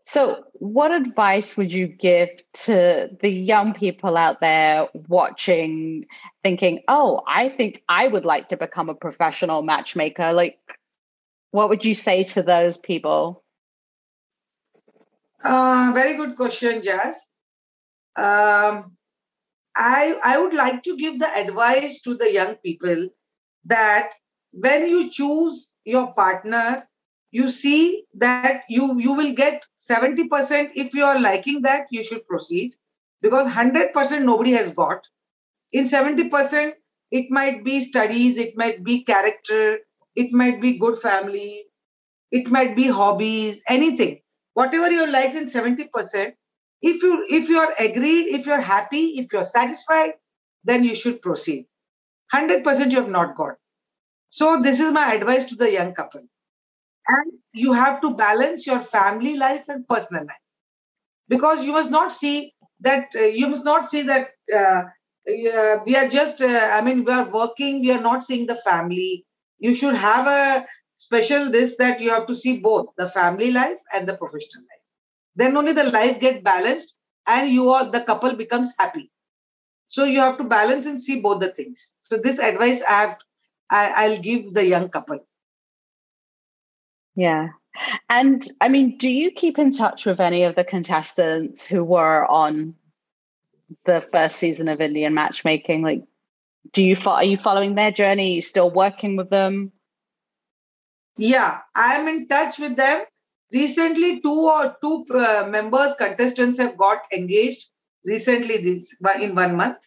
So, 0.05 0.45
what 0.55 0.91
advice 0.91 1.57
would 1.57 1.73
you 1.73 1.87
give 1.87 2.31
to 2.65 3.17
the 3.21 3.29
young 3.29 3.73
people 3.73 4.17
out 4.17 4.41
there 4.41 4.89
watching, 4.93 6.07
thinking, 6.43 6.81
oh, 6.89 7.23
I 7.27 7.49
think 7.49 7.83
I 7.89 8.09
would 8.09 8.25
like 8.25 8.49
to 8.49 8.57
become 8.57 8.89
a 8.89 8.97
professional 8.97 9.63
matchmaker? 9.63 10.33
Like, 10.33 10.59
what 11.53 11.69
would 11.69 11.85
you 11.85 11.95
say 11.95 12.25
to 12.25 12.43
those 12.43 12.77
people? 12.77 13.45
Uh, 15.45 15.93
very 15.95 16.17
good 16.17 16.35
question, 16.35 16.83
Jazz. 16.83 17.29
Um, 18.17 18.97
I, 19.75 20.19
I 20.23 20.41
would 20.41 20.55
like 20.55 20.83
to 20.83 20.97
give 20.97 21.21
the 21.21 21.29
advice 21.29 22.01
to 22.03 22.15
the 22.15 22.33
young 22.33 22.57
people 22.57 23.09
that 23.67 24.13
when 24.53 24.89
you 24.89 25.11
choose 25.11 25.75
your 25.85 26.13
partner, 26.15 26.89
you 27.31 27.49
see 27.49 28.05
that 28.15 28.63
you, 28.69 28.99
you 29.01 29.15
will 29.15 29.35
get 29.35 29.65
70%. 29.81 30.71
If 30.75 30.95
you 30.95 31.05
are 31.05 31.19
liking 31.19 31.63
that, 31.63 31.87
you 31.91 32.05
should 32.05 32.27
proceed 32.27 32.75
because 33.23 33.51
100% 33.51 34.23
nobody 34.23 34.53
has 34.53 34.73
got. 34.73 35.09
In 35.73 35.85
70%, 35.85 36.73
it 37.11 37.31
might 37.31 37.65
be 37.65 37.81
studies, 37.81 38.39
it 38.39 38.57
might 38.57 38.85
be 38.85 39.05
character, 39.05 39.79
it 40.15 40.33
might 40.33 40.61
be 40.61 40.79
good 40.79 40.99
family, 40.99 41.65
it 42.31 42.51
might 42.51 42.77
be 42.77 42.89
hobbies, 42.89 43.63
anything. 43.69 44.21
Whatever 44.55 44.91
you 44.91 45.11
like 45.11 45.35
in 45.35 45.47
70%, 45.47 46.35
if 46.83 47.03
you 47.03 47.27
if 47.31 47.49
you 47.49 47.59
are 47.59 47.73
agreed 47.79 48.35
if 48.37 48.47
you're 48.47 48.61
happy 48.61 49.05
if 49.23 49.33
you're 49.33 49.45
satisfied 49.45 50.15
then 50.65 50.85
you 50.85 50.95
should 50.95 51.23
proceed 51.23 51.67
100% 52.35 52.91
you 52.93 53.01
have 53.01 53.11
not 53.11 53.37
got 53.37 53.57
so 54.39 54.63
this 54.63 54.81
is 54.81 54.93
my 54.93 55.15
advice 55.15 55.45
to 55.47 55.57
the 55.57 55.71
young 55.71 55.93
couple. 55.95 56.23
And 57.09 57.33
you 57.55 57.73
have 57.75 58.01
to 58.03 58.17
balance 58.17 58.67
your 58.67 58.81
family 58.81 59.37
life 59.37 59.69
and 59.69 59.87
personal 59.89 60.25
life. 60.27 60.47
Because 61.29 61.65
you 61.65 61.73
must 61.73 61.91
not 61.91 62.13
see 62.13 62.55
that 62.81 63.09
uh, 63.17 63.21
you 63.41 63.49
must 63.49 63.65
not 63.65 63.87
see 63.87 64.03
that 64.03 64.31
uh, 64.55 64.83
uh, 65.33 65.77
we 65.87 65.97
are 65.97 66.09
just 66.09 66.43
uh, 66.43 66.69
i 66.79 66.81
mean 66.83 67.05
we 67.05 67.13
are 67.13 67.29
working 67.31 67.81
we 67.81 67.91
are 67.93 68.01
not 68.01 68.25
seeing 68.25 68.47
the 68.47 68.57
family. 68.69 69.27
You 69.59 69.75
should 69.75 69.97
have 69.97 70.27
a 70.27 70.67
special 70.97 71.51
this 71.51 71.77
that 71.79 72.01
you 72.01 72.11
have 72.11 72.27
to 72.29 72.35
see 72.35 72.61
both 72.61 72.87
the 72.99 73.09
family 73.09 73.51
life 73.53 73.81
and 73.95 74.09
the 74.09 74.17
professional 74.17 74.65
life. 74.73 74.85
Then 75.37 75.57
only 75.57 75.75
the 75.75 75.91
life 75.91 76.21
get 76.21 76.45
balanced 76.45 76.99
and 77.27 77.51
you 77.51 77.71
are 77.71 77.91
the 77.91 78.03
couple 78.03 78.37
becomes 78.37 78.75
happy. 78.79 79.11
So 79.87 80.05
you 80.05 80.21
have 80.21 80.39
to 80.39 80.45
balance 80.45 80.87
and 80.87 81.03
see 81.03 81.21
both 81.23 81.41
the 81.41 81.51
things. 81.51 81.95
So 82.03 82.19
this 82.19 82.39
advice 82.41 82.83
i 82.83 83.01
have 83.03 83.19
I, 83.73 84.05
i'll 84.05 84.21
give 84.21 84.53
the 84.53 84.67
young 84.67 84.91
couple. 84.91 85.27
Yeah. 87.17 87.49
And 88.09 88.47
i 88.61 88.69
mean 88.69 88.99
do 88.99 89.09
you 89.09 89.31
keep 89.31 89.59
in 89.59 89.73
touch 89.73 90.05
with 90.05 90.21
any 90.21 90.43
of 90.45 90.55
the 90.55 90.65
contestants 90.65 91.67
who 91.67 91.83
were 91.83 92.27
on 92.27 92.75
the 93.87 94.07
first 94.13 94.37
season 94.37 94.69
of 94.69 94.81
indian 94.81 95.15
matchmaking? 95.15 95.83
Like 95.83 96.05
do 96.73 96.85
you 96.85 96.97
are 97.07 97.25
you 97.25 97.39
following 97.39 97.75
their 97.75 97.91
journey? 97.91 98.33
Are 98.33 98.35
you 98.37 98.43
still 98.43 98.71
working 98.71 99.17
with 99.17 99.31
them? 99.31 99.73
Yeah 101.17 101.61
i'm 101.75 102.07
in 102.09 102.29
touch 102.29 102.59
with 102.59 102.77
them. 102.77 103.05
Recently 103.53 104.21
two 104.21 104.49
or 104.51 104.77
two 104.83 105.07
uh, 105.15 105.47
members 105.49 105.95
contestants 105.95 106.59
have 106.59 106.77
got 106.77 107.01
engaged 107.13 107.71
recently 108.05 108.59
this 108.59 108.97
in 109.21 109.35
one 109.35 109.57
month. 109.57 109.79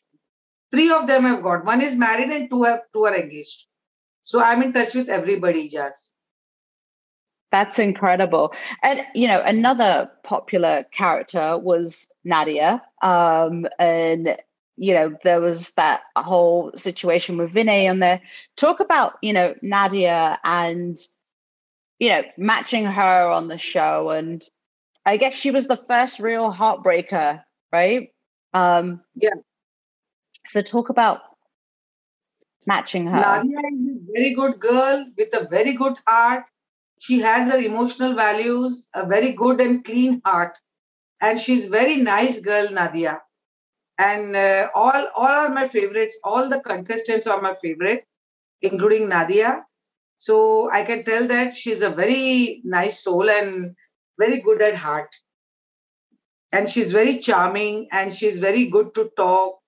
Three 0.72 0.92
of 0.92 1.08
them 1.08 1.24
have 1.24 1.42
got 1.44 1.66
one 1.66 1.82
is 1.82 1.96
married 1.96 2.30
and 2.30 2.50
two 2.50 2.64
have 2.64 2.82
two 2.94 3.06
are 3.06 3.16
engaged 3.16 3.66
so 4.26 4.42
i'm 4.42 4.62
in 4.62 4.74
touch 4.74 4.94
with 4.94 5.08
everybody 5.08 5.70
jazz 5.70 6.12
that's 7.52 7.80
incredible 7.80 8.54
and 8.84 9.00
you 9.14 9.28
know 9.28 9.42
another 9.42 10.12
popular 10.24 10.84
character 10.92 11.58
was 11.58 12.14
nadia 12.26 12.82
um, 13.02 13.66
and 13.80 14.36
you 14.76 14.94
know 14.94 15.16
there 15.24 15.40
was 15.40 15.70
that 15.76 16.02
whole 16.18 16.72
situation 16.76 17.38
with 17.38 17.54
vinay 17.54 17.90
and 17.90 18.04
there 18.04 18.22
talk 18.58 18.82
about 18.82 19.14
you 19.22 19.32
know 19.32 19.56
nadia 19.62 20.38
and 20.44 21.00
you 22.00 22.10
know, 22.10 22.24
matching 22.38 22.86
her 22.86 23.28
on 23.30 23.48
the 23.48 23.58
show. 23.58 24.10
And 24.10 24.44
I 25.06 25.18
guess 25.18 25.34
she 25.34 25.52
was 25.52 25.68
the 25.68 25.78
first 25.78 26.20
real 26.20 26.52
heartbreaker, 26.52 27.44
right? 27.72 28.10
Um, 28.54 29.02
yeah. 29.16 29.30
So 30.46 30.62
talk 30.62 30.90
about 30.90 31.22
matching 32.68 33.08
her. 33.08 33.20
Nadia 33.20 33.58
is 33.60 33.95
very 34.16 34.34
good 34.34 34.60
girl 34.60 35.06
with 35.18 35.34
a 35.36 35.48
very 35.50 35.74
good 35.74 35.98
heart. 36.08 36.46
She 37.00 37.20
has 37.20 37.52
her 37.52 37.60
emotional 37.60 38.16
values, 38.16 38.88
a 38.96 39.06
very 39.08 39.34
good 39.34 39.62
and 39.62 39.84
clean 39.86 40.22
heart. 40.26 40.58
And 41.22 41.40
she's 41.40 41.68
very 41.68 41.98
nice 41.98 42.42
girl, 42.42 42.70
Nadia. 42.72 43.22
And 44.00 44.36
uh, 44.36 44.70
all, 44.76 45.08
all 45.16 45.28
are 45.46 45.50
my 45.50 45.68
favorites. 45.68 46.18
All 46.24 46.50
the 46.50 46.62
contestants 46.62 47.28
are 47.28 47.42
my 47.42 47.56
favorite, 47.56 48.06
including 48.62 49.10
Nadia. 49.10 49.66
So 50.18 50.72
I 50.72 50.84
can 50.86 51.04
tell 51.06 51.28
that 51.28 51.56
she's 51.56 51.82
a 51.84 51.92
very 51.92 52.62
nice 52.66 53.02
soul 53.04 53.30
and 53.30 53.76
very 54.20 54.42
good 54.42 54.62
at 54.62 54.76
heart. 54.76 55.16
And 56.52 56.68
she's 56.68 56.92
very 56.92 57.20
charming 57.20 57.88
and 57.92 58.12
she's 58.12 58.40
very 58.40 58.68
good 58.72 58.96
to 58.96 59.12
talk 59.16 59.60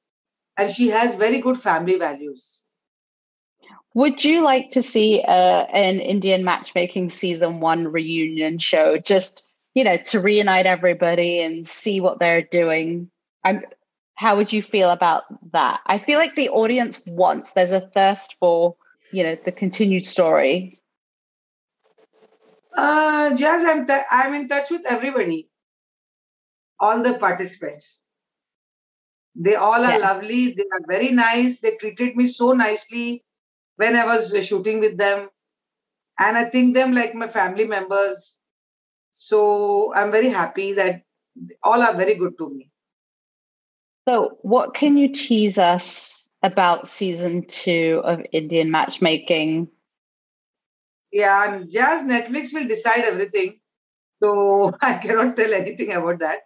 and 0.57 0.71
she 0.71 0.89
has 0.89 1.15
very 1.15 1.39
good 1.41 1.57
family 1.57 1.97
values. 1.97 2.61
Would 3.97 4.23
you 4.23 4.43
like 4.43 4.69
to 4.69 4.83
see 4.83 5.23
uh, 5.27 5.65
an 5.73 5.99
Indian 5.99 6.43
matchmaking 6.43 7.09
season 7.09 7.61
one 7.61 7.87
reunion 7.87 8.59
show 8.59 8.99
just, 8.99 9.43
you 9.73 9.83
know, 9.83 9.97
to 9.97 10.19
reunite 10.19 10.67
everybody 10.67 11.41
and 11.41 11.65
see 11.65 11.99
what 11.99 12.19
they're 12.19 12.43
doing? 12.43 13.09
I'm, 13.43 13.63
how 14.13 14.37
would 14.37 14.53
you 14.53 14.61
feel 14.61 14.91
about 14.91 15.23
that? 15.51 15.79
I 15.87 15.97
feel 15.97 16.19
like 16.19 16.35
the 16.35 16.49
audience 16.49 17.01
wants, 17.07 17.53
there's 17.53 17.71
a 17.71 17.81
thirst 17.81 18.35
for 18.39 18.75
you 19.09 19.23
know 19.23 19.35
the 19.45 19.51
continued 19.53 20.05
story 20.05 20.77
uh 22.75 23.33
jazz 23.35 23.63
i'm 23.63 23.87
t- 23.87 24.09
i'm 24.11 24.33
in 24.33 24.49
touch 24.49 24.69
with 24.69 24.83
everybody 24.87 25.49
all 26.79 27.01
the 27.01 27.13
participants. 27.15 28.01
They 29.33 29.55
all 29.55 29.83
are 29.85 29.97
Yeah. 29.97 29.97
lovely. 29.97 30.53
They 30.53 30.65
are 30.71 30.81
very 30.87 31.11
nice. 31.11 31.59
They 31.59 31.71
treated 31.71 32.15
me 32.15 32.27
so 32.27 32.51
nicely 32.53 33.23
when 33.77 33.95
I 33.95 34.05
was 34.05 34.35
shooting 34.45 34.79
with 34.79 34.97
them. 34.97 35.29
And 36.19 36.37
I 36.37 36.45
think 36.45 36.73
them 36.73 36.93
like 36.93 37.15
my 37.15 37.27
family 37.27 37.67
members. 37.67 38.39
So 39.13 39.93
I'm 39.93 40.11
very 40.11 40.29
happy 40.29 40.73
that 40.73 41.03
all 41.63 41.81
are 41.81 41.95
very 41.95 42.15
good 42.15 42.37
to 42.39 42.49
me. 42.49 42.71
So, 44.07 44.37
what 44.41 44.73
can 44.73 44.97
you 44.97 45.11
tease 45.11 45.57
us 45.57 46.29
about 46.41 46.87
season 46.87 47.45
two 47.45 48.01
of 48.03 48.21
Indian 48.31 48.71
matchmaking? 48.71 49.67
Yeah, 51.11 51.51
and 51.51 51.71
Jazz 51.71 52.03
Netflix 52.05 52.53
will 52.53 52.67
decide 52.67 53.03
everything. 53.03 53.59
So 54.23 54.71
I 54.81 54.97
cannot 54.97 55.35
tell 55.35 55.53
anything 55.53 55.91
about 55.91 56.19
that. 56.19 56.39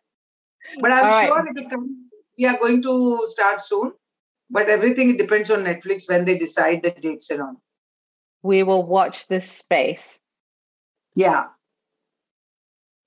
But 0.81 0.91
I'm 0.91 1.07
right. 1.07 1.27
sure 1.27 1.47
it 1.47 1.55
will 1.55 1.69
come. 1.69 2.09
We 2.37 2.45
are 2.45 2.57
going 2.57 2.81
to 2.81 3.27
start 3.27 3.61
soon. 3.61 3.93
But 4.51 4.69
everything 4.69 5.15
depends 5.15 5.49
on 5.49 5.63
Netflix 5.63 6.09
when 6.09 6.25
they 6.25 6.37
decide 6.37 6.83
the 6.83 6.91
dates 6.91 7.31
and 7.31 7.41
all. 7.41 7.61
We 8.43 8.63
will 8.63 8.85
watch 8.85 9.27
this 9.27 9.49
space. 9.49 10.19
Yeah. 11.15 11.45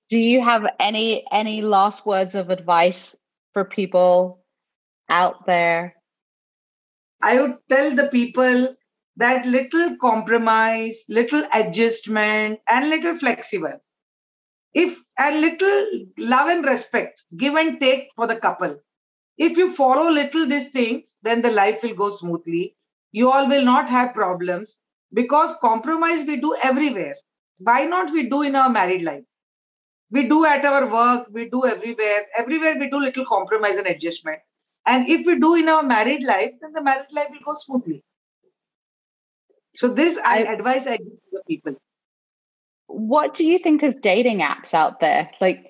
Do 0.09 0.17
you 0.17 0.41
have 0.41 0.65
any 0.79 1.25
any 1.31 1.61
last 1.61 2.05
words 2.05 2.35
of 2.35 2.49
advice 2.49 3.15
for 3.53 3.63
people 3.63 4.43
out 5.09 5.45
there? 5.45 5.95
I 7.21 7.41
would 7.41 7.57
tell 7.69 7.95
the 7.95 8.07
people 8.07 8.75
that 9.17 9.45
little 9.45 9.97
compromise, 10.01 11.05
little 11.09 11.43
adjustment, 11.53 12.59
and 12.67 12.89
little 12.89 13.15
flexible. 13.15 13.79
If 14.73 14.97
and 15.17 15.41
little 15.41 16.05
love 16.17 16.49
and 16.49 16.65
respect, 16.65 17.23
give 17.35 17.55
and 17.55 17.79
take 17.79 18.09
for 18.15 18.27
the 18.27 18.35
couple. 18.35 18.77
If 19.37 19.57
you 19.57 19.73
follow 19.73 20.11
little 20.11 20.47
these 20.47 20.69
things, 20.69 21.17
then 21.21 21.41
the 21.41 21.51
life 21.51 21.83
will 21.83 21.95
go 21.95 22.09
smoothly. 22.09 22.75
You 23.11 23.31
all 23.31 23.47
will 23.47 23.63
not 23.63 23.89
have 23.89 24.13
problems 24.13 24.79
because 25.13 25.55
compromise 25.61 26.25
we 26.25 26.37
do 26.37 26.55
everywhere. 26.63 27.15
Why 27.57 27.85
not 27.85 28.11
we 28.11 28.29
do 28.29 28.41
in 28.41 28.55
our 28.55 28.69
married 28.69 29.03
life? 29.03 29.23
We 30.11 30.27
do 30.27 30.45
at 30.45 30.63
our 30.63 30.91
work, 30.91 31.27
we 31.31 31.49
do 31.49 31.65
everywhere. 31.65 32.25
Everywhere 32.37 32.75
we 32.79 32.89
do 32.89 32.99
little 32.99 33.25
compromise 33.25 33.77
and 33.77 33.87
adjustment. 33.87 34.39
And 34.85 35.07
if 35.09 35.25
we 35.25 35.39
do 35.39 35.55
in 35.55 35.67
our 35.67 35.83
married 35.83 36.23
life, 36.23 36.51
then 36.61 36.73
the 36.73 36.81
married 36.81 37.11
life 37.11 37.27
will 37.31 37.39
go 37.43 37.53
smoothly. 37.55 38.03
So 39.73 39.89
this 39.89 40.17
I, 40.23 40.39
advice 40.43 40.87
I 40.87 40.97
give 40.97 41.07
to 41.07 41.29
the 41.33 41.41
people. 41.47 41.75
What 42.87 43.33
do 43.33 43.45
you 43.45 43.59
think 43.59 43.83
of 43.83 44.01
dating 44.01 44.39
apps 44.39 44.73
out 44.73 44.99
there? 44.99 45.31
Like 45.41 45.65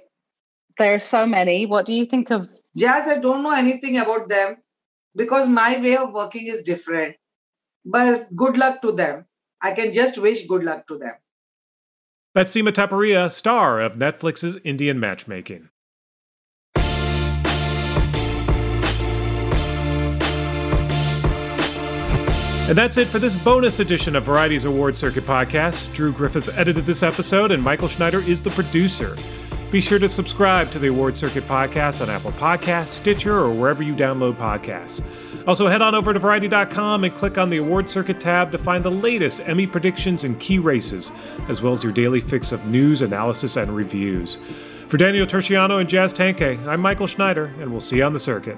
there 0.78 0.94
are 0.94 1.00
so 1.00 1.26
many. 1.26 1.66
What 1.66 1.86
do 1.86 1.94
you 1.94 2.06
think 2.06 2.30
of 2.30 2.48
Jazz, 2.78 3.08
I 3.08 3.20
don't 3.20 3.42
know 3.42 3.56
anything 3.56 3.98
about 3.98 4.28
them 4.28 4.58
because 5.16 5.48
my 5.48 5.80
way 5.80 5.96
of 5.96 6.12
working 6.12 6.48
is 6.48 6.62
different. 6.62 7.16
But 7.86 8.36
good 8.36 8.58
luck 8.58 8.82
to 8.82 8.92
them. 8.92 9.26
I 9.62 9.72
can 9.72 9.94
just 9.94 10.18
wish 10.18 10.46
good 10.46 10.64
luck 10.64 10.86
to 10.88 10.98
them. 10.98 11.14
That's 12.34 12.54
Sima 12.54 12.74
Taparia, 12.74 13.32
star 13.32 13.80
of 13.80 13.94
Netflix's 13.94 14.60
Indian 14.66 15.00
Matchmaking. 15.00 15.70
And 22.68 22.76
that's 22.76 22.98
it 22.98 23.08
for 23.08 23.20
this 23.20 23.36
bonus 23.38 23.80
edition 23.80 24.16
of 24.16 24.24
Variety's 24.24 24.66
Award 24.66 24.98
Circuit 24.98 25.24
podcast. 25.24 25.94
Drew 25.94 26.12
Griffith 26.12 26.58
edited 26.58 26.86
this 26.86 27.04
episode, 27.04 27.52
and 27.52 27.64
Michael 27.64 27.88
Schneider 27.88 28.20
is 28.20 28.42
the 28.42 28.50
producer. 28.50 29.16
Be 29.72 29.82
sure 29.82 30.00
to 30.00 30.08
subscribe 30.08 30.70
to 30.72 30.80
the 30.80 30.88
Award 30.88 31.18
Circuit 31.18 31.44
podcast 31.44 32.02
on 32.02 32.10
Apple 32.10 32.32
Podcasts, 32.34 32.90
Stitcher, 32.90 33.36
or 33.36 33.52
wherever 33.52 33.84
you 33.84 33.94
download 33.94 34.38
podcasts. 34.38 35.04
Also, 35.48 35.68
head 35.68 35.82
on 35.82 35.94
over 35.94 36.14
to 36.14 36.20
Variety.com 36.20 37.04
and 37.04 37.14
click 37.14 37.38
on 37.38 37.50
the 37.50 37.58
Award 37.58 37.90
Circuit 37.90 38.20
tab 38.20 38.52
to 38.52 38.58
find 38.58 38.86
the 38.86 38.92
latest 38.92 39.42
Emmy 39.48 39.68
predictions 39.68 40.24
and 40.24 40.40
key 40.40 40.60
races, 40.60 41.12
as 41.50 41.62
well 41.62 41.74
as 41.74 41.84
your 41.84 41.92
daily 41.92 42.22
fix 42.22 42.52
of 42.52 42.66
news, 42.66 43.02
analysis, 43.02 43.58
and 43.58 43.76
reviews. 43.76 44.38
For 44.88 44.98
Danielle 44.98 45.26
Turchiano 45.26 45.80
and 45.82 45.90
Jazz 45.90 46.14
Tangcay, 46.14 46.66
I'm 46.68 46.80
Michael 46.80 47.08
Schneider, 47.08 47.46
and 47.60 47.72
we'll 47.72 47.82
see 47.82 47.98
you 47.98 48.04
on 48.04 48.14
the 48.14 48.20
circuit. 48.20 48.58